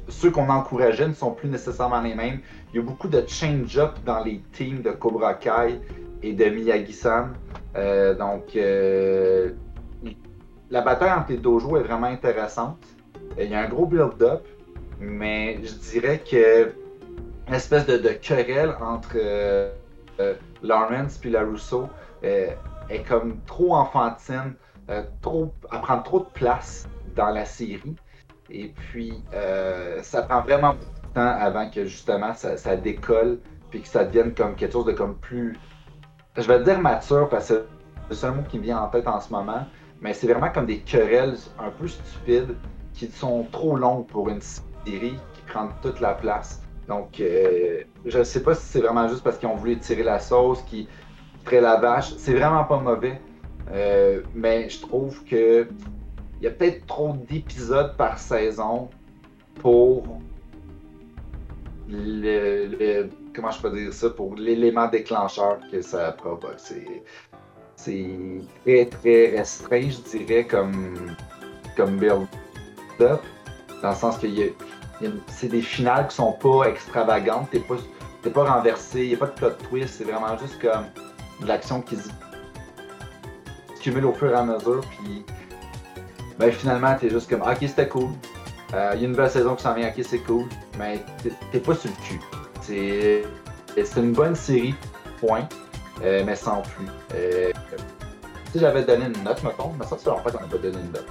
[0.08, 2.40] ceux qu'on encourageait ne sont plus nécessairement les mêmes.
[2.72, 5.80] Il y a beaucoup de change-up dans les teams de Cobra Kai
[6.22, 7.32] et de Miyagi-san.
[7.76, 9.52] Euh, donc, euh,
[10.70, 12.78] la bataille entre les dojos est vraiment intéressante.
[13.38, 14.44] Il y a un gros build-up,
[15.00, 16.72] mais je dirais que
[17.46, 19.16] une espèce de, de querelle entre
[20.62, 21.88] Lawrence puis LaRusso
[22.24, 22.50] euh,
[22.90, 24.54] est comme trop enfantine,
[24.90, 27.96] euh, trop, elle prend trop de place dans la série.
[28.50, 33.40] Et puis, euh, ça prend vraiment beaucoup de temps avant que justement ça, décolle,
[33.70, 35.56] puis que ça devienne comme quelque chose de comme plus.
[36.36, 39.06] Je vais dire mature parce que c'est le seul mot qui me vient en tête
[39.06, 39.66] en ce moment,
[40.00, 42.56] mais c'est vraiment comme des querelles un peu stupides
[42.94, 46.62] qui sont trop longues pour une série qui prend toute la place.
[46.88, 50.18] Donc, euh, je sais pas si c'est vraiment juste parce qu'ils ont voulu tirer la
[50.18, 50.88] sauce, qui
[51.48, 52.14] ferait la vache.
[52.18, 53.20] C'est vraiment pas mauvais.
[53.70, 55.68] Euh, mais je trouve que
[56.40, 58.88] il y a peut-être trop d'épisodes par saison
[59.60, 60.04] pour
[61.88, 66.54] le, comment je peux dire ça pour l'élément déclencheur que ça provoque.
[66.58, 67.02] C'est
[67.76, 68.08] c'est
[68.64, 71.14] très très restreint, je dirais, comme
[71.76, 73.20] comme build-up,
[73.82, 77.76] dans le sens une- c'est des finales qui sont pas extravagantes, t'es pas
[78.22, 80.86] t'es pas renversé, il n'y a pas de plot twist, c'est vraiment juste comme
[81.40, 82.08] de l'action qui se
[83.80, 85.24] cumule au fur et à mesure, puis
[86.38, 88.10] ben finalement t'es juste comme ok c'était cool,
[88.74, 90.44] Euh, Il y a une nouvelle saison qui s'en vient, ok, c'est cool,
[90.78, 91.02] mais
[91.52, 92.20] t'es- pas sur le cul.
[92.60, 93.22] C'est
[93.96, 94.74] une bonne série,
[95.20, 95.48] point,
[96.04, 96.86] euh, mais sans plus.
[97.14, 97.50] Euh,
[98.52, 100.92] si j'avais donné une note, mettons, mais ça, c'est longtemps qu'on n'a pas donné une
[100.92, 101.06] note.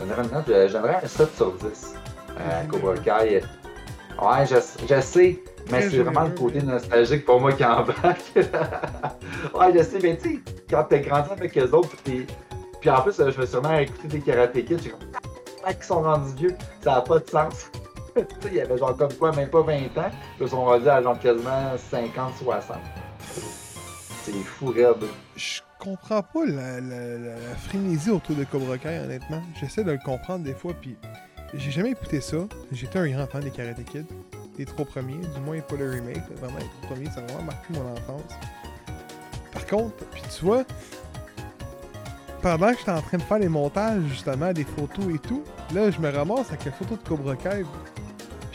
[0.00, 1.94] J'aimerais une note, j'aimerais un 7 sur 10.
[2.40, 3.42] Euh, Cobra Kai.
[4.20, 4.56] Ouais, je,
[4.88, 5.38] je sais,
[5.70, 8.20] mais c'est vraiment le côté nostalgique pour moi qui embarque.
[8.36, 12.34] ouais, je sais, mais tu sais, quand t'as grandi avec eux autres, puis t'es-
[12.80, 15.00] puis en plus, euh, je me suis vraiment écouté des Karate Kids, j'ai comme,
[15.64, 17.70] ah, qu'ils sont rendus vieux, ça n'a pas de sens.
[18.16, 20.10] tu sais, il y avait genre comme quoi, même pas 20 ans,
[20.40, 22.76] ils sont rendus à genre quasiment 50, 60.
[24.24, 25.04] C'est fou, raide.
[25.36, 29.42] Je comprends pas la, la- la- la frénésie autour de Cobra Kai, honnêtement.
[29.60, 30.96] J'essaie de le comprendre des fois, puis
[31.54, 32.36] j'ai jamais écouté ça.
[32.70, 34.06] J'étais un grand fan des Karate Kid.
[34.58, 36.22] Les trois premiers, du moins pas le remake.
[36.40, 38.32] Vraiment, les trois premiers, ça a vraiment marqué mon enfance.
[39.52, 40.64] Par contre, puis tu vois,
[42.42, 45.42] pendant que j'étais en train de faire les montages, justement, des photos et tout,
[45.74, 47.64] là, je me ramasse avec une photo de Cobra Kai.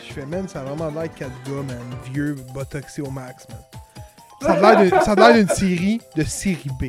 [0.07, 1.77] Je fais, man, ça a vraiment l'air 4 gars, man.
[2.11, 3.59] Vieux, botoxé au max, man.
[4.41, 4.75] Ça a
[5.15, 6.85] l'air d'une- série de série B.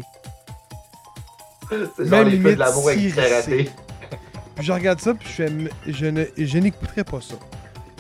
[1.70, 3.70] Même les feux limite de l'amour karaté.
[4.54, 7.36] Puis je regarde ça, puis je fais, je n'écouterai pas ça.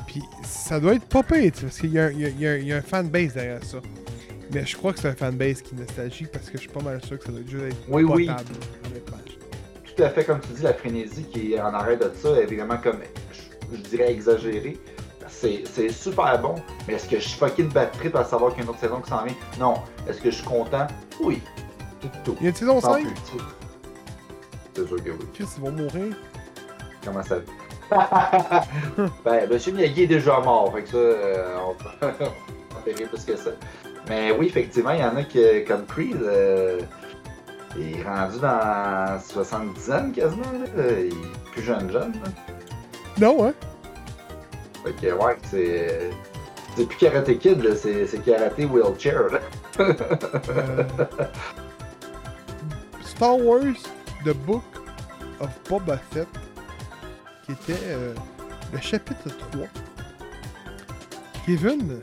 [0.08, 2.72] Puis ça doit être pas pire, tu sais, parce qu'il y a, un- y y
[2.72, 3.78] a fanbase derrière ça.
[4.52, 6.80] Mais je crois que c'est un fanbase qui est nostalgique parce que je suis pas
[6.80, 8.30] mal sûr que ça doit juste être Oui, oui.
[9.94, 12.46] Tout à fait, comme tu dis, la frénésie qui est en arrêt de ça est
[12.46, 13.00] vraiment comme,
[13.32, 14.78] je, je dirais, exagérée.
[15.28, 16.54] C'est super bon,
[16.86, 18.80] mais est-ce que je suis fucking bad trip à savoir qu'il y a une autre
[18.80, 19.34] saison qui s'en vient?
[19.60, 19.74] Non.
[20.08, 20.86] Est-ce que je suis content?
[21.20, 21.42] Oui.
[22.00, 22.36] Tout, tout.
[22.40, 23.44] Il y a une saison Sans 5, plus, tu sais.
[24.74, 25.26] C'est sûr que oui.
[25.34, 26.16] Chris, ils vont mourir.
[27.04, 27.36] Comment ça
[29.24, 33.50] Ben, Monsieur Miyagi est déjà mort, fait que ça, euh, on peut plus que ça.
[34.08, 36.80] Mais oui, effectivement, il y en a qui, comme Creed, euh,
[37.76, 40.82] il est rendu dans 70 ans quasiment, là.
[40.98, 42.12] il est plus jeune jeune.
[42.12, 42.30] là.
[43.20, 43.54] Non, hein?
[44.84, 46.10] Fait que ouais, c'est.
[46.76, 49.24] C'est plus Karate Kid, là, c'est c'est Karate Wheelchair.
[49.32, 49.40] Là.
[49.80, 50.84] Euh,
[53.04, 53.74] Star Wars,
[54.24, 54.62] The Book
[55.40, 56.28] of Boba Fett,
[57.48, 58.14] qui était euh,
[58.72, 59.66] le chapitre 3.
[61.46, 62.00] Kevin,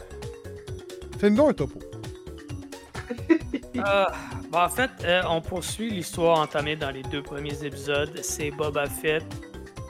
[1.20, 1.80] fais-nous un topo.
[3.78, 4.06] Euh,
[4.50, 8.18] bon, en fait, euh, on poursuit l'histoire entamée dans les deux premiers épisodes.
[8.24, 9.26] C'est Boba Fett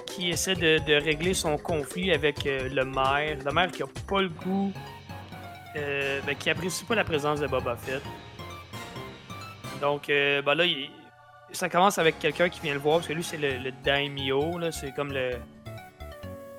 [0.07, 3.37] qui essaie de, régler son conflit avec le maire.
[3.45, 4.73] Le maire qui a pas le goût,
[5.75, 8.01] ben, qui apprécie pas la présence de Boba Fett.
[9.79, 10.89] Donc, ben là, il-
[11.55, 14.57] ça commence avec quelqu'un qui vient le voir, parce que lui, c'est le, le daimyo,
[14.59, 15.31] là, c'est comme le,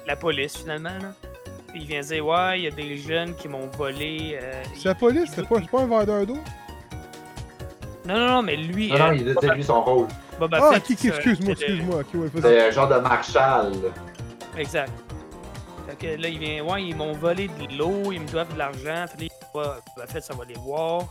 [0.06, 0.90] la police finalement.
[0.90, 1.12] là.
[1.68, 4.39] Puis il vient dire Ouais, il y a des jeunes qui m'ont volé.
[4.40, 6.39] euh, C'est la police, c'est pas, un vendeur d'eau?
[8.05, 8.90] Non, non, non, mais lui.
[8.93, 10.06] Non, non, euh, il a lui son rôle.
[10.39, 11.97] Boba Ah, Fett, c'est- excuse-moi, excuse-moi.
[12.14, 12.31] Ouais.
[12.40, 13.73] C'est un genre de Marshall.
[13.73, 13.89] là.
[14.60, 14.93] Exact.
[15.89, 18.59] Fait que là, il vient, ouais, ils m'ont volé de l'eau, ils me doivent de
[18.59, 19.06] l'argent.
[19.09, 21.02] Fait que Boba Fett, ça va les voir.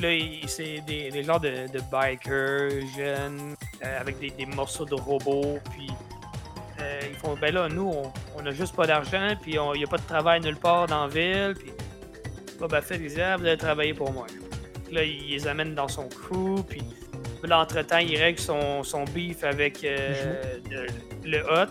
[0.00, 0.08] Là,
[0.46, 3.54] c'est des, des genres de, de bikers jeunes
[3.84, 5.58] euh, avec des, des morceaux de robots.
[5.70, 5.90] Puis
[6.80, 9.84] euh, ils font, ben là, nous, on, on a juste pas d'argent, puis il n'y
[9.84, 11.54] a pas de travail nulle part dans la ville.
[11.58, 11.72] Puis
[12.58, 14.26] Boba Fett, il dit, ah, vous allez travailler pour moi.
[14.90, 16.82] Là, il les amène dans son crew, puis
[17.44, 20.86] là, entre-temps, il règle son, son beef avec euh, le,
[21.24, 21.68] le Hot.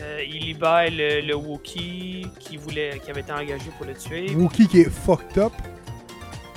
[0.00, 4.30] Euh, il libère le, le Wookiee qui, voulait, qui avait été engagé pour le tuer.
[4.34, 5.52] Wookie qui est fucked up.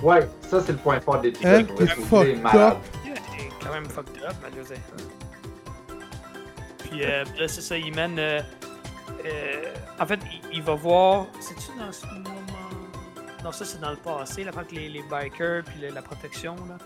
[0.01, 1.75] Ouais, ça c'est le point fort des Hein, pilotes.
[1.75, 2.77] t'es fucked up.
[3.05, 4.77] Il est quand même fucked up, dire.
[6.79, 8.17] Puis euh, là, c'est ça, il mène.
[8.19, 8.41] euh,
[9.25, 11.27] euh, en fait, il, il va voir.
[11.39, 12.29] C'est-tu dans ce moment?
[13.43, 16.55] Non, ça, c'est dans le passé, là, quand les, les bikers, puis le- la protection,
[16.67, 16.77] là.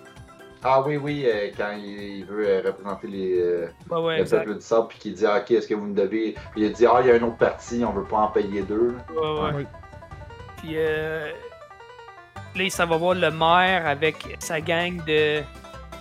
[0.64, 1.86] Ah oui, oui, euh, quand il,
[2.20, 5.26] il veut euh, représenter les, euh, Ouais, ouais, le peuple du sable, puis qu'il dit
[5.26, 6.36] ah, Ok, est-ce que vous me devez.
[6.52, 8.28] Puis il a dit Ah, il y a un autre parti, on veut pas en
[8.30, 8.96] payer deux.
[9.16, 9.54] Ouais, ouais.
[9.54, 9.66] Ouais.
[10.58, 11.30] Puis euh,
[12.56, 15.42] là, ça va voir le maire avec sa gang de,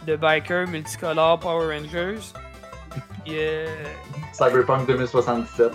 [0.06, 2.20] de bikers multicolores Power Rangers.
[3.24, 3.66] Puis, euh,
[4.32, 5.72] Cyberpunk 2077.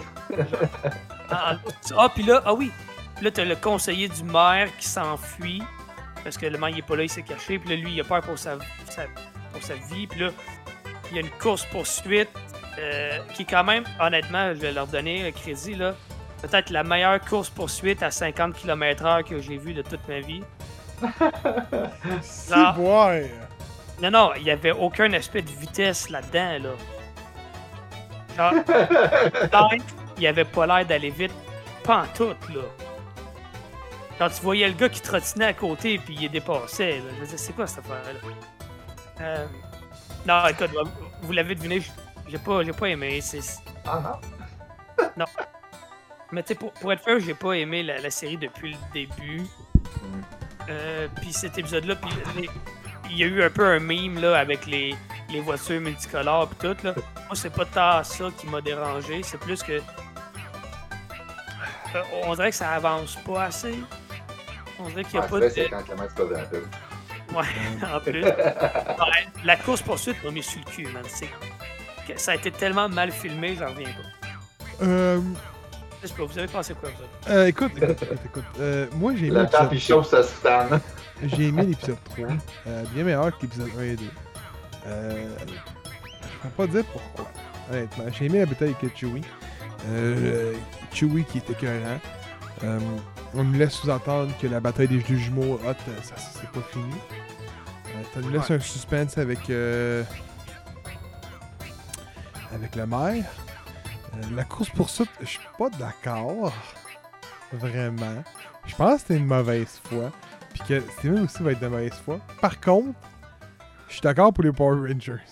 [1.32, 1.56] ah,
[1.98, 2.72] ah, puis là, ah oui,
[3.22, 5.62] là, t'as le conseiller du maire qui s'enfuit
[6.24, 7.60] parce que le maire il est pas là, il s'est caché.
[7.60, 8.58] Puis là, lui, il a peur pour sa,
[8.90, 9.06] sa-
[9.54, 10.08] pour sa vie.
[10.08, 10.30] Puis là,
[11.12, 12.30] il y a une course poursuite
[13.34, 15.96] qui est quand même, honnêtement, je vais leur donner le crédit là.
[16.42, 20.42] Peut-être la meilleure course poursuite à 50 km/h que j'ai vue de toute ma vie.
[22.22, 22.74] Si, Ah.
[22.76, 23.14] boire.
[24.02, 26.70] Non, non, il n'y avait aucun aspect de vitesse là-dedans,
[28.38, 28.54] là.
[28.54, 28.64] Genre,
[30.18, 31.34] il avait pas l'air d'aller vite,
[31.84, 32.62] pas en tout, là.
[34.18, 37.04] Quand tu voyais le gars qui trottinait à côté puis il est dépassé, là.
[37.16, 38.20] Je me disais, c'est quoi cette affaire-là?
[39.22, 39.46] Euh,
[40.26, 40.72] Non, écoute,
[41.22, 41.82] vous l'avez deviné,
[42.28, 43.20] j'ai pas, j'ai pas aimé.
[43.22, 43.40] C'est...
[43.86, 45.06] Ah non?
[45.18, 45.26] Non.
[46.32, 48.78] Mais tu sais, pour, pour être fair, j'ai pas aimé la, la série depuis le
[48.94, 49.42] début.
[49.42, 50.22] Mm.
[50.70, 52.12] Euh, puis cet épisode-là, puis
[53.10, 54.96] il y a eu un peu un meme là, avec les,
[55.32, 56.78] les voitures multicolores et tout.
[56.86, 56.94] Là.
[56.96, 59.82] Moi, c'est pas tant ça qui m'a dérangé, c'est plus que.
[61.96, 63.80] Euh, on dirait que ça avance pas assez.
[64.80, 65.54] On dirait qu'il n'y a Ah, pas c'est vrai, de.
[65.54, 66.64] c'est quand Clément se passe dans la pub.
[67.34, 68.24] Ouais, en plus.
[68.24, 71.04] Ouais, la course poursuite m'a mis sur le cul, man.
[72.16, 74.86] Ça a été tellement mal filmé, j'en reviens pas.
[74.86, 75.20] Euh,
[76.08, 77.30] sais pas, vous avez pensé quoi, vous autres?
[77.30, 78.44] euh, écoute, écoute, écoute, écoute.
[78.60, 80.80] Euh, moi, j'ai aimé Le temps, l'épisode chauffe sa soutane.
[81.24, 82.28] J'ai aimé l'épisode 3,
[82.68, 84.04] euh, bien meilleur que l'épisode 1 et 2.
[84.88, 85.26] Euh,
[86.22, 87.30] je peux pas dire pourquoi,
[87.72, 88.04] honnêtement.
[88.18, 89.22] J'ai aimé la bataille avec Chewie.
[89.90, 90.54] Euh,
[90.94, 92.00] Chewie qui était écœurant.
[92.64, 92.80] Euh,
[93.36, 96.62] on nous laisse sous-entendre que la bataille des deux jumeaux hot, euh, ça c'est pas
[96.72, 96.94] fini.
[97.88, 100.04] Euh, ça nous laisse un suspense avec euh,
[102.54, 103.26] avec le maire.
[104.14, 106.54] Euh, la course poursuite, je suis pas d'accord.
[107.52, 108.24] Vraiment.
[108.66, 110.12] Je pense que c'était une mauvaise foi.
[110.52, 112.20] Puis que Steven aussi va être de mauvaise foi.
[112.42, 112.98] Par contre,
[113.88, 115.20] je suis d'accord pour les Power Rangers.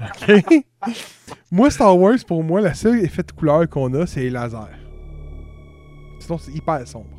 [0.00, 0.64] Ok?
[1.50, 4.78] moi, Star Wars, pour moi, la seule effet de couleur qu'on a, c'est les lasers.
[6.20, 7.16] Sinon, c'est hyper sombre.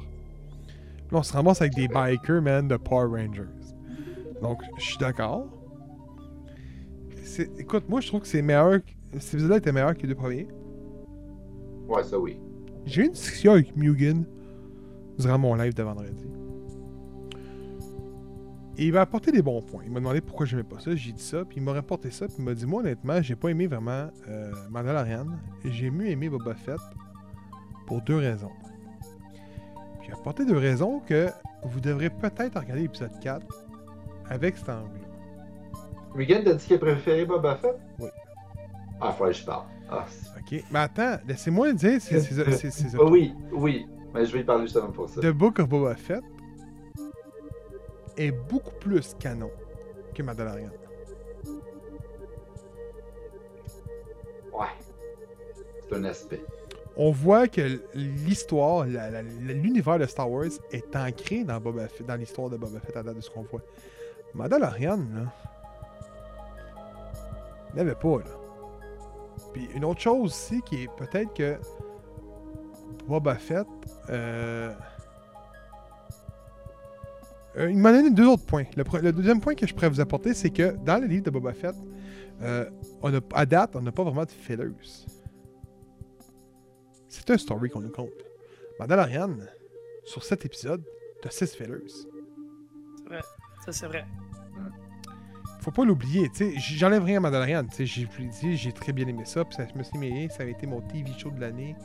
[1.11, 3.75] Là, on se ramasse avec des bikers, man, de Power Rangers.
[4.41, 5.47] Donc, je suis d'accord.
[7.57, 8.79] Écoute, moi, je trouve que c'est meilleur.
[9.13, 10.47] Cet épisode-là était meilleur que les deux premiers.
[11.87, 12.39] Ouais, ça oui.
[12.85, 14.25] J'ai eu une discussion avec Mugen
[15.17, 16.27] durant mon live de vendredi.
[18.77, 19.83] Et il m'a apporté des bons points.
[19.85, 20.95] Il m'a demandé pourquoi j'aimais pas ça.
[20.95, 23.35] J'ai dit ça, puis il m'a rapporté ça, puis il m'a dit Moi, honnêtement, j'ai
[23.35, 25.25] pas aimé vraiment euh, Mandalorian.
[25.65, 26.79] J'ai mieux aimé Boba Fett
[27.87, 28.51] pour deux raisons.
[29.99, 31.27] Puis il a apporté deux raisons que
[31.63, 33.45] vous devrez peut-être regarder l'épisode 4
[34.29, 35.01] avec cet angle.
[36.15, 37.77] Regan t'a dit qu'il a préféré Boba Fett?
[37.99, 38.09] Oui.
[39.01, 39.65] Ah, faut que je parle.
[39.89, 40.05] Ah,
[40.37, 41.99] Ok, mais attends, laissez-moi le dire.
[42.01, 43.87] C'est c'est- c'est- Ah oui, oui.
[44.13, 45.21] Mais je vais y parler justement pour ça.
[45.21, 46.21] The Book of Boba Fett
[48.17, 49.51] est beaucoup plus canon
[50.13, 50.69] que Mandalorian.
[54.53, 54.65] Ouais.
[55.87, 56.41] C'est un aspect.
[56.97, 62.05] On voit que l'histoire, la- la- l'univers de Star Wars est ancré dans, Boba Fett-
[62.05, 63.61] dans l'histoire de Boba Fett à date de ce qu'on voit.
[64.33, 65.31] Mandalorian, là,
[67.69, 68.25] il n'y avait pas, là.
[69.53, 71.57] Puis une autre chose aussi qui est peut-être que
[73.07, 73.67] Boba Fett,
[74.09, 74.73] euh,
[77.57, 78.65] euh, il m'a donné deux autres points.
[78.75, 81.53] Le, deuxième point que je pourrais vous apporter, c'est que dans le livre de Boba
[81.53, 81.75] Fett,
[82.41, 82.69] euh,
[83.01, 84.69] on a, à date, on n'a pas vraiment de fillers.
[87.07, 88.09] C'est un story qu'on nous compte.
[88.79, 89.35] Mandalorian,
[90.05, 90.83] sur cet épisode,
[91.21, 91.87] t'as 6 fillers.
[93.65, 94.05] Ça, c'est vrai.
[95.69, 99.53] Faut pas l'oublier, tu sais, j'enlève rien à Mandalorian, j'ai très bien aimé ça, puis
[99.55, 101.75] ça me suis aimé, ça avait été mon TV show de l'année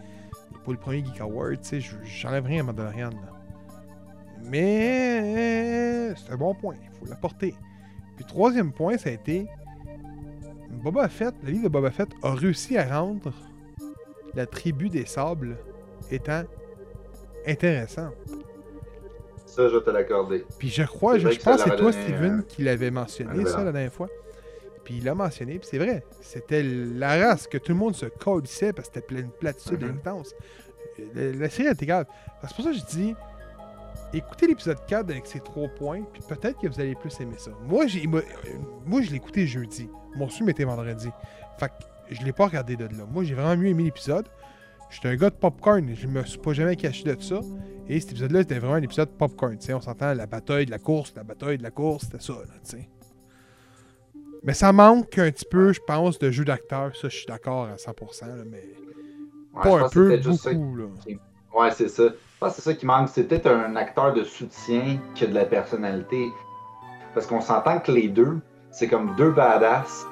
[0.63, 3.11] pour le premier Geek Award, je- j'enlève rien à Mandalorian.
[3.11, 3.31] là.
[4.43, 7.55] Mais c'est un bon point, il faut l'apporter.
[8.17, 9.49] Puis troisième point, ça a été
[10.83, 13.35] Boba Fett, le livre de Boba Fett a réussi à rendre
[14.35, 15.59] la tribu des sables
[16.11, 16.45] étant
[17.47, 18.09] intéressant.
[19.55, 20.45] Ça, je vais te l'accorder.
[20.59, 23.63] Puis je crois, je, je pense que c'est toi, Steven, euh, qui l'avait mentionné ça
[23.65, 24.09] la dernière fois.
[24.85, 26.05] Puis il l'a mentionné, puis c'est vrai.
[26.21, 29.83] C'était la race que tout le monde se colissait parce que c'était plein de platitudes
[29.83, 29.91] Mhm.
[29.99, 30.35] intenses.
[31.15, 32.07] La, la série était grave.
[32.43, 33.15] C'est pour ça que je dis,
[34.13, 37.51] écoutez l'épisode 4 avec ses trois points, puis peut-être que vous allez plus aimer ça.
[37.67, 38.51] Moi, j'ai, moi, euh,
[38.85, 39.89] moi, je l'ai écouté jeudi.
[40.17, 41.09] Mon stream était vendredi.
[41.59, 41.73] Fait que
[42.15, 43.05] je l'ai pas regardé de là.
[43.11, 44.27] Moi, j'ai vraiment mieux aimé l'épisode.
[44.95, 47.41] J'étais un gars de popcorn, je me suis pas jamais caché de ça.
[47.89, 49.59] Et cet épisode-là, c'était vraiment un épisode popcorn.
[49.71, 52.33] on s'entend la bataille de la course, la bataille de la course, c'était ça.
[52.33, 52.79] Là,
[54.45, 56.95] mais ça manque un petit peu, je pense, de jeu d'acteur.
[56.95, 58.27] Ça, je suis d'accord à 100%.
[58.27, 58.63] là, mais
[59.55, 60.77] Ouais, pas un peu, juste ça beaucoup.
[60.77, 60.85] Là.
[61.55, 62.09] Ouais, c'est ça.
[62.09, 63.09] Je pense que c'est ça qui manque.
[63.09, 66.29] C'est peut-être un acteur de soutien qui a de la personnalité.
[67.15, 68.39] Parce qu'on s'entend que les deux,
[68.73, 70.07] c'est comme deux badass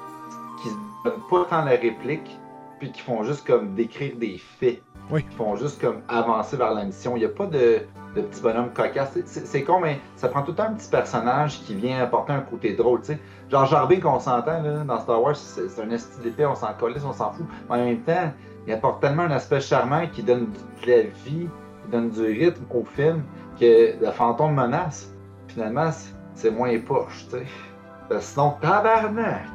[0.62, 2.38] qui se donnent pas tant la réplique,
[2.82, 4.82] puis qui font juste comme décrire des faits.
[5.08, 5.22] Oui.
[5.22, 7.14] Qui font juste comme avancer vers la mission.
[7.16, 7.78] Il n'y a pas de,
[8.16, 9.16] de petit bonhomme cocasse.
[9.24, 12.40] C'est- con, mais ça prend tout le temps un petit personnage qui vient apporter un
[12.40, 13.00] côté drôle.
[13.02, 13.18] tu sais.
[13.48, 17.12] Genre Jarbin qu'on s'entend dans Star Wars, c'est un esti d'épée, on s'en colisse, on
[17.12, 17.46] s'en fout.
[17.70, 18.32] Mais en même temps,
[18.66, 20.46] il apporte tellement un aspect charmant qui donne
[20.84, 21.48] de la vie,
[21.84, 23.22] qui donne du rythme au film,
[23.60, 25.14] que le fantôme menace.
[25.46, 25.90] Finalement,
[26.34, 28.20] c'est- moins poche, tu sais.
[28.20, 29.46] Sinon, tabarnak!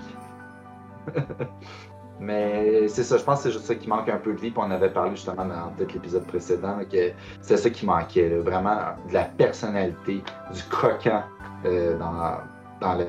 [2.19, 4.49] Mais c'est ça, je pense que c'est juste ça qui manque un peu de vie.
[4.49, 7.11] Puis on avait parlé justement dans peut-être l'épisode précédent que
[7.41, 8.77] c'est ça qui manquait, vraiment
[9.07, 10.23] de la personnalité,
[10.53, 11.23] du croquant
[11.65, 12.39] euh, dans,
[12.81, 13.05] dans la,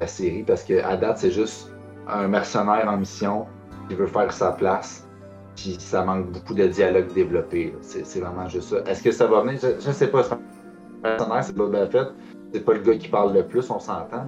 [0.00, 0.42] la série.
[0.42, 1.72] Parce que à date, c'est juste
[2.08, 3.46] un mercenaire en mission
[3.88, 5.06] qui veut faire sa place
[5.56, 7.74] Puis ça manque beaucoup de dialogue développé.
[7.82, 8.76] C'est vraiment juste ça.
[8.90, 9.58] Est-ce que ça va venir?
[9.60, 10.22] Je, je sais pas.
[10.22, 10.38] C'est un
[11.02, 12.08] personnage, c'est Boba Fett.
[12.52, 14.26] C'est pas le gars qui parle le plus, on s'entend.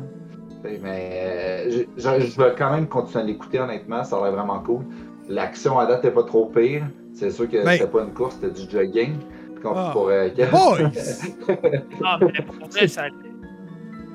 [0.63, 4.05] Mais euh, je, je- je vais quand même continuer à l'écouter, honnêtement.
[4.05, 4.85] Ça a l'air vraiment cool.
[5.29, 6.83] L'action à date n'est pas trop pire.
[7.15, 9.17] C'est sûr que c'était pas une course, c'était du jogging.
[9.63, 9.91] Qu'on- Ah.
[9.93, 10.91] pour, euh, Boys!
[12.05, 13.05] Ah, mais pour vrai, ça.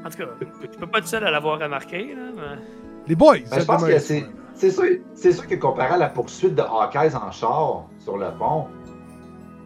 [0.03, 0.25] En tout cas,
[0.71, 2.61] je peux pas être seul à l'avoir remarqué, là, mais.
[3.07, 3.37] Les boys!
[3.51, 6.61] Ben, je pense que c'est c'est sûr, c'est sûr que comparé à la poursuite de
[6.61, 8.65] Hawkeyes en char sur le pont,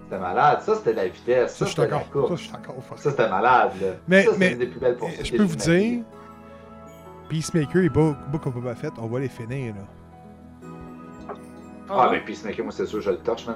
[0.04, 0.60] c'était malade.
[0.62, 1.56] Ça, c'était la vitesse.
[1.56, 2.24] Ça, je suis c'était la d'accord.
[2.24, 2.40] Ça, course.
[2.42, 2.76] je suis d'accord.
[2.84, 2.98] fuck.
[2.98, 3.72] Ça, c'était malade.
[3.82, 3.88] Là.
[4.08, 6.04] Mais- ça, mais- des plus belles poursuites Je peux vous dire,
[7.30, 9.82] Peacemaker et Book Book of Boba Fett, on va les finir, là.
[11.92, 13.56] Ah, mais Peacemaker, moi, c'est sûr, je le torche, man.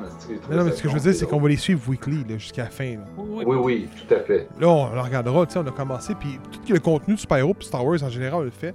[0.50, 2.64] non, mais ce que je veux dire, c'est qu'on va les suivre weekly, là, jusqu'à
[2.64, 3.04] la fin, là.
[3.18, 4.48] Oui, Oui, tout à fait.
[4.60, 7.54] Là, on le regardera, tu sais, on a commencé, puis tout le contenu de super-héros
[7.54, 8.74] puis Star Wars en général, on le fait.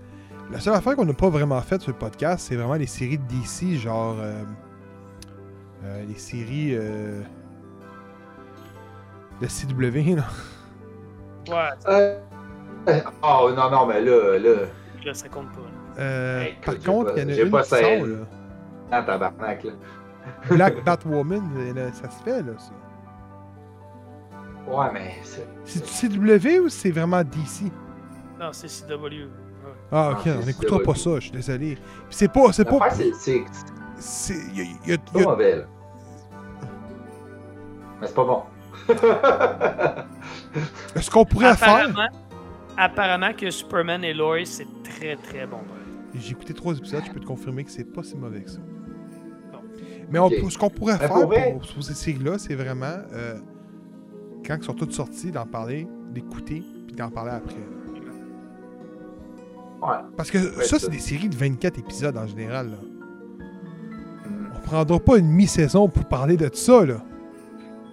[0.52, 3.18] La seule affaire qu'on n'a pas vraiment faite sur le podcast, c'est vraiment les séries
[3.18, 4.16] de DC, genre.
[4.20, 4.42] euh,
[5.84, 6.74] euh, les séries.
[6.76, 7.20] euh,
[9.40, 10.24] de CW, là.
[11.48, 14.54] Ouais, euh, Oh, non, non, mais là, là,
[15.04, 15.60] là, ça compte pas.
[16.00, 18.16] Euh, par contre, il y en a une pas qui sort, là.
[18.92, 19.72] en tabarnak, là.
[20.50, 21.42] Black Batwoman,
[21.92, 22.52] ça se fait, là.
[22.58, 22.72] ça.
[24.70, 25.46] Ouais, mais c'est.
[25.64, 27.72] C'est CW ou c'est vraiment DC?
[28.38, 28.92] Non, c'est CW.
[29.02, 29.28] Ouais.
[29.90, 31.74] Ah, ok, Ah, c'est on n'écoutera pas ça, je suis désolé.
[31.76, 32.52] Puis c'est pas.
[32.52, 32.90] C'est pas.
[32.90, 33.44] C'est- c'est
[33.98, 34.34] C'est.
[34.54, 35.64] y a- y a- c'est y pas mauvais, là.
[38.00, 38.42] Mais c'est pas bon.
[41.00, 41.88] Ce qu'on pourrait faire?
[42.78, 45.58] Apparemment, que Superman et Lois, c'est très très bon.
[46.14, 48.60] J'ai écouté trois épisodes, je peux te confirmer que c'est pas si mauvais que ça.
[50.10, 52.86] Mais on ce qu'on pourrait Mais faire pour vrai- pour, pour ces séries-là, c'est vraiment,
[53.12, 53.38] euh,
[54.46, 57.56] quand ils sont toutes sorties, d'en parler, d'écouter, puis d'en parler après.
[59.82, 59.96] Ouais.
[60.16, 60.86] Parce que Ouais, ça, ça.
[60.86, 62.70] c'est des séries de 24 épisodes en général.
[62.70, 62.76] Là.
[64.28, 64.46] Mm.
[64.56, 67.02] On prendra pas une mi-saison pour parler de ça, là.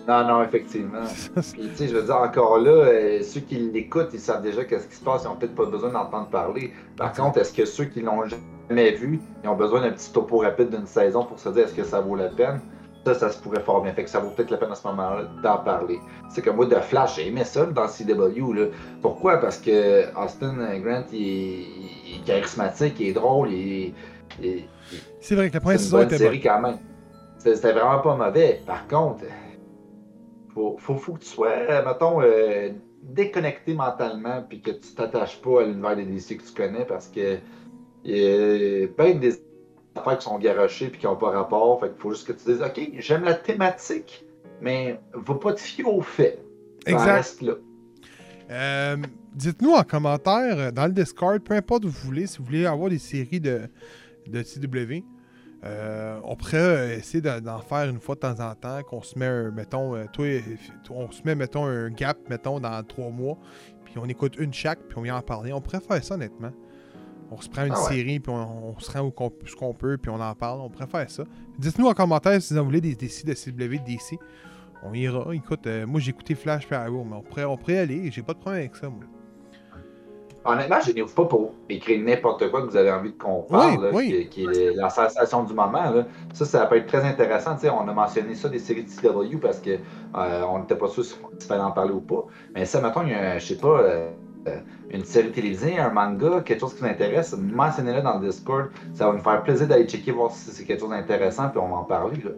[0.07, 1.01] Non, non, effectivement.
[1.53, 4.63] Puis, tu sais, je veux dire, encore là, euh, ceux qui l'écoutent, ils savent déjà
[4.63, 6.71] qu'est-ce qui se passe, ils n'ont peut-être pas besoin d'entendre parler.
[6.95, 8.23] Par contre, est-ce que ceux qui l'ont
[8.69, 11.73] jamais vu, ils ont besoin d'un petit topo rapide d'une saison pour se dire est-ce
[11.73, 12.59] que ça vaut la peine?
[13.03, 13.93] Ça, ça se pourrait fort bien.
[13.93, 15.99] Fait que ça vaut peut-être la peine à ce moment-là d'en parler.
[16.29, 18.53] C'est comme moi, de Flash, j'ai aimé ça dans CW.
[18.53, 18.65] Là.
[19.01, 19.37] Pourquoi?
[19.37, 21.65] Parce que Austin Grant, il est,
[22.07, 23.93] il est charismatique, il est drôle, il est.
[24.43, 24.63] il-
[25.19, 26.51] c'est vrai que la première une saison bonne était série bonne.
[26.51, 26.77] quand même.
[27.37, 28.61] C'était vraiment pas mauvais.
[28.65, 29.23] Par contre,
[30.55, 32.69] faut, faut, faut que tu sois, euh, mettons, euh,
[33.03, 37.07] déconnecté mentalement puis que tu t'attaches pas à l'univers des DC que tu connais parce
[37.09, 37.37] que
[38.05, 39.35] il y a bien des
[39.95, 41.79] affaires qui sont garochées puis qui n'ont pas rapport.
[41.79, 44.25] Fait qu'il faut juste que tu dises OK, j'aime la thématique,
[44.61, 46.39] mais va pas te fier aux faits.
[46.85, 47.13] Ça Exact.
[47.15, 47.53] reste là.
[48.51, 48.97] Euh,
[49.33, 52.89] Dites-nous en commentaire, dans le Discord, peu importe où vous voulez, si vous voulez avoir
[52.89, 53.63] des séries de,
[54.27, 55.03] de CW,
[55.65, 59.01] euh, on pourrait euh, essayer de- d'en faire une fois de temps en temps, qu'on
[59.01, 60.25] se met, un, mettons, euh, toi,
[60.91, 63.37] on se met, mettons, un gap, mettons, dans trois mois,
[63.83, 65.51] puis on écoute une chaque, puis on vient en parler.
[65.53, 66.51] On pourrait faire ça, honnêtement.
[67.31, 67.95] On se prend une Ah ouais.
[67.95, 70.61] série, puis on, on se rend où qu'on ce qu'on peut, puis on en parle.
[70.61, 71.23] On pourrait faire ça.
[71.57, 74.19] Dites-nous en commentaire si vous en voulez des, des de CW, DC.
[74.83, 75.33] On ira.
[75.33, 78.11] Écoute, euh, moi j'ai écouté Flash Arrow, mais on pourrait, on pourrait y aller.
[78.11, 78.99] J'ai pas de problème avec ça, moi.
[80.45, 83.77] Honnêtement, je n'ouvre pas pour écrire n'importe quoi que vous avez envie de qu'on parle,
[83.77, 84.27] Oui, là, oui.
[84.29, 85.89] Qui, qui est la sensation du moment.
[85.89, 86.05] Là.
[86.33, 87.55] Ça, ça peut être très intéressant.
[87.63, 89.71] On a mentionné ça des séries de CW parce que
[90.15, 91.17] euh, n'était pas sûr s'il
[91.47, 92.25] fallait en parler ou pas.
[92.53, 94.09] Mais ça, mettons, il y a, je sais pas, euh,
[94.47, 94.59] euh,
[94.91, 98.67] une série télévisée, un manga, quelque chose qui vous intéresse, mentionnez-le dans le Discord.
[98.93, 101.69] Ça va me faire plaisir d'aller checker, voir si c'est quelque chose d'intéressant, puis on
[101.69, 102.21] va en parler.
[102.23, 102.31] Là.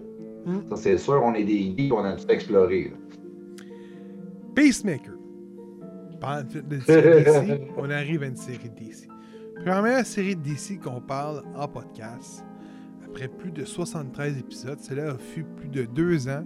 [0.46, 0.70] Mm.
[0.70, 2.94] Ça, c'est sûr, on est des geeks, on ça explorer.
[2.94, 3.66] là.
[4.56, 5.17] Peacemaker.
[6.20, 9.08] De série DC, on arrive à une série DC.
[9.64, 12.44] Première série de DC qu'on parle en podcast.
[13.06, 16.46] Après plus de 73 épisodes, cela a fut plus de deux ans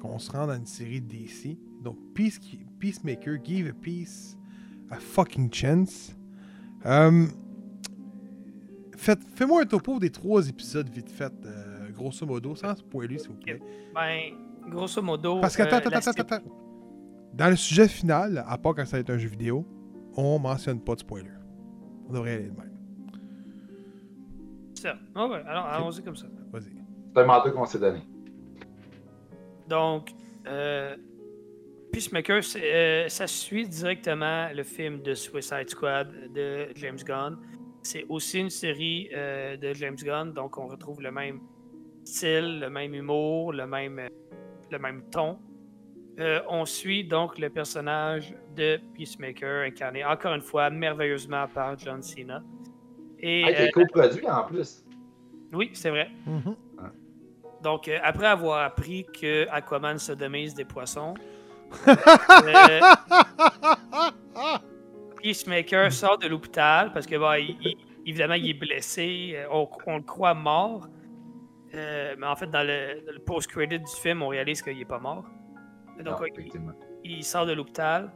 [0.00, 1.56] qu'on se rend dans une série de DC.
[1.82, 2.40] Donc, Peace-
[2.80, 4.36] Peacemaker, Give a Peace
[4.90, 6.16] a fucking chance.
[6.84, 7.26] Euh,
[8.96, 13.30] faites- Fais-moi un topo des trois épisodes vite fait, euh, grosso modo, sans spoiler s'il
[13.30, 13.60] vous plaît.
[13.94, 15.40] Ben, grosso modo.
[15.40, 16.61] Parce que, euh, attends, attends, la attends, sé- attends.
[17.34, 19.66] Dans le sujet final, à part quand ça va être un jeu vidéo,
[20.16, 21.30] on mentionne pas de spoiler.
[22.08, 22.72] On devrait aller de même.
[24.74, 24.96] Ça.
[25.14, 26.26] Ah ouais, alors allons-y comme ça.
[26.52, 26.72] Vas-y.
[27.14, 28.00] C'est un mandat qu'on s'est donné.
[29.68, 30.10] Donc,
[30.46, 30.96] euh,
[31.92, 37.38] Peacemaker, euh, ça suit directement le film de Suicide Squad de James Gunn.
[37.82, 41.40] C'est aussi une série euh, de James Gunn, donc on retrouve le même
[42.04, 44.00] style, le même humour, le même,
[44.70, 45.38] le même ton.
[46.18, 52.02] Euh, on suit donc le personnage de Peacemaker, incarné encore une fois merveilleusement par John
[52.02, 52.42] Cena.
[53.18, 54.84] Et Ah, il euh, est coproduit en plus.
[55.52, 56.10] oui, c'est vrai.
[56.26, 56.54] Mhm.
[57.62, 61.14] Donc, euh, après avoir appris que Aquaman se demise des poissons,
[61.88, 62.80] euh,
[65.22, 67.76] Peacemaker sort de l'hôpital parce que, bon, il- il-
[68.06, 69.34] évidemment, il est blessé.
[69.36, 70.88] euh, On, on le croit mort.
[71.74, 74.84] Euh, mais en fait, dans le, dans le post-credit du film, on réalise qu'il n'est
[74.84, 75.24] pas mort.
[75.98, 76.32] Donc, Non, ouais,
[77.04, 78.12] il- sort de l'hôpital.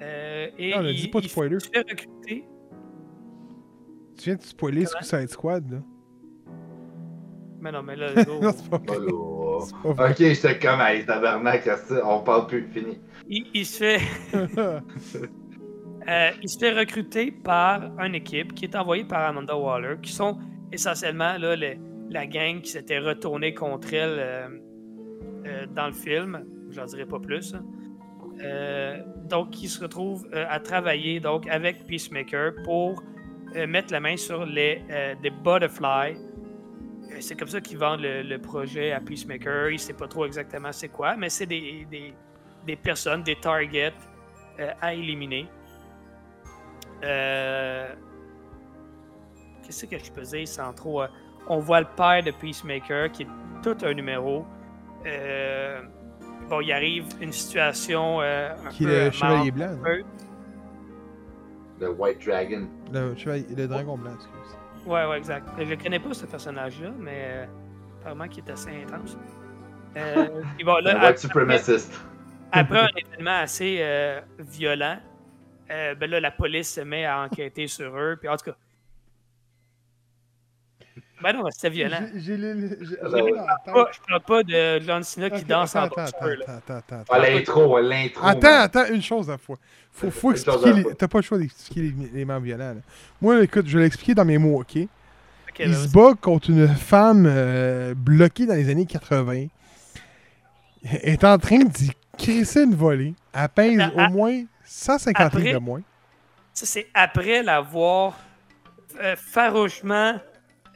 [0.00, 1.60] Euh, et Non, il, dit pas de il spoiler.
[1.60, 2.44] se fait recruter.
[4.18, 5.78] Tu viens de spoiler Suicide Squad, là.
[7.60, 8.40] Mais non, mais là, go.
[8.42, 9.72] non, c'est pas Oh vrai.
[9.82, 10.10] pas vrai.
[10.10, 11.68] Ok, j'étais comme, hey, tabarnak,
[12.04, 12.98] on parle plus, fini.
[13.28, 14.00] il, il se fait,
[16.08, 20.12] euh, il se fait recruter par une équipe qui est envoyée par Amanda Waller, qui
[20.12, 20.38] sont
[20.72, 21.54] essentiellement là,
[22.10, 24.48] la gang qui s'était retournée contre elle euh,
[25.46, 26.44] euh, dans le film.
[26.72, 27.54] J'en dirai pas plus.
[27.54, 27.64] hein.
[28.42, 33.02] Euh, donc, qui se retrouve euh, à travailler donc, avec Peacemaker pour
[33.54, 34.82] euh, mettre la main sur les
[35.22, 36.16] des butterflies.
[36.16, 39.68] Euh, C'est comme ça qu'ils vendent le, projet à Peacemaker.
[39.68, 42.14] Il ne sait pas trop exactement c'est quoi, mais c'est des, des-
[42.66, 43.92] des personnes, des targets
[44.80, 45.46] à éliminer.
[49.62, 51.02] Qu'est-ce que je peux dire sans trop.
[51.48, 53.28] on voit le père de Peacemaker qui est
[53.62, 54.44] tout un numéro.
[56.48, 59.80] Bon, il arrive une situation euh, un Qui peu est euh, le chevalier marrante.
[59.82, 59.90] blanc.
[59.90, 60.04] non?
[61.80, 62.68] Le White Dragon.
[62.92, 64.56] Le, chevalier, le dragon blanc, excuse.
[64.86, 65.48] Ouais, ouais, exact.
[65.58, 67.46] Je ne connais pas ce personnage-là, mais euh,
[68.00, 69.16] apparemment qu'il est assez intense.
[69.96, 72.00] Euh, puis bon, là, Le après- White Supremacist.
[72.52, 74.98] Après un événement assez euh, violent,
[75.70, 78.16] euh, ben là, la police se met à enquêter sur eux.
[78.20, 78.56] Puis en tout cas.
[81.22, 82.06] Ben non, c'était violent.
[82.16, 82.34] J'ai-
[83.02, 83.72] Ah, ben.
[83.72, 85.86] Pas- je parle pas de John Cena qui danse en là.
[85.86, 88.26] attends, attends, attends, Ah, l'intro, l'intro.
[88.26, 89.56] Attends, attends, une chose à la fois.
[89.92, 90.84] Faut, faut expliquer.
[90.98, 92.74] T'as pas le choix d'expliquer les éléments violents.
[93.20, 94.86] Moi, écoute, je vais l'expliquer dans mes mots, ok?
[95.58, 99.46] Il se bat contre une femme euh, bloquée dans les années 80.
[100.84, 103.14] Elle est en train d'y crisser une volée.
[103.34, 104.08] Elle pèse Ah, au ah.
[104.08, 105.82] moins 150 Après- livres de moins.
[106.54, 108.18] Ça, c'est après l'avoir
[109.02, 110.14] euh, farouchement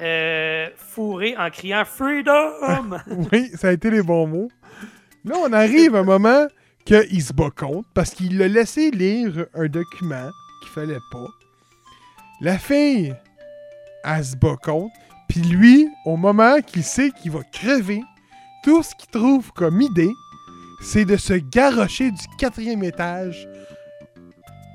[0.01, 2.99] euh, fourré en criant Freedom!
[3.33, 4.49] Oui, ça a été les bons mots.
[5.25, 6.47] Là, on arrive à un moment
[6.85, 10.31] qu'il se bat contre parce qu'il l'a laissé lire un document
[10.63, 11.27] qu'il fallait pas.
[12.41, 13.15] La fille,
[14.05, 14.95] elle se bat contre.
[15.29, 18.03] Puis lui, au moment qu'il sait qu'il va crever,
[18.63, 20.13] tout ce qu'il trouve comme idée,
[20.83, 23.49] c'est de se garrocher du quatrième étage,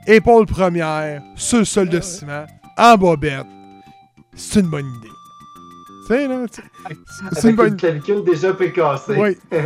[0.08, 2.46] épaule première, sur le sol de Ah ciment,
[2.78, 3.48] en bobette.
[4.36, 5.10] C'est une bonne idée.
[6.08, 6.46] Tu sais, là,
[7.34, 9.16] c'est une une bonne clavicule déjà pécassée.
[9.18, 9.38] oui.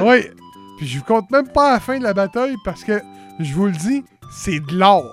[0.00, 0.30] oui.
[0.78, 3.00] Puis je vous compte même pas à la fin de la bataille parce que,
[3.40, 5.12] je vous le dis, c'est de l'or.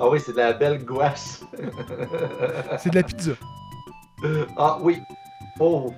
[0.00, 1.40] Ah oui, c'est de la belle gouache.
[2.78, 3.32] C'est de la pizza.
[4.56, 5.00] ah oui.
[5.58, 5.92] Oh,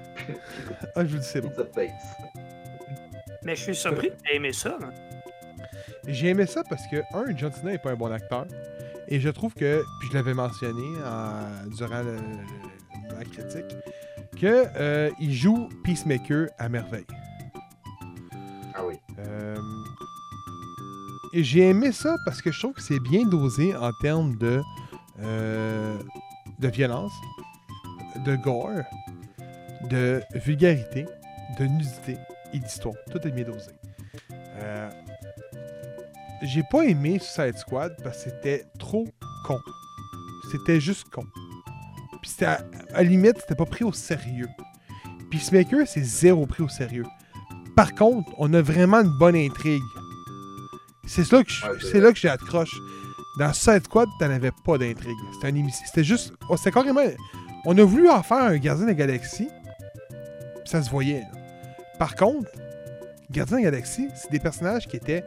[0.97, 1.49] Ah, je vous dis, c'est bon.
[1.51, 1.91] pizza face.
[3.45, 4.79] Mais je suis surpris que tu aimé ça.
[4.83, 4.91] hein.
[6.07, 8.47] J'ai aimé ça parce que, un, John Cena n'est pas un bon acteur.
[9.11, 13.77] Et je trouve que, puis je l'avais mentionné euh, durant le- le- la critique,
[14.41, 17.07] que euh, il joue Peacemaker à merveille.
[18.74, 18.95] Ah oui.
[19.19, 19.57] Euh,
[21.32, 24.61] et j'ai aimé ça parce que je trouve que c'est bien dosé en termes de,
[25.20, 25.97] euh,
[26.61, 27.12] de violence,
[28.24, 28.70] de gore,
[29.91, 31.07] de vulgarité,
[31.59, 32.16] de nudité
[32.55, 32.95] et d'histoire.
[33.11, 33.70] Tout est bien dosé.
[36.43, 39.07] J'ai pas aimé Suicide Squad parce que c'était trop
[39.47, 39.59] con.
[40.51, 41.25] C'était juste con.
[42.23, 42.57] Puis c'était
[42.95, 44.49] à, limite, c'était pas pris au sérieux.
[45.31, 47.05] Peacemaker, c'est zéro pris au sérieux.
[47.77, 49.83] Par contre, on a vraiment une bonne intrigue.
[51.07, 52.75] C'est là que je- Ouais, c'est là que j'ai accroche.
[53.39, 55.17] Dans Suicide Squad, t'en avais pas d'intrigue.
[55.41, 55.62] C'était.
[55.87, 56.33] C'était juste.
[56.49, 57.01] oh, C'était carrément.
[57.65, 59.49] On a voulu en faire un Gardien de la Galaxie.
[60.09, 61.21] puis Ça se voyait.
[61.21, 61.29] là.
[61.99, 62.51] Par contre,
[63.31, 65.25] Gardien de la Galaxie, c'est des personnages qui étaient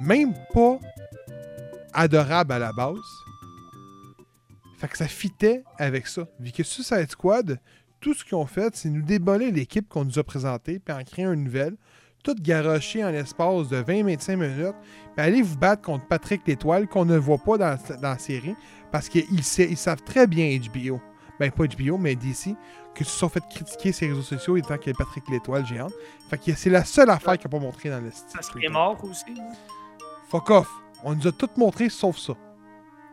[0.00, 0.78] même pas
[1.92, 2.96] adorables à la base.
[4.78, 6.26] Fait que ça fitait avec ça.
[6.38, 7.60] Vu que Suicide Squad,
[8.00, 11.04] tout ce qu'ils ont fait, c'est nous déboler l'équipe qu'on nous a présentée, puis en
[11.04, 11.76] créer une nouvelle,
[12.24, 14.74] tout garoché en l'espace de 20-25 minutes,
[15.16, 18.54] puis aller vous battre contre Patrick L'Étoile, qu'on ne voit pas dans, dans la série,
[18.90, 21.00] parce qu'ils ils savent très bien HBO,
[21.38, 22.54] ben pas HBO, mais DC,
[22.94, 25.92] que se sont fait critiquer ses réseaux sociaux étant qu'il y a Patrick L'Étoile géante.
[26.30, 28.40] Fait que c'est la seule affaire qu'il n'a pas montré dans le style.
[28.52, 29.24] Qu'il est mort aussi.
[29.38, 29.52] hein.
[30.30, 30.68] Fuck off.
[31.04, 32.34] On nous a tout montré sauf ça.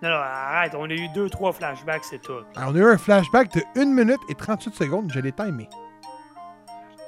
[0.04, 2.34] Non, non, arrête, on a eu deux, trois flashbacks, c'est tout.
[2.56, 5.68] Alors, on a eu un flashback de 1 minute et 38 secondes, je l'ai timé.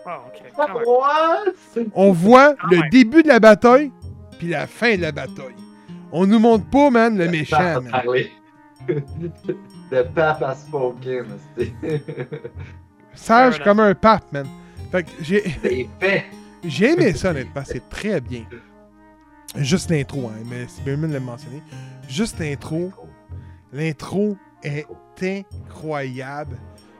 [0.08, 0.52] Ah, ok.
[0.88, 1.54] What?
[1.94, 2.90] On voit Ah le ouais.
[2.90, 3.92] début de la bataille,
[4.40, 5.56] puis la fin de la bataille.
[6.12, 7.92] On nous montre pas, man, le méchant, man.
[9.92, 11.26] The pape has spoken.
[11.56, 11.74] c'est-
[13.14, 14.48] Sage comme un pape, man.
[14.92, 15.44] Fait que j'ai.
[15.62, 16.26] C'est fait.
[16.64, 17.62] J'ai aimé ça, honnêtement.
[17.64, 18.44] C'est très bien.
[19.56, 21.64] Juste l'intro, hein, mais c'est bien mieux de le mentionner.
[22.08, 22.92] Juste l'intro.
[23.74, 24.86] L'intro est
[25.22, 26.58] incroyable.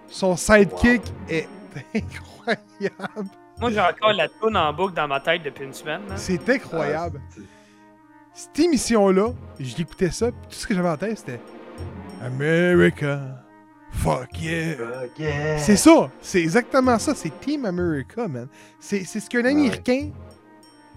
[0.08, 1.48] Son sidekick est
[1.96, 3.30] incroyable.
[3.60, 6.02] Moi, j'ai encore la toune en boucle dans ma tête depuis une semaine.
[6.16, 7.22] C'est incroyable.
[7.38, 7.42] Ah,
[8.34, 11.42] Cette émission-là, j'écoutais ça, puis tout ce que j'avais en tête, c'était
[12.24, 13.22] America.
[13.92, 14.76] Fuck yeah.
[15.04, 15.24] Ok.
[15.58, 18.48] C'est ça, c'est exactement ça, c'est Team America, man.
[18.80, 19.52] C'est c'est ce qu'un Ouais.
[19.52, 20.12] Américain.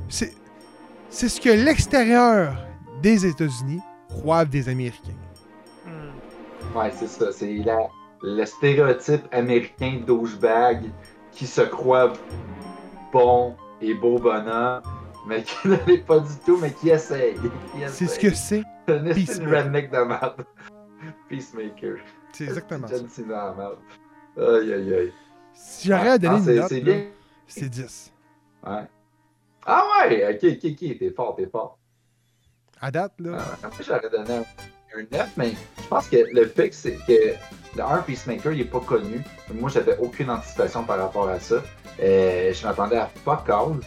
[0.09, 0.35] C'est
[1.13, 2.55] c'est ce que l'extérieur
[3.03, 5.13] des États-Unis croient des Américains.
[5.87, 6.77] Hmm.
[6.77, 7.31] Ouais, c'est ça.
[7.33, 7.89] C'est la-
[8.23, 10.91] le stéréotype américain douchebag
[11.33, 12.13] qui se croit
[13.13, 14.83] bon et beau bonhomme,
[15.27, 17.37] mais qui ne l'est pas du tout, mais qui essaye.
[17.89, 18.63] C'est ce que c'est.
[18.89, 20.45] C'est redneck de merde.
[21.29, 21.97] Peacemaker.
[22.33, 22.97] C'est exactement ça.
[22.97, 23.55] John Cena.
[24.37, 25.13] Aïe, aïe, aïe.
[25.53, 27.05] Si j'aurais à donner Ah, une c'est- note,
[27.47, 28.13] c'est 10.
[28.67, 28.87] Ouais.
[29.67, 31.79] Ah ouais, ok, ok, ok, t'es fort, t'es fort.
[32.81, 33.31] À date, là.
[33.39, 35.53] Euh, en fait, j'aurais donné un, un 9, mais
[35.83, 37.35] je pense que le fait que c'est que
[37.77, 39.23] le un Peacemaker, il est pas connu.
[39.55, 41.63] Moi, j'avais aucune anticipation par rapport à ça.
[42.01, 43.79] Euh, je m'attendais à fuck all.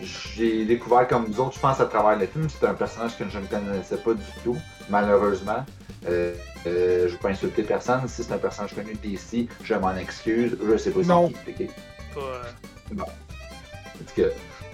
[0.00, 3.28] J'ai découvert comme vous autres, je pense, à travers le film, c'était un personnage que
[3.28, 4.56] je ne connaissais pas du tout,
[4.88, 5.66] malheureusement.
[6.06, 6.32] Euh,
[6.68, 8.06] euh, je ne veux pas insulter personne.
[8.06, 10.56] Si c'est un personnage connu d'ici, je m'en excuse.
[10.64, 11.32] Je sais pas Non.
[11.44, 11.64] c'est qui.
[11.64, 11.70] ok?
[12.14, 14.28] Pas, euh, En tout cas,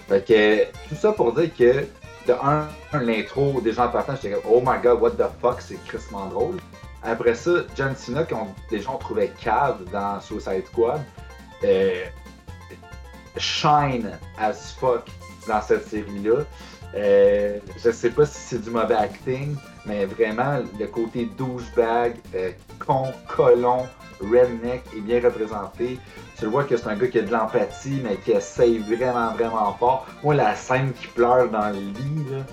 [0.07, 1.85] fait que, tout ça pour dire que,
[2.27, 2.67] de un,
[2.99, 6.57] l'intro, des gens partant, j'étais comme, oh my god, what the fuck, c'est crissement drôle.
[7.03, 11.01] Après ça, John Cena, qu'on des gens trouvaient cave dans Suicide Squad,
[11.63, 12.05] euh,
[13.37, 15.05] shine as fuck
[15.47, 16.41] dans cette série-là.
[16.95, 19.55] Euh, je sais pas si c'est du mauvais acting,
[19.85, 22.51] mais vraiment, le côté douchebag, euh,
[22.85, 23.87] con, colon,
[24.21, 25.99] redneck est bien représenté.
[26.37, 29.73] Tu vois que c'est un gars qui a de l'empathie, mais qui essaye vraiment, vraiment
[29.73, 30.07] fort.
[30.23, 32.43] Moi, la scène qui pleure dans le lit,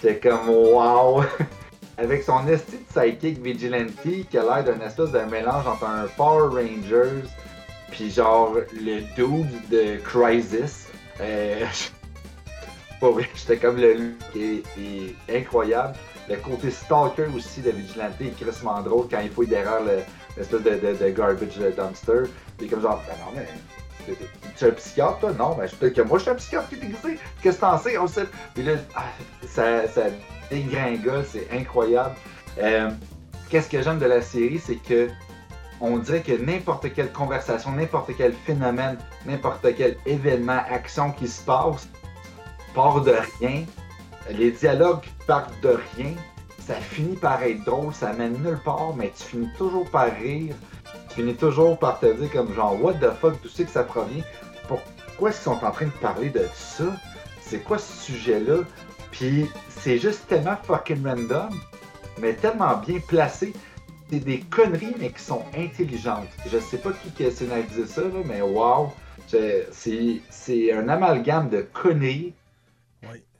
[0.00, 1.22] c'est comme wow!
[1.98, 6.06] Avec son esti de sidekick vigilante qui a l'air d'un espèce de mélange entre un
[6.16, 7.28] Power Rangers
[7.90, 10.88] puis genre le dude de Crisis.
[11.20, 11.66] Euh,
[13.34, 15.94] j'étais comme le look est, est incroyable.
[16.28, 20.02] Le côté stalker aussi de Vigilante est crissement drôle quand il fouille derrière le-
[20.36, 22.22] l'espèce de, de, de garbage dumpster.
[22.56, 24.14] Puis comme genre, ben non, mais
[24.56, 25.32] tu es un psychiatre, toi?
[25.32, 27.18] Non, je- peut-être que moi je suis un psychiatre qui est déguisé.
[27.42, 27.98] Qu'est-ce que t'en sais?
[27.98, 28.26] On sait.
[28.54, 29.04] Puis là, ah,
[29.46, 30.02] ça, ça
[30.50, 32.14] dégringole, c'est incroyable.
[32.58, 32.90] Euh,
[33.48, 35.08] Qu'est-ce que j'aime de la série, c'est que
[35.80, 41.42] on dirait que n'importe quelle conversation, n'importe quel phénomène, n'importe quel événement, action qui se
[41.42, 41.88] passe,
[42.74, 43.64] part de rien.
[44.28, 46.14] Les dialogues partent de rien.
[46.58, 50.54] Ça finit par être drôle, ça mène nulle part, mais tu finis toujours par rire.
[51.08, 53.82] Tu finis toujours par te dire comme genre what the fuck, d'où c'est que ça
[53.82, 54.22] provient?
[54.68, 56.84] Pourquoi est-ce qu'ils sont en train de parler de ça?
[57.40, 58.58] C'est quoi ce sujet-là?
[59.10, 61.50] Puis c'est juste tellement fucking random,
[62.20, 63.52] mais tellement bien placé.
[64.08, 66.28] C'est des conneries, mais qui sont intelligentes.
[66.46, 68.92] Je sais pas qui, qui a scénarisé ça, là, mais wow!
[69.70, 72.34] C'est un amalgame de conneries.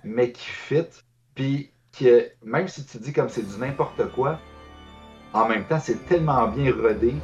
[0.04, 0.86] Mais qui fit.
[1.34, 4.38] Puis que même si tu dis comme c'est du n'importe quoi,
[5.32, 7.14] en même temps, c'est tellement bien rodé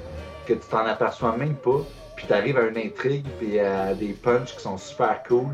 [0.47, 1.81] que tu t'en aperçois même pas.
[2.16, 5.48] Puis tu arrives à une intrigue, puis à des punchs qui sont super cool.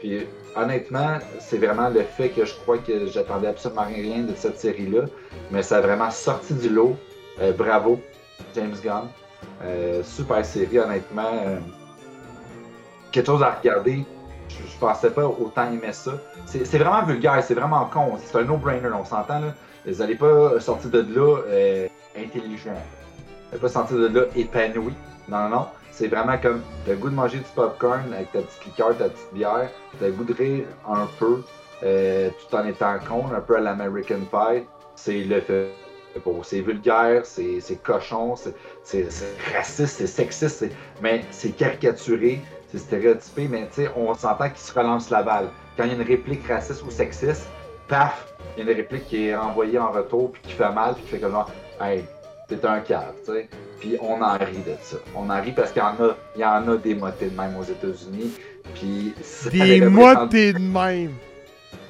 [0.00, 0.26] Puis
[0.56, 5.04] honnêtement, c'est vraiment le fait que je crois que j'attendais absolument rien de cette série-là.
[5.50, 6.96] Mais ça a vraiment sorti du lot.
[7.40, 8.00] Euh, bravo,
[8.54, 9.08] James Gunn.
[9.62, 11.30] Euh, super série, honnêtement.
[11.46, 11.58] Euh,
[13.12, 14.04] quelque chose à regarder.
[14.58, 16.12] Je, je pensais pas autant aimer ça.
[16.46, 18.18] C'est vraiment vulgaire, c'est vraiment con.
[18.24, 19.40] C'est un no-brainer, on s'entend.
[19.86, 22.70] Vous n'allez pas sortir de là euh, intelligent.
[22.72, 24.94] Vous n'allez pas sortir de là épanoui.
[25.28, 25.66] Non, non.
[25.90, 29.32] C'est vraiment comme le goût de manger du popcorn avec ta petite liqueur, ta petite
[29.34, 29.68] bière.
[30.00, 31.42] T'as le goût de rire un peu,
[31.82, 34.64] euh, tout en étant con, un peu à l'American Pie.
[34.94, 35.68] C'est le fait.
[36.42, 39.06] C'est vulgaire, c'est cochon, c'est-
[39.54, 40.66] raciste, c'est sexiste,
[41.00, 42.38] mais c'est caricaturé,
[42.72, 45.48] c'est stéréotypé, mais tu sais, on s'entend qu'il se relance la balle.
[45.76, 47.46] Quand il y a une réplique raciste ou sexiste,
[47.86, 50.94] paf, il y a une réplique qui est renvoyée en retour, puis qui fait mal,
[50.94, 51.50] puis qui fait comme genre,
[51.80, 52.04] hey,
[52.48, 53.48] t'es un cave, tu sais.
[53.78, 54.96] Puis on en rit de ça.
[55.14, 57.36] On en rit parce qu'il y en a, il y en a des motés de
[57.36, 58.32] même aux États-Unis.
[58.74, 59.14] Puis
[59.50, 61.12] Des motés de même.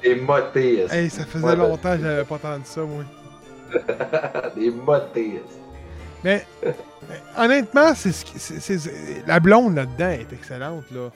[0.03, 0.85] Des motés.
[0.91, 3.03] Hey, ça faisait Ouais, ben- longtemps que j'avais pas entendu ça, moi.
[4.55, 5.41] des motés.
[6.23, 6.45] Mais
[7.37, 11.09] honnêtement, c'est ce qui- c'est- c'est- la blonde là-dedans est excellente, là.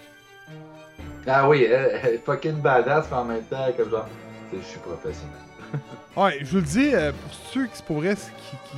[1.25, 4.07] Ah oui, elle, elle est fucking badass, mais en même temps, comme genre,
[4.53, 5.33] je suis professionnel.
[6.15, 8.77] Ouais, je vous le dis, euh, pour ceux qui, pour vrai, qui, qui,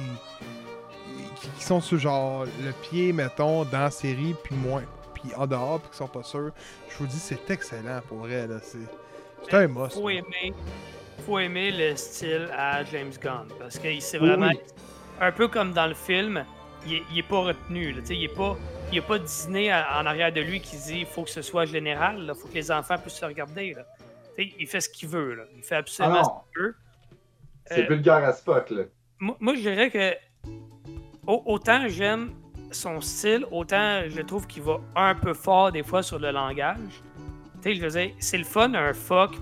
[1.42, 4.84] qui, qui sont sur genre le pied, mettons, dans la série, puis moins,
[5.14, 6.52] puis en dehors, puis qui sont pas sûrs,
[6.90, 8.56] je vous dis, c'est excellent pour vrai, là.
[8.62, 8.78] C'est
[9.50, 9.94] c'est un must.
[9.94, 10.54] Faut aimer,
[11.26, 13.48] faut aimer le style à James Gunn.
[13.58, 14.48] Parce que c'est vraiment.
[14.50, 14.60] Oui.
[15.22, 16.46] Un peu comme dans le film,
[16.86, 17.92] il est, il est pas retenu.
[17.92, 18.56] Là, il est pas.
[18.88, 21.30] Il n'y a pas Disney en en arrière de lui qui dit il faut que
[21.30, 23.76] ce soit général, il faut que les enfants puissent se regarder.
[23.76, 23.84] Là.
[24.38, 25.36] Il fait ce qu'il veut.
[25.36, 25.44] Là.
[25.56, 26.24] Il fait Ah absolument non.
[26.24, 26.76] ce qu'il veut.
[27.66, 28.84] C'est Euh, vulgaire à Spock, là.
[29.20, 30.14] Moi, moi, je dirais que
[31.28, 32.32] au- autant j'aime
[32.72, 36.78] son style, autant je trouve qu'il va un peu fort des fois sur le langage.
[37.62, 39.36] Tu sais, je veux dire, c'est le fun un fuck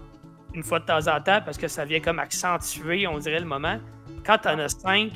[0.54, 3.45] une fois de temps en temps parce que ça vient comme accentuer, on dirait, le
[3.45, 3.80] moment.
[4.26, 5.12] Quand t'en as cinq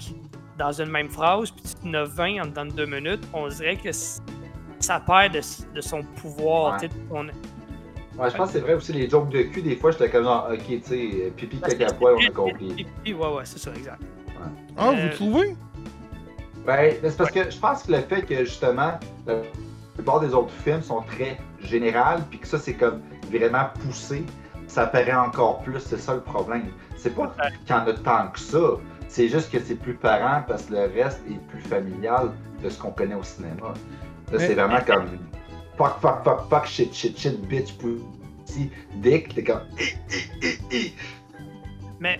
[0.61, 3.47] dans une même phrase, puis tu en as 20 en dedans de deux minutes, on
[3.47, 5.41] dirait que ça perd de,
[5.73, 6.79] de son pouvoir.
[6.79, 6.89] Ouais.
[8.17, 10.25] Ouais, je pense que c'est vrai aussi, les jokes de cul, des fois, j'étais comme
[10.25, 12.73] genre, ok, tu sais, pipi, caca, poil, on a compris.
[12.73, 14.01] vite, Ouais, ouais, c'est ça, exact.
[14.77, 15.55] Ah, Euh, vous trouvez?
[16.65, 19.37] Ben, mais c'est parce que je pense que le fait que justement, la
[19.95, 23.01] plupart des autres films sont très générales, puis que ça, c'est comme
[23.31, 24.23] vraiment poussé,
[24.67, 26.65] ça paraît encore plus, c'est ça le problème.
[26.97, 27.33] C'est pas
[27.65, 28.59] qu'il y en a tant que ça,
[29.11, 32.31] c'est juste que c'est plus parent parce que le reste est plus familial
[32.63, 33.73] de ce qu'on connaît au cinéma.
[34.31, 35.05] Là, c'est vraiment comme
[35.77, 39.63] fuck, fuck, fuck, fuck, shit, shit, shit, bitch, pussy, dick, t'es comme.
[41.99, 42.19] Mais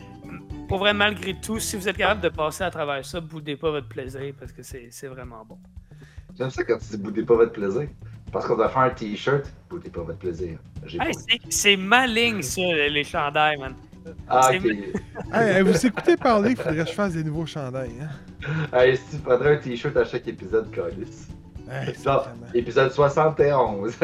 [0.68, 3.72] pour vrai, malgré tout, si vous êtes capable de passer à travers ça, boudez pas
[3.72, 5.58] votre plaisir parce que c'est vraiment bon.
[6.38, 7.88] J'aime ça quand tu dis boudez pas votre plaisir.
[8.32, 10.58] Parce qu'on doit faire un t-shirt, boudez pas votre plaisir.
[10.86, 13.76] Hey, c'est- c'est ma ligne, ça, les chandails, man.
[14.28, 14.64] Ah, ok.
[15.34, 17.92] Hey, vous écoutez parler, il faudrait que je fasse des nouveaux chandails.
[18.02, 18.10] Hein?
[18.78, 21.28] Hey, si tu prendrais un t-shirt à chaque épisode, Carlis.
[21.70, 22.22] Hey, Non,
[22.54, 23.96] épisode 71.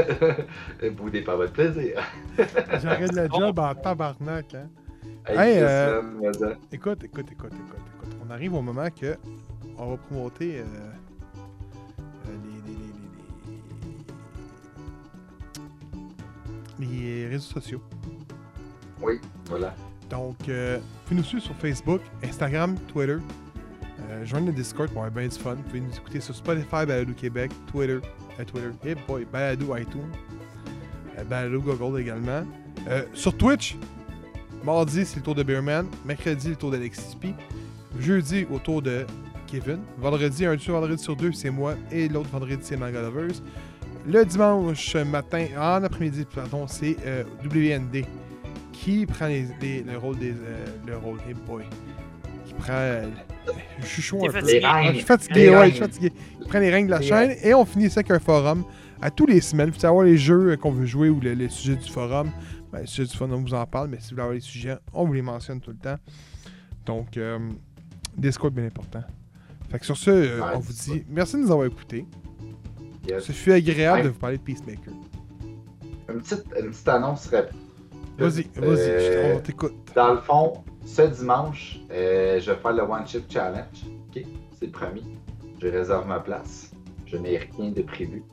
[0.96, 2.02] Boudez pas votre plaisir.
[2.82, 4.54] J'arrête le job en tabarnak.
[4.56, 4.70] Hein?
[5.28, 6.02] Hey, euh.
[6.72, 8.16] Écoute, écoute, écoute, écoute, écoute.
[8.26, 9.18] On arrive au moment que
[9.78, 12.78] on va promoter euh, euh, les, les,
[16.80, 17.82] les, les, les- les réseaux sociaux.
[19.02, 19.74] Oui, voilà.
[20.10, 23.18] Donc, euh, vous pouvez nous suivre sur Facebook, Instagram, Twitter.
[24.10, 25.56] Euh, le Discord pour avoir bien du fun.
[25.56, 28.00] Vous pouvez nous écouter sur Spotify, Balado Québec, Twitter,
[28.40, 30.12] euh, Twitter, hey boy, Balado iTunes,
[31.18, 32.44] euh, Balado Google également.
[32.88, 33.76] Euh, sur Twitch,
[34.64, 37.34] mardi c'est le tour de Beerman, mercredi le tour d'Alexis P,
[38.00, 39.06] jeudi au tour de
[39.48, 43.42] Kevin, vendredi, un vendredi sur deux c'est moi et l'autre vendredi c'est Manga Lovers.
[44.06, 48.06] Le dimanche matin, en après-midi, pardon, c'est euh, WND
[48.84, 50.32] qui prend les, les- le rôle des.
[50.32, 51.64] euh, le rôle, hey boy.
[52.46, 52.74] Qui prend.
[52.74, 53.08] euh,
[53.80, 54.40] je suis chaud un peu.
[54.64, 56.14] Ah, je suis fatigué, ouais, je suis fatigué.
[56.42, 58.64] Il prend les règles de la chaîne et on finit ça avec un forum
[59.02, 59.70] à tous les semaines.
[59.70, 62.30] Vous savoir les jeux qu'on veut jouer ou le- les sujets du forum.
[62.72, 64.42] Ben, les sujets du forum, on vous en parle, mais si vous voulez avoir les
[64.42, 65.96] sujets, on vous les mentionne tout le temps.
[66.86, 67.38] Donc, euh,
[68.18, 69.04] Discord, bien important.
[69.70, 72.06] Fait que sur ce, euh, Ouais, on vous dit merci de nous avoir écoutés.
[73.08, 73.24] Yes.
[73.24, 74.04] Ce fut agréable Ouais.
[74.04, 74.94] de vous parler de Peacemaker.
[76.10, 77.56] Une, petite, une petite annonce rapide.
[78.18, 79.74] Vas-y, Euh, vas-y, je- on t'écoute.
[79.96, 83.86] Dans le fond, ce dimanche, euh, je vais faire le One Chip Challenge.
[84.10, 84.24] OK?
[84.60, 85.04] C'est promis.
[85.62, 86.72] Je réserve ma place.
[87.06, 88.24] Je n'ai rien de prévu.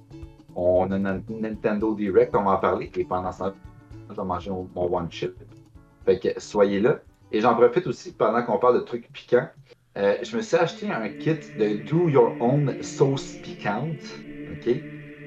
[0.56, 2.90] On a Nintendo Direct, on va en parler.
[2.96, 3.54] Et pendant ce temps
[4.10, 5.34] je vais manger mon, mon One Chip.
[6.04, 6.98] Fait que soyez là.
[7.32, 9.48] Et j'en profite aussi pendant qu'on parle de trucs piquants.
[9.96, 14.24] euh, je me suis acheté un kit de Do Your Own Sauce Piquante.
[14.50, 14.68] OK?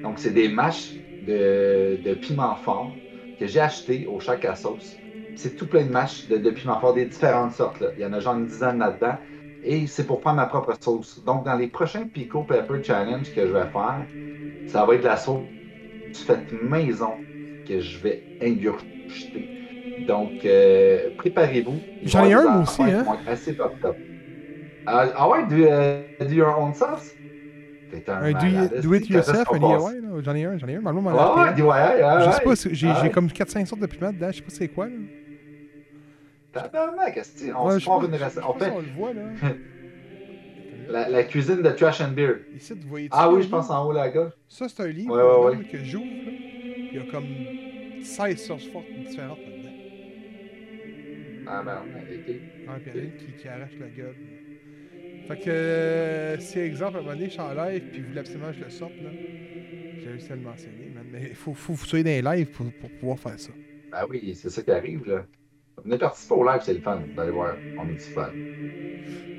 [0.04, 2.98] Donc, c'est des mâches de, de piment fort
[3.40, 4.96] que j'ai acheté au Chac à sauce.
[5.36, 7.80] C'est tout plein de mâches de, de piment fort, des différentes sortes.
[7.80, 7.90] Là.
[7.98, 9.18] Il y en a genre une dizaine là-dedans.
[9.64, 11.24] Et c'est pour faire ma propre sauce.
[11.26, 14.06] Donc, dans les prochains Pico Pepper Challenge que je vais faire,
[14.68, 15.42] ça va être de la sauce
[16.14, 17.14] faite maison
[17.68, 19.50] que je vais ingurgiter.
[20.08, 21.80] Donc, euh, préparez-vous.
[22.04, 23.06] J'en ai un, moi aussi, hein?
[23.28, 23.98] assez top top.
[24.86, 27.16] Ah, ah ouais, do, euh, do your own sauce?
[27.92, 29.60] T'es un Un do, it yourself, se un?
[29.60, 30.22] DIY, là?
[30.22, 30.82] J'en ai un, j'en ai un.
[30.82, 31.18] M'en Ouais,
[31.50, 34.12] a ouais, ouais, Je sais pas, c'est- j'ai Ah j'ai comme 4-5 sortes de piments
[34.12, 34.96] dedans, je sais pas c'est quoi là.
[36.54, 37.20] Tabarnak,
[37.56, 38.44] on se sais une recette.
[38.48, 39.22] On si fait on le voit là.
[40.90, 42.36] la, la cuisine de Trash and Beer.
[42.56, 44.32] Ici, vous voyez Ah oui, je pense en haut là, gars.
[44.48, 45.64] Ça, c'est un livre Ouais, ouais, ouais.
[45.66, 46.06] que j'ouvre.
[46.06, 47.26] Il y a comme
[48.04, 49.54] 16 sources fortes différentes là-dedans.
[51.50, 52.10] Ah ben, ok.
[52.10, 52.32] Ouais, puis
[52.68, 54.16] il y en a une qui, qui arrache la gueule.
[55.28, 58.08] Fait que euh, si, exemple, à un moment donné, je suis en live, puis vous
[58.08, 61.06] voulez absolument que je le sorte, là, j'ai réussi à le mentionner, man.
[61.12, 63.52] Mais il faut, faut que vous soyez dans les lives pour, pour pouvoir faire ça.
[63.91, 65.26] Ben oui, c'est ça qui arrive, là.
[65.84, 67.02] Venez participer au live, c'est le fun.
[67.18, 68.32] Allez voir, on est du fun.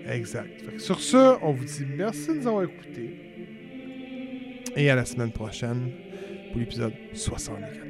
[0.08, 0.62] Exact.
[0.62, 3.10] Fait que sur ce, on vous dit merci de nous avoir écoutés.
[4.76, 5.90] Et à la semaine prochaine
[6.52, 7.87] pour l'épisode 74.